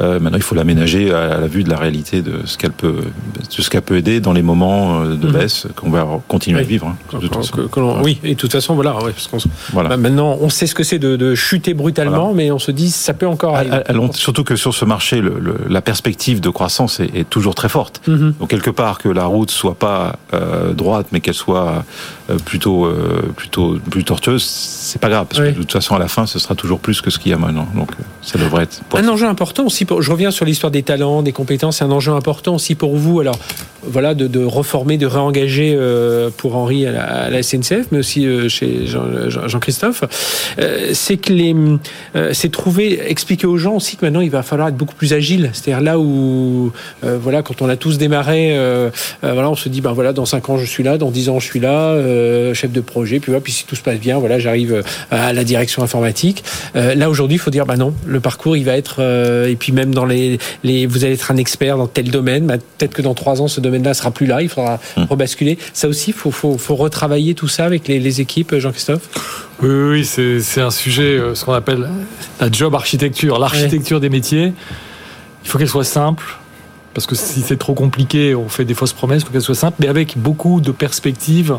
Euh, 0.00 0.20
maintenant, 0.20 0.38
il 0.38 0.42
faut 0.42 0.54
l'aménager 0.54 1.12
à 1.12 1.38
la 1.38 1.46
vue 1.46 1.64
de 1.64 1.70
la 1.70 1.76
réalité 1.76 2.22
de 2.22 2.46
ce 2.46 2.56
qu'elle 2.56 2.72
peut, 2.72 2.94
de 2.94 3.62
ce 3.62 3.68
qu'elle 3.68 3.82
peut 3.82 3.96
aider 3.96 4.20
dans 4.20 4.32
les 4.32 4.42
moments 4.42 5.04
de 5.04 5.30
baisse 5.30 5.64
mmh. 5.64 5.68
qu'on 5.74 5.90
va 5.90 6.06
continuer 6.28 6.58
oui. 6.58 6.64
à 6.64 6.68
vivre. 6.68 6.86
Hein, 6.86 6.96
que, 7.10 7.16
que, 7.26 7.66
que 7.66 7.80
oui, 8.02 8.18
et 8.22 8.34
de 8.34 8.38
toute 8.38 8.52
façon, 8.52 8.74
voilà. 8.74 8.96
Ouais, 8.96 9.12
parce 9.12 9.26
qu'on, 9.26 9.38
voilà. 9.72 9.90
Bah, 9.90 9.96
maintenant, 9.96 10.38
on 10.40 10.48
sait 10.48 10.66
ce 10.66 10.74
que 10.74 10.84
c'est 10.84 10.98
de, 10.98 11.16
de 11.16 11.34
chuter 11.34 11.74
brutalement, 11.74 12.30
voilà. 12.30 12.34
mais 12.34 12.50
on 12.50 12.58
se 12.58 12.70
dit 12.70 12.90
ça 12.90 13.14
peut 13.14 13.26
encore 13.26 13.56
arriver. 13.56 13.74
À, 13.74 13.90
à, 13.90 14.12
surtout 14.12 14.44
que 14.44 14.56
sur 14.56 14.74
ce 14.74 14.84
marché, 14.84 15.20
le, 15.20 15.38
le, 15.38 15.56
la 15.68 15.82
perspective 15.82 16.40
de 16.40 16.50
croissance 16.50 17.00
est, 17.00 17.10
est 17.14 17.28
toujours 17.28 17.54
très 17.54 17.68
forte. 17.68 18.00
Mmh. 18.06 18.30
Donc 18.38 18.50
quelque 18.50 18.70
part 18.70 18.98
que 18.98 19.08
la 19.08 19.24
route 19.24 19.50
soit 19.50 19.74
pas 19.74 20.18
euh, 20.34 20.72
droite, 20.72 21.06
mais 21.12 21.20
qu'elle 21.20 21.34
soit 21.34 21.84
euh, 22.30 22.36
plutôt 22.44 22.86
euh, 22.86 23.22
plutôt 23.36 23.78
plus 23.90 24.04
tortueuse, 24.04 24.44
c'est 24.44 25.00
pas 25.00 25.08
grave 25.08 25.26
parce 25.28 25.42
oui. 25.42 25.49
que 25.49 25.49
de 25.52 25.58
toute 25.58 25.72
façon 25.72 25.94
à 25.94 25.98
la 25.98 26.08
fin, 26.08 26.26
ce 26.26 26.38
sera 26.38 26.54
toujours 26.54 26.80
plus 26.80 27.00
que 27.00 27.10
ce 27.10 27.18
qu'il 27.18 27.32
y 27.32 27.34
a 27.34 27.38
maintenant. 27.38 27.68
Donc 27.74 27.90
ça 28.22 28.38
devrait 28.38 28.64
être. 28.64 28.80
Un 28.94 29.08
enjeu 29.08 29.26
important 29.26 29.66
aussi 29.66 29.84
pour, 29.84 30.02
je 30.02 30.10
reviens 30.10 30.30
sur 30.30 30.44
l'histoire 30.44 30.70
des 30.70 30.82
talents, 30.82 31.22
des 31.22 31.32
compétences, 31.32 31.78
c'est 31.78 31.84
un 31.84 31.90
enjeu 31.90 32.12
important 32.12 32.54
aussi 32.54 32.74
pour 32.74 32.96
vous. 32.96 33.20
Alors, 33.20 33.38
voilà, 33.82 34.14
de, 34.14 34.26
de 34.26 34.44
reformer, 34.44 34.98
de 34.98 35.06
réengager 35.06 35.74
euh, 35.74 36.30
pour 36.36 36.56
Henri 36.56 36.86
à 36.86 36.92
la, 36.92 37.04
à 37.04 37.30
la, 37.30 37.42
SNCF, 37.42 37.86
mais 37.92 37.98
aussi 37.98 38.26
euh, 38.26 38.48
chez 38.48 38.86
Jean-Christophe. 38.86 40.00
Jean 40.00 40.08
euh, 40.58 40.90
c'est 40.92 41.16
que 41.16 41.32
les, 41.32 41.54
euh, 42.16 42.30
c'est 42.32 42.50
trouver, 42.50 43.10
expliquer 43.10 43.46
aux 43.46 43.56
gens 43.56 43.74
aussi 43.74 43.96
que 43.96 44.04
maintenant 44.04 44.20
il 44.20 44.30
va 44.30 44.42
falloir 44.42 44.68
être 44.68 44.76
beaucoup 44.76 44.94
plus 44.94 45.12
agile. 45.12 45.50
C'est-à-dire 45.52 45.82
là 45.82 45.98
où, 45.98 46.72
euh, 47.04 47.18
voilà, 47.20 47.42
quand 47.42 47.62
on 47.62 47.68
a 47.68 47.76
tous 47.76 47.98
démarré, 47.98 48.56
voilà, 49.22 49.50
on 49.50 49.56
se 49.56 49.68
dit, 49.68 49.80
ben 49.80 49.92
voilà, 49.92 50.12
dans 50.12 50.26
5 50.26 50.50
ans 50.50 50.58
je 50.58 50.64
suis 50.64 50.82
là, 50.82 50.98
dans 50.98 51.10
10 51.10 51.28
ans 51.30 51.38
je 51.38 51.46
suis 51.46 51.60
là, 51.60 51.96
chef 52.54 52.72
de 52.72 52.80
projet, 52.80 53.20
puis 53.20 53.30
voilà, 53.30 53.42
puis 53.42 53.52
si 53.52 53.64
tout 53.64 53.76
se 53.76 53.82
passe 53.82 53.98
bien, 53.98 54.18
voilà, 54.18 54.38
j'arrive 54.38 54.82
à 55.10 55.32
la 55.32 55.39
direction 55.44 55.82
informatique. 55.82 56.44
là 56.74 57.10
aujourd'hui, 57.10 57.36
il 57.36 57.40
faut 57.40 57.50
dire, 57.50 57.66
ben 57.66 57.76
non, 57.76 57.94
le 58.06 58.20
parcours 58.20 58.56
il 58.56 58.64
va 58.64 58.76
être, 58.76 59.00
et 59.48 59.56
puis 59.56 59.72
même 59.72 59.94
dans 59.94 60.04
les, 60.04 60.38
les, 60.64 60.86
vous 60.86 61.04
allez 61.04 61.14
être 61.14 61.30
un 61.30 61.36
expert 61.36 61.76
dans 61.76 61.86
tel 61.86 62.10
domaine. 62.10 62.46
Bah, 62.46 62.56
Peut-être 62.78 62.94
que 62.94 63.02
dans 63.02 63.14
trois 63.14 63.42
ans, 63.42 63.48
ce 63.48 63.60
domaine-là 63.60 63.94
sera 63.94 64.10
plus 64.10 64.26
là. 64.26 64.42
Il 64.42 64.48
faudra 64.48 64.80
mmh. 64.96 65.02
rebasculer. 65.04 65.58
Ça 65.72 65.88
aussi, 65.88 66.10
il 66.10 66.14
faut, 66.14 66.30
faut, 66.30 66.56
faut, 66.56 66.76
retravailler 66.76 67.34
tout 67.34 67.48
ça 67.48 67.64
avec 67.64 67.88
les, 67.88 67.98
les 67.98 68.20
équipes, 68.20 68.56
Jean-Christophe? 68.56 69.08
Oui, 69.62 69.68
oui 69.68 70.04
c'est 70.04 70.60
un 70.60 70.70
sujet, 70.70 71.18
euh, 71.18 71.34
ce 71.34 71.44
qu'on 71.44 71.52
appelle 71.52 71.88
la 72.40 72.50
job 72.50 72.74
architecture, 72.74 73.38
l'architecture 73.38 73.96
ouais. 73.96 74.00
des 74.00 74.08
métiers. 74.08 74.52
Il 75.44 75.48
faut 75.50 75.58
qu'elle 75.58 75.68
soit 75.68 75.84
simple. 75.84 76.24
Parce 76.92 77.06
que 77.06 77.14
si 77.14 77.40
c'est 77.42 77.56
trop 77.56 77.74
compliqué, 77.74 78.34
on 78.34 78.48
fait 78.48 78.64
des 78.64 78.74
fausses 78.74 78.92
promesses, 78.92 79.22
il 79.22 79.26
faut 79.26 79.32
qu'elle 79.32 79.42
soit 79.42 79.54
simple, 79.54 79.76
mais 79.78 79.86
avec 79.86 80.18
beaucoup 80.18 80.60
de 80.60 80.72
perspectives, 80.72 81.58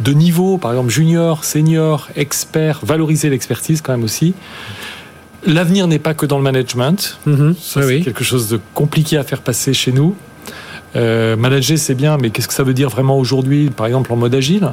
de 0.00 0.12
niveau, 0.12 0.58
par 0.58 0.72
exemple 0.72 0.90
junior, 0.90 1.44
senior, 1.44 2.08
expert, 2.16 2.80
valoriser 2.82 3.30
l'expertise 3.30 3.80
quand 3.82 3.92
même 3.92 4.02
aussi. 4.02 4.34
L'avenir 5.46 5.86
n'est 5.86 6.00
pas 6.00 6.14
que 6.14 6.26
dans 6.26 6.38
le 6.38 6.42
management. 6.42 7.18
Mmh, 7.26 7.50
oui, 7.50 7.56
c'est 7.60 7.84
oui. 7.84 8.02
quelque 8.02 8.24
chose 8.24 8.48
de 8.48 8.58
compliqué 8.72 9.16
à 9.16 9.22
faire 9.22 9.42
passer 9.42 9.74
chez 9.74 9.92
nous. 9.92 10.16
Euh, 10.96 11.36
manager, 11.36 11.78
c'est 11.78 11.94
bien, 11.94 12.16
mais 12.16 12.30
qu'est-ce 12.30 12.48
que 12.48 12.54
ça 12.54 12.62
veut 12.62 12.74
dire 12.74 12.88
vraiment 12.88 13.18
aujourd'hui, 13.18 13.70
par 13.70 13.86
exemple 13.86 14.12
en 14.12 14.16
mode 14.16 14.34
agile? 14.34 14.70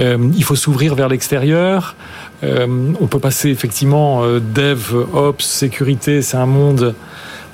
Euh, 0.00 0.18
Il 0.36 0.44
faut 0.44 0.56
s'ouvrir 0.56 0.94
vers 0.94 1.08
l'extérieur. 1.08 1.94
Euh, 2.42 2.66
on 3.00 3.06
peut 3.06 3.18
passer 3.18 3.50
effectivement 3.50 4.22
dev, 4.26 4.94
ops, 5.12 5.44
sécurité, 5.44 6.22
c'est 6.22 6.36
un 6.36 6.46
monde 6.46 6.94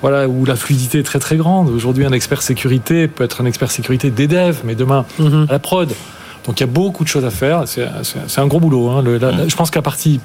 voilà, 0.03 0.29
où 0.29 0.45
la 0.45 0.57
fluidité 0.57 1.01
est 1.01 1.05
très 1.05 1.19
très 1.19 1.37
grande. 1.37 1.69
Aujourd'hui, 1.71 2.05
un 2.05 2.13
expert 2.13 2.43
sécurité 2.43 3.09
peut 3.09 3.25
être 3.25 3.41
un 3.41 3.47
expert 3.47 3.71
sécurité 3.71 4.11
des 4.11 4.27
devs, 4.27 4.61
mais 4.65 4.75
demain 4.75 5.05
mmh. 5.19 5.45
à 5.49 5.53
la 5.53 5.59
prod. 5.59 5.93
Donc 6.47 6.61
il 6.61 6.63
y 6.63 6.65
a 6.65 6.69
beaucoup 6.69 7.05
de 7.05 7.09
choses 7.09 7.25
à 7.25 7.31
faire. 7.31 7.65
C'est 7.67 8.39
un 8.41 8.47
gros 8.47 8.61
boulot. 8.61 8.89
Hein. 8.89 9.03
Le, 9.03 9.19
la. 9.19 9.47
Je 9.47 9.57
pense 9.57 9.71
qu'à 9.71 9.83
partie 9.83 10.21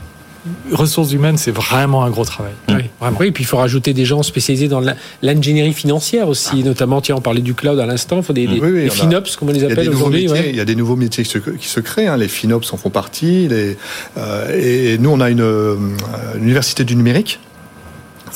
ressources 0.71 1.11
humaines, 1.13 1.37
c'est 1.37 1.51
vraiment 1.51 2.03
un 2.03 2.09
gros 2.09 2.25
travail. 2.25 2.53
Oui, 2.69 2.75
vraiment. 2.99 3.17
oui, 3.19 3.27
et 3.27 3.31
puis 3.31 3.43
il 3.43 3.47
faut 3.47 3.57
rajouter 3.57 3.93
des 3.93 4.05
gens 4.05 4.23
spécialisés 4.23 4.67
dans 4.67 4.81
l'ingénierie 5.21 5.73
financière 5.73 6.27
aussi, 6.27 6.59
ah. 6.61 6.65
notamment, 6.65 7.01
tiens, 7.01 7.15
on 7.15 7.21
parlait 7.21 7.41
du 7.41 7.53
cloud 7.53 7.79
à 7.79 7.85
l'instant, 7.85 8.17
il 8.17 8.23
faut 8.23 8.33
des, 8.33 8.47
des, 8.47 8.59
oui, 8.59 8.71
oui, 8.71 8.83
des 8.83 8.89
FinOps, 8.89 9.35
comme 9.37 9.49
on 9.49 9.53
les 9.53 9.63
appelle 9.63 9.89
aujourd'hui. 9.89 10.27
Ouais. 10.29 10.49
Il 10.49 10.55
y 10.55 10.59
a 10.59 10.65
des 10.65 10.75
nouveaux 10.75 10.95
métiers 10.95 11.23
qui 11.23 11.29
se, 11.29 11.37
qui 11.37 11.67
se 11.67 11.79
créent, 11.79 12.07
hein. 12.07 12.17
les 12.17 12.27
FinOps 12.27 12.73
en 12.73 12.77
font 12.77 12.89
partie, 12.89 13.47
les, 13.47 13.77
euh, 14.17 14.93
et 14.93 14.97
nous, 14.97 15.09
on 15.09 15.21
a 15.21 15.29
une, 15.29 15.41
euh, 15.41 15.75
une 16.35 16.43
université 16.43 16.83
du 16.83 16.95
numérique 16.95 17.39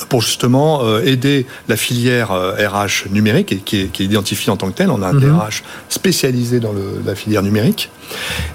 pour 0.08 0.22
justement 0.22 0.80
euh, 0.82 1.02
aider 1.04 1.46
la 1.68 1.76
filière 1.76 2.32
euh, 2.32 2.54
RH 2.68 3.08
numérique 3.10 3.52
et 3.52 3.56
qui 3.56 3.82
est, 3.82 3.86
qui 3.86 4.02
est 4.02 4.06
identifiée 4.06 4.52
en 4.52 4.56
tant 4.56 4.68
que 4.70 4.76
telle. 4.76 4.90
On 4.90 5.02
a 5.02 5.08
un 5.08 5.12
mm 5.12 5.18
-hmm. 5.18 5.38
DRH 5.38 5.62
spécialisé 5.88 6.60
dans 6.60 6.72
le, 6.72 7.02
la 7.04 7.14
filière 7.14 7.42
numérique. 7.42 7.90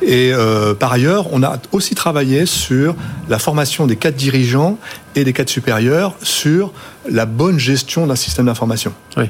Et 0.01 0.31
euh, 0.33 0.73
par 0.73 0.91
ailleurs, 0.93 1.27
on 1.31 1.43
a 1.43 1.59
aussi 1.71 1.95
travaillé 1.95 2.45
sur 2.45 2.95
la 3.29 3.39
formation 3.39 3.87
des 3.87 3.95
cadres 3.95 4.17
dirigeants 4.17 4.77
et 5.15 5.23
des 5.23 5.33
cadres 5.33 5.51
supérieurs 5.51 6.15
sur 6.23 6.71
la 7.09 7.25
bonne 7.25 7.59
gestion 7.59 8.07
d'un 8.07 8.15
système 8.15 8.47
d'information. 8.47 8.93
Oui. 9.17 9.29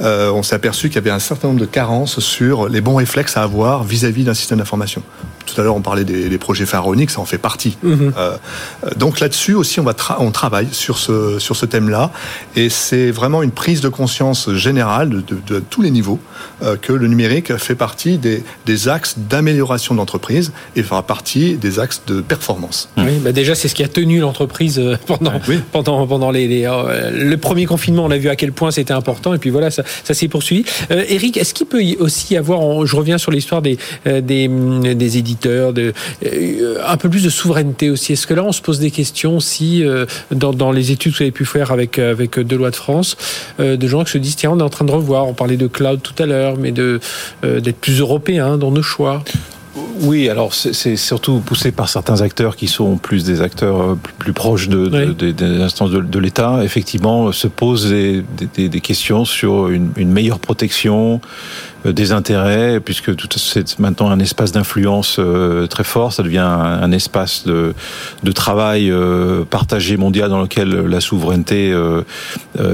Euh, 0.00 0.30
on 0.30 0.42
s'est 0.42 0.54
aperçu 0.54 0.88
qu'il 0.88 0.96
y 0.96 0.98
avait 0.98 1.10
un 1.10 1.18
certain 1.18 1.48
nombre 1.48 1.60
de 1.60 1.66
carences 1.66 2.18
sur 2.20 2.68
les 2.68 2.80
bons 2.80 2.96
réflexes 2.96 3.36
à 3.36 3.42
avoir 3.42 3.84
vis-à-vis 3.84 4.24
d'un 4.24 4.34
système 4.34 4.58
d'information. 4.58 5.02
Tout 5.46 5.60
à 5.60 5.64
l'heure, 5.64 5.76
on 5.76 5.80
parlait 5.82 6.04
des, 6.04 6.28
des, 6.28 6.38
projets 6.38 6.66
pharaoniques, 6.66 7.10
ça 7.10 7.20
en 7.20 7.24
fait 7.24 7.38
partie. 7.38 7.76
Mm 7.82 7.94
-hmm. 7.94 8.12
euh, 8.16 8.36
donc 8.96 9.20
là-dessus 9.20 9.54
aussi, 9.54 9.80
on, 9.80 9.84
va 9.84 9.94
tra 9.94 10.16
on 10.20 10.30
travaille 10.30 10.68
sur 10.70 10.96
ce, 10.98 11.38
sur 11.38 11.56
ce 11.56 11.66
thème-là, 11.66 12.10
et 12.56 12.68
c'est 12.70 13.10
vraiment 13.10 13.42
une 13.42 13.50
prise 13.50 13.80
de 13.80 13.88
conscience 13.88 14.50
générale 14.54 15.10
de, 15.10 15.20
de, 15.20 15.36
de 15.46 15.60
tous 15.72 15.82
les 15.82 15.90
niveaux 15.90 16.20
euh, 16.62 16.76
que 16.76 16.92
le 16.92 17.06
numérique 17.08 17.56
fait 17.56 17.74
partie 17.74 18.18
des, 18.18 18.42
des 18.66 18.88
axes 18.88 19.16
d'amélioration 19.30 19.94
de 19.94 19.98
l'entreprise 20.00 20.52
et 20.76 20.82
fera 20.82 21.02
partie 21.02 21.56
des 21.56 21.78
axes 21.78 22.02
de 22.06 22.20
performance. 22.20 22.88
Oui, 22.96 23.18
bah 23.24 23.32
déjà, 23.32 23.54
c'est 23.54 23.68
ce 23.68 23.74
qui 23.74 23.84
a 23.84 23.88
tenu 23.88 24.20
l'entreprise 24.20 24.80
pendant, 25.06 25.40
oui. 25.48 25.60
pendant, 25.72 26.06
pendant 26.06 26.30
les, 26.30 26.46
les 26.48 26.64
euh, 26.66 27.10
le 27.10 27.36
premier 27.36 27.66
confinement. 27.66 28.04
On 28.04 28.10
a 28.10 28.18
vu 28.18 28.28
à 28.28 28.36
quel 28.36 28.52
point 28.52 28.70
c'était 28.70 28.94
important, 28.94 29.34
et 29.34 29.38
puis 29.38 29.50
voilà, 29.50 29.70
ça, 29.70 29.81
ça 30.04 30.14
s'est 30.14 30.28
poursuivi. 30.28 30.64
Euh, 30.90 31.04
Eric, 31.08 31.36
est-ce 31.36 31.54
qu'il 31.54 31.66
peut 31.66 31.82
aussi 31.98 32.34
y 32.34 32.36
avoir, 32.36 32.86
je 32.86 32.96
reviens 32.96 33.18
sur 33.18 33.30
l'histoire 33.30 33.62
des, 33.62 33.78
des, 34.04 34.48
des 34.48 35.18
éditeurs, 35.18 35.72
euh, 35.76 36.76
un 36.86 36.96
peu 36.96 37.08
plus 37.08 37.24
de 37.24 37.30
souveraineté 37.30 37.90
aussi 37.90 38.12
Est-ce 38.12 38.26
que 38.26 38.34
là, 38.34 38.44
on 38.44 38.52
se 38.52 38.62
pose 38.62 38.78
des 38.78 38.90
questions 38.90 39.40
si, 39.40 39.84
euh, 39.84 40.06
dans, 40.30 40.72
les 40.72 40.90
études 40.90 41.12
que 41.12 41.18
vous 41.18 41.22
avez 41.24 41.32
pu 41.32 41.44
faire 41.44 41.72
avec, 41.72 41.98
avec 41.98 42.38
Deloitte 42.38 42.76
France, 42.76 43.16
euh, 43.60 43.76
de 43.76 43.88
gens 43.88 44.04
qui 44.04 44.12
se 44.12 44.18
disent, 44.18 44.36
tiens, 44.36 44.50
on 44.52 44.58
est 44.58 44.62
en 44.62 44.70
train 44.70 44.84
de 44.84 44.92
revoir, 44.92 45.26
on 45.26 45.34
parlait 45.34 45.56
de 45.56 45.66
cloud 45.66 46.00
tout 46.02 46.20
à 46.22 46.26
l'heure, 46.26 46.56
mais 46.56 46.72
d'être 46.72 47.76
plus 47.76 48.00
européen 48.00 48.58
dans 48.58 48.70
nos 48.70 48.82
choix? 48.82 49.22
Oui, 50.00 50.28
alors 50.28 50.52
c'est 50.52 50.96
surtout 50.96 51.40
poussé 51.40 51.72
par 51.72 51.88
certains 51.88 52.20
acteurs 52.20 52.56
qui 52.56 52.68
sont 52.68 52.96
plus 52.96 53.24
des 53.24 53.40
acteurs 53.40 53.96
plus, 53.96 54.12
plus 54.12 54.32
proches 54.32 54.68
de, 54.68 54.86
de, 54.86 55.06
oui. 55.06 55.14
de, 55.14 55.30
des 55.30 55.62
instances 55.62 55.90
de, 55.90 56.00
de 56.00 56.18
l'État. 56.18 56.62
Effectivement, 56.62 57.32
se 57.32 57.48
posent 57.48 57.88
des, 57.88 58.22
des, 58.54 58.68
des, 58.68 58.80
questions 58.80 59.24
sur 59.24 59.68
une, 59.68 59.90
une 59.96 60.10
meilleure 60.10 60.40
protection, 60.40 61.20
des 61.84 62.12
intérêts, 62.12 62.80
puisque 62.80 63.14
tout 63.16 63.28
c'est 63.36 63.78
maintenant 63.78 64.10
un 64.10 64.18
espace 64.18 64.52
d'influence 64.52 65.18
très 65.70 65.84
fort. 65.84 66.12
Ça 66.12 66.22
devient 66.22 66.38
un, 66.38 66.92
espace 66.92 67.44
de, 67.46 67.74
de 68.22 68.32
travail 68.32 68.92
partagé 69.50 69.96
mondial 69.96 70.30
dans 70.30 70.42
lequel 70.42 70.70
la 70.70 71.00
souveraineté 71.00 71.74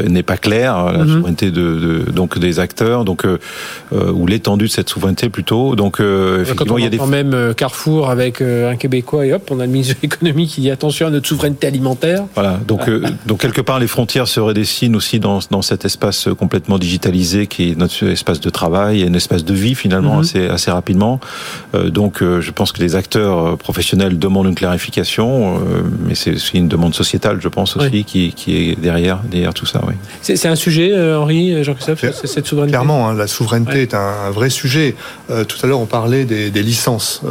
n'est 0.09 0.23
pas 0.23 0.37
claire, 0.37 0.93
la 0.93 1.05
mhm. 1.05 1.09
souveraineté 1.09 1.51
de, 1.51 2.05
de, 2.07 2.11
donc 2.11 2.39
des 2.39 2.61
acteurs, 2.61 3.05
donc 3.05 3.27
ou 3.93 4.27
l'étendue 4.27 4.67
de 4.67 4.71
cette 4.71 4.89
souveraineté 4.89 5.29
plutôt. 5.29 5.77
Donc 5.77 6.01
effectivement, 6.01 6.79
il 6.79 6.85
y 6.85 6.87
a 6.87 6.91
des 6.91 6.99
même 6.99 7.55
Carrefour 7.55 8.11
avec 8.11 8.43
un 8.43 8.77
Québécois 8.77 9.27
et 9.27 9.33
hop, 9.33 9.49
on 9.51 9.61
a 9.61 9.67
le 9.67 9.73
ministre 9.73 9.95
de 9.95 10.01
l'économie 10.03 10.47
qui 10.47 10.61
dit 10.61 10.71
attention 10.71 11.07
à 11.07 11.11
notre 11.11 11.29
souveraineté 11.29 11.67
alimentaire. 11.67 12.25
Voilà, 12.35 12.61
donc 12.67 12.91
donc 13.27 13.41
quelque 13.41 13.63
part 13.63 13.79
les 13.79 13.87
frontières 13.87 14.29
se 14.29 14.41
redessinent 14.41 14.97
aussi 14.97 15.21
dans 15.21 15.39
dans 15.51 15.63
cet 15.63 15.85
espace 15.85 16.29
complètement 16.39 16.79
digitalisé 16.79 17.47
qui 17.47 17.71
est 17.71 17.79
notre 17.79 18.05
espace 18.05 18.41
de 18.41 18.51
travail 18.51 18.98
et 19.01 19.07
un 19.07 19.15
espace 19.15 19.45
de 19.45 19.55
vie 19.55 19.75
finalement 19.75 20.15
mhm. 20.15 20.21
assez, 20.21 20.47
assez 20.47 20.71
rapidement. 20.71 21.21
Euh, 21.75 21.91
donc 21.91 22.23
euh, 22.23 22.41
je 22.41 22.51
pense 22.51 22.73
que 22.73 22.81
les 22.81 22.97
acteurs 22.97 23.39
euh, 23.39 23.57
professionnels 23.57 24.19
demandent 24.19 24.47
une 24.47 24.55
clarification, 24.55 25.61
mais 26.07 26.15
c'est 26.15 26.37
une 26.55 26.69
demande 26.69 26.95
sociétale, 26.95 27.39
je 27.41 27.49
pense 27.49 27.77
aussi, 27.77 28.05
qui, 28.05 28.33
qui, 28.33 28.57
est 28.57 28.81
derrière, 28.81 29.21
derrière 29.31 29.55
tout 29.55 29.67
ça. 29.67 29.81
Oui. 29.87 29.95
C'est 30.23 30.49
un 30.49 30.57
sujet, 30.57 30.93
Henri, 31.15 31.63
Jean-Christophe, 31.65 32.05
cette 32.25 32.47
souveraineté? 32.47 32.73
Clairement, 32.73 33.09
hein, 33.09 33.15
la 33.15 33.27
souveraineté 33.27 33.83
est 33.83 33.95
un, 33.95 34.31
vrai 34.31 34.51
sujet. 34.51 34.95
tout 35.29 35.57
à 35.63 35.67
l'heure, 35.67 35.81
on 35.81 35.87
parlait 35.87 36.25
des, 36.25 36.51
des 36.51 36.63
licences 36.63 37.23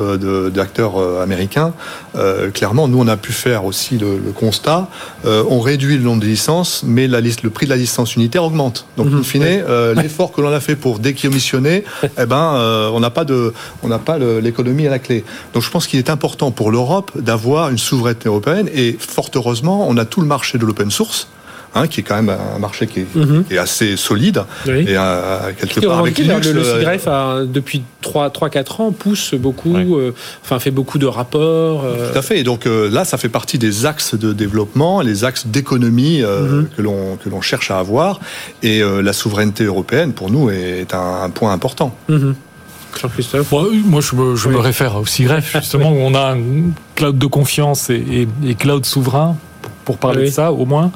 d'acteurs 0.53 1.21
américains. 1.21 1.73
Clairement, 2.53 2.87
nous, 2.87 2.99
on 2.99 3.07
a 3.07 3.17
pu 3.17 3.31
faire 3.31 3.65
aussi 3.65 3.97
le, 3.97 4.17
le 4.17 4.31
constat. 4.31 4.89
on 5.25 5.59
réduit 5.59 5.97
le 5.97 6.03
nombre 6.03 6.21
de 6.21 6.27
licences, 6.27 6.83
mais 6.85 7.07
la 7.07 7.21
liste, 7.21 7.43
le 7.43 7.49
prix 7.49 7.65
de 7.65 7.71
la 7.71 7.77
licence 7.77 8.15
unitaire 8.15 8.43
augmente. 8.43 8.85
Donc, 8.97 9.07
in 9.07 9.23
fine, 9.23 9.43
euh, 9.43 9.93
l'effort 9.95 10.31
que 10.31 10.41
l'on 10.41 10.51
a 10.51 10.59
fait 10.59 10.75
pour 10.75 10.99
décommissionner, 10.99 11.83
eh 12.03 12.25
ben, 12.25 12.55
euh, 12.55 12.89
on 12.93 12.99
n'a 12.99 13.09
pas 13.09 13.25
de, 13.25 13.53
on 13.83 13.87
n'a 13.87 13.99
pas 13.99 14.17
l'économie 14.17 14.87
à 14.87 14.89
la 14.89 14.99
clé. 14.99 15.23
Donc, 15.53 15.63
je 15.63 15.69
pense 15.69 15.87
qu'il 15.87 15.99
est 15.99 16.09
important 16.09 16.51
pour 16.51 16.71
l'Europe 16.71 17.11
d'avoir 17.15 17.69
une 17.69 17.77
souveraineté 17.77 18.29
européenne 18.29 18.69
et 18.73 18.97
fort 18.99 19.29
heureusement, 19.35 19.85
on 19.87 19.97
a 19.97 20.05
tout 20.05 20.21
le 20.21 20.27
marché 20.27 20.57
de 20.57 20.65
l'open 20.65 20.91
source. 20.91 21.27
Hein, 21.77 21.87
qui 21.87 21.99
est 21.99 22.03
quand 22.03 22.15
même 22.15 22.29
un 22.29 22.59
marché 22.59 22.87
qui 22.87 23.01
est, 23.01 23.15
mhm. 23.15 23.43
assez 23.59 23.97
solide 23.97 24.43
et 24.67 24.85
euh, 24.89 25.51
quelque 25.57 25.85
part 25.85 25.99
avec 25.99 26.17
Linux, 26.17 26.47
le, 26.47 26.61
le 26.61 27.45
depuis 27.45 27.83
3-4 28.03 28.81
ans 28.81 28.91
pousse 28.91 29.33
beaucoup, 29.33 29.75
enfin 30.43 30.59
fait 30.59 30.71
beaucoup 30.71 30.97
de 30.97 31.05
rapports. 31.05 31.83
Tout 31.83 32.17
à 32.17 32.21
fait. 32.21 32.39
Et 32.39 32.43
donc 32.43 32.65
là, 32.65 33.05
ça 33.05 33.17
fait 33.17 33.29
partie 33.29 33.57
des 33.57 33.85
axes 33.85 34.15
de 34.15 34.33
développement, 34.33 35.01
les 35.01 35.23
axes 35.23 35.47
d'économie 35.47 36.21
que 36.21 36.81
l'on 36.81 37.17
que 37.17 37.29
l'on 37.29 37.41
cherche 37.41 37.71
à 37.71 37.79
avoir. 37.79 38.19
Et 38.63 38.81
la 38.81 39.13
souveraineté 39.13 39.65
européenne, 39.65 40.13
pour 40.13 40.29
nous, 40.31 40.49
est 40.49 40.93
un, 40.93 41.29
point 41.29 41.53
important. 41.53 41.95
Mhm. 42.09 42.35
Jean-Christophe 42.99 43.51
Moi, 43.51 44.01
je 44.01 44.15
me, 44.15 44.35
je 44.35 44.49
me 44.49 44.57
réfère 44.57 44.95
au 44.95 45.05
SIGREF, 45.05 45.53
justement, 45.53 45.91
où 45.91 45.97
on 45.97 46.15
a 46.15 46.33
un 46.33 46.39
cloud 46.95 47.17
de 47.17 47.25
confiance 47.27 47.89
et, 47.89 48.27
et, 48.45 48.55
cloud 48.55 48.85
souverain, 48.85 49.35
pour, 49.85 49.97
parler 49.97 50.25
de 50.25 50.31
ça, 50.31 50.51
au 50.51 50.65
moins 50.65 50.91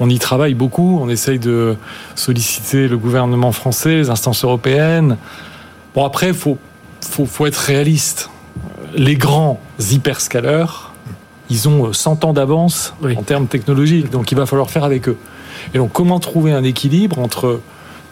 on 0.00 0.08
y 0.08 0.18
travaille 0.18 0.54
beaucoup. 0.54 0.98
On 1.00 1.08
essaye 1.08 1.38
de 1.38 1.76
solliciter 2.14 2.88
le 2.88 2.96
gouvernement 2.96 3.52
français, 3.52 3.96
les 3.96 4.10
instances 4.10 4.44
européennes. 4.44 5.16
Bon, 5.94 6.04
après, 6.04 6.28
il 6.28 6.34
faut, 6.34 6.58
faut, 7.00 7.46
être 7.46 7.56
réaliste. 7.56 8.30
Les 8.94 9.16
grands 9.16 9.60
hyperscalers, 9.78 10.92
ils 11.50 11.68
ont 11.68 11.92
100 11.92 12.24
ans 12.24 12.32
d'avance 12.32 12.94
en 13.16 13.22
termes 13.22 13.46
technologiques, 13.46 14.10
donc 14.10 14.32
il 14.32 14.36
va 14.36 14.46
falloir 14.46 14.70
faire 14.70 14.84
avec 14.84 15.08
eux. 15.08 15.16
Et 15.74 15.78
donc, 15.78 15.92
comment 15.92 16.20
trouver 16.20 16.52
un 16.52 16.64
équilibre 16.64 17.18
entre 17.18 17.60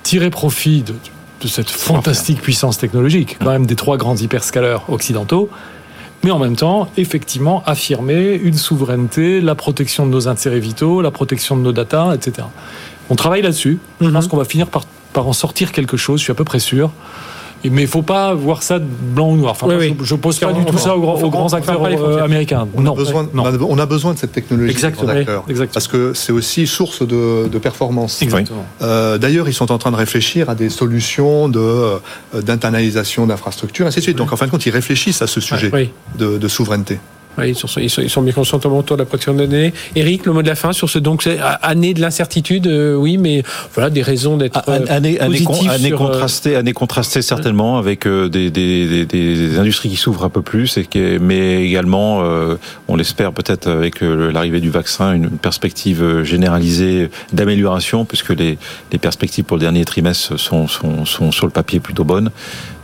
tirer 0.02 0.30
profit 0.30 0.82
de, 0.82 0.94
de 1.40 1.48
cette 1.48 1.70
fantastique 1.70 2.40
puissance 2.40 2.78
technologique, 2.78 3.36
quand 3.40 3.50
même 3.50 3.66
des 3.66 3.76
trois 3.76 3.96
grands 3.96 4.16
hyperscalers 4.16 4.78
occidentaux, 4.88 5.50
mais 6.26 6.32
en 6.32 6.40
même 6.40 6.56
temps, 6.56 6.88
effectivement, 6.96 7.62
affirmer 7.66 8.34
une 8.34 8.54
souveraineté, 8.54 9.40
la 9.40 9.54
protection 9.54 10.06
de 10.06 10.10
nos 10.10 10.26
intérêts 10.26 10.58
vitaux, 10.58 11.00
la 11.00 11.12
protection 11.12 11.56
de 11.56 11.62
nos 11.62 11.70
data, 11.70 12.16
etc. 12.16 12.48
On 13.10 13.14
travaille 13.14 13.42
là-dessus. 13.42 13.78
Je 14.00 14.08
pense 14.08 14.24
mhm. 14.24 14.30
qu'on 14.30 14.36
va 14.36 14.44
finir 14.44 14.66
par, 14.66 14.86
par 15.12 15.28
en 15.28 15.32
sortir 15.32 15.70
quelque 15.70 15.96
chose, 15.96 16.18
je 16.18 16.24
suis 16.24 16.32
à 16.32 16.34
peu 16.34 16.42
près 16.42 16.58
sûr. 16.58 16.90
Mais 17.70 17.82
il 17.82 17.84
ne 17.84 17.90
faut 17.90 18.02
pas 18.02 18.34
voir 18.34 18.62
ça 18.62 18.78
blanc 18.78 19.30
ou 19.30 19.36
noir. 19.36 19.52
Enfin, 19.52 19.66
Je 20.02 20.14
ne 20.14 20.20
pose 20.20 20.38
pas 20.38 20.52
du 20.52 20.64
tout 20.64 20.78
ça 20.78 20.96
aux, 20.96 21.30
grands 21.30 21.52
acteurs 21.52 21.84
euh, 21.84 22.22
américains. 22.22 22.66
On, 22.74 22.86
a 22.86 22.94
besoin, 22.94 23.28
on 23.34 23.78
a 23.78 23.86
besoin 23.86 24.14
de 24.14 24.18
cette 24.18 24.32
technologie. 24.32 24.70
Exactement. 24.70 25.12
Parce 25.72 25.88
que 25.88 26.12
c'est 26.14 26.32
aussi 26.32 26.66
source 26.66 27.06
de, 27.06 27.58
performance. 27.58 28.22
Euh, 28.82 29.18
d'ailleurs, 29.18 29.48
ils 29.48 29.54
sont 29.54 29.72
en 29.72 29.78
train 29.78 29.90
de 29.90 29.96
réfléchir 29.96 30.50
à 30.50 30.54
des 30.54 30.70
solutions 30.70 31.48
de, 31.48 31.58
euh, 31.58 31.98
d'internalisation 32.42 33.26
d'infrastructures, 33.26 33.86
ainsi 33.86 33.98
de 33.98 34.02
suite. 34.02 34.16
Donc, 34.16 34.32
en 34.32 34.36
fin 34.36 34.46
de 34.46 34.50
compte, 34.50 34.66
ils 34.66 34.70
réfléchissent 34.70 35.22
à 35.22 35.26
ce 35.26 35.40
sujet 35.40 35.70
de, 36.18 36.38
de 36.38 36.48
souveraineté. 36.48 36.98
Oui, 37.38 37.50
ils, 37.50 37.54
sont, 37.54 37.68
ils, 37.80 37.90
sont, 37.90 38.02
ils 38.02 38.10
sont 38.10 38.22
bien 38.22 38.32
conscients 38.32 38.58
autour 38.58 38.96
de 38.96 39.02
la 39.02 39.06
protection 39.06 39.34
de 39.34 39.46
données. 39.46 39.72
Eric, 39.94 40.26
le 40.26 40.32
mot 40.32 40.42
de 40.42 40.48
la 40.48 40.54
fin 40.54 40.72
sur 40.72 40.88
ce 40.88 40.98
donc 40.98 41.28
année 41.62 41.94
de 41.94 42.00
l'incertitude, 42.00 42.66
euh, 42.66 42.94
oui, 42.94 43.18
mais 43.18 43.42
voilà 43.74 43.90
des 43.90 44.02
raisons 44.02 44.36
d'être 44.36 44.62
euh, 44.68 44.84
année, 44.88 45.20
année, 45.20 45.44
année 45.68 45.92
euh, 45.92 45.96
contrastée, 45.96 46.56
année 46.56 46.72
contrastée 46.72 47.22
certainement 47.22 47.78
avec 47.78 48.06
des, 48.06 48.50
des, 48.50 49.06
des, 49.06 49.58
industries 49.58 49.88
qui 49.88 49.96
s'ouvrent 49.96 50.24
un 50.24 50.30
peu 50.30 50.42
plus, 50.42 50.78
et 50.78 50.86
mais 51.20 51.64
également, 51.64 52.22
on 52.88 52.96
l'espère 52.96 53.32
peut-être 53.32 53.68
avec 53.68 54.00
l'arrivée 54.00 54.60
du 54.60 54.70
vaccin, 54.70 55.12
une 55.12 55.30
perspective 55.30 56.22
généralisée 56.22 57.10
d'amélioration, 57.32 58.04
puisque 58.04 58.30
les, 58.30 58.58
les 58.92 58.98
perspectives 58.98 59.44
pour 59.44 59.56
le 59.56 59.62
dernier 59.62 59.84
trimestre 59.84 60.38
sont, 60.38 60.68
sont, 60.68 61.04
sont 61.04 61.32
sur 61.32 61.46
le 61.46 61.52
papier 61.52 61.80
plutôt 61.80 62.04
bonnes. 62.04 62.30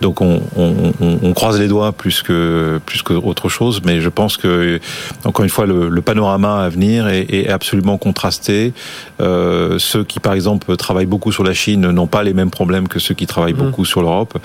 Donc 0.03 0.21
on, 0.21 0.43
on, 0.57 0.93
on, 1.01 1.33
croise 1.33 1.61
les 1.61 1.69
doigts 1.69 1.93
plus 1.93 2.23
que 2.23 2.81
plus 2.85 3.03
qu'autre 3.03 3.49
chose, 3.49 3.81
mais 3.85 4.01
je 4.01 4.09
pense 4.09 4.37
que 4.37 4.81
encore 5.25 5.45
une 5.45 5.51
fois 5.51 5.65
le, 5.65 5.89
le 5.89 6.03
panorama 6.03 6.65
à 6.65 6.69
venir 6.69 7.07
est, 7.07 7.33
est 7.33 7.49
absolument 7.49 7.99
contrasté. 7.99 8.73
Euh, 9.21 9.79
ceux 9.79 10.03
qui 10.03 10.19
par 10.19 10.35
exemple 10.35 10.77
travaillent 10.77 11.07
beaucoup 11.07 11.31
sur 11.31 11.45
la 11.45 11.55
Chine 11.55 11.89
n'ont 11.93 12.09
pas 12.09 12.25
les 12.25 12.35
mêmes 12.35 12.51
problèmes 12.51 12.89
que 12.89 12.99
ceux 12.99 13.15
qui 13.15 13.27
travaillent 13.27 13.53
mmh. 13.53 13.65
beaucoup 13.65 13.85
sur 13.85 14.03
l'Europe. 14.03 14.37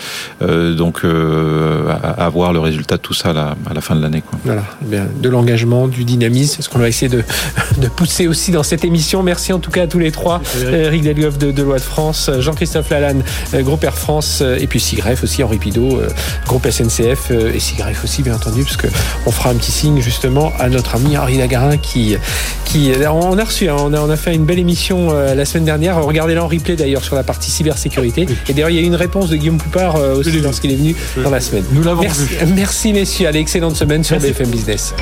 Euh, 0.43 0.76
donc 0.76 0.99
euh, 1.03 1.89
à, 1.89 2.26
à, 2.26 2.30
voir 2.30 2.53
le 2.53 2.60
résultat 2.60 2.97
de 2.97 3.01
tout 3.01 3.16
ça 3.16 3.32
à 3.32 3.34
la, 3.34 3.55
à 3.68 3.74
la 3.74 3.82
fin 3.82 3.95
de 3.95 4.01
l'année. 4.03 4.22
Voilà, 4.45 4.64
eh 4.84 4.86
bien, 4.86 5.08
de 5.20 5.30
l'engagement, 5.30 5.88
du 5.88 6.03
dynamisme, 6.03 6.58
c'est 6.58 6.62
ce 6.62 6.70
qu'on 6.70 6.78
va 6.78 6.88
essayer 6.88 7.10
de, 7.10 7.24
de, 7.82 7.88
pousser 7.88 8.28
aussi 8.28 8.51
dans 8.51 8.64
cette 8.64 8.86
émission. 8.86 9.24
Merci 9.24 9.53
en 9.53 9.60
tout 9.60 9.72
cas 9.72 9.84
à 9.84 9.88
tous 9.88 9.99
les 9.99 10.12
trois, 10.12 10.39
Eric 10.62 11.01
Delgoff 11.01 11.39
de, 11.39 11.51
de 11.51 11.64
Loi 11.64 11.78
de 11.78 11.82
France, 11.82 12.30
Jean-Christophe 12.39 12.91
Lalanne, 12.91 13.24
Groupe 13.55 13.84
Air 13.84 13.97
France, 13.97 14.41
et 14.41 14.68
puis 14.68 14.80
Sigref 14.80 15.24
aussi 15.24 15.43
Henri 15.47 15.59
Pidot, 15.59 15.99
euh, 15.99 16.09
groupe 16.45 16.69
SNCF 16.69 17.31
euh, 17.31 17.53
et 17.53 17.59
Sigref 17.59 18.03
aussi, 18.03 18.21
bien 18.21 18.35
entendu, 18.35 18.63
parce 18.63 18.75
qu'on 18.75 19.31
fera 19.31 19.49
un 19.49 19.55
petit 19.55 19.71
signe 19.71 20.01
justement 20.01 20.51
à 20.59 20.67
notre 20.67 20.95
ami 20.95 21.17
Henri 21.17 21.37
Lagarin 21.37 21.77
qui, 21.77 22.17
qui 22.65 22.91
on 23.09 23.37
a 23.37 23.43
reçu, 23.43 23.69
hein, 23.69 23.77
on, 23.79 23.93
a, 23.93 23.99
on 24.01 24.09
a 24.09 24.17
fait 24.17 24.35
une 24.35 24.43
belle 24.43 24.59
émission 24.59 25.09
euh, 25.11 25.35
la 25.35 25.45
semaine 25.45 25.63
dernière. 25.63 26.03
Regardez-la 26.03 26.43
en 26.43 26.47
replay 26.47 26.75
d'ailleurs 26.75 27.03
sur 27.03 27.15
la 27.15 27.23
partie 27.23 27.49
cybersécurité. 27.49 28.27
Et 28.49 28.53
d'ailleurs, 28.53 28.69
il 28.69 28.75
y 28.75 28.79
a 28.79 28.81
eu 28.81 28.85
une 28.85 28.95
réponse 28.95 29.29
de 29.29 29.37
Guillaume 29.37 29.57
Poupard 29.57 29.95
aussi 29.95 30.31
lorsqu'il 30.41 30.71
est 30.71 30.75
venu 30.75 30.95
dans 31.23 31.29
la 31.29 31.39
semaine. 31.39 31.63
Nous 31.71 31.83
l'avons 31.83 32.01
merci, 32.01 32.25
vu. 32.25 32.53
merci 32.53 32.93
messieurs, 32.93 33.27
allez, 33.27 33.39
excellente 33.39 33.77
semaine 33.77 34.03
sur 34.03 34.19
BFM 34.19 34.49
Business. 34.49 34.93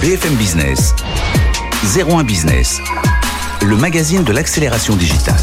BFM 0.00 0.34
Business, 0.34 0.94
01 1.96 2.22
Business, 2.22 2.78
le 3.66 3.76
magazine 3.76 4.22
de 4.22 4.32
l'accélération 4.32 4.94
digitale. 4.94 5.34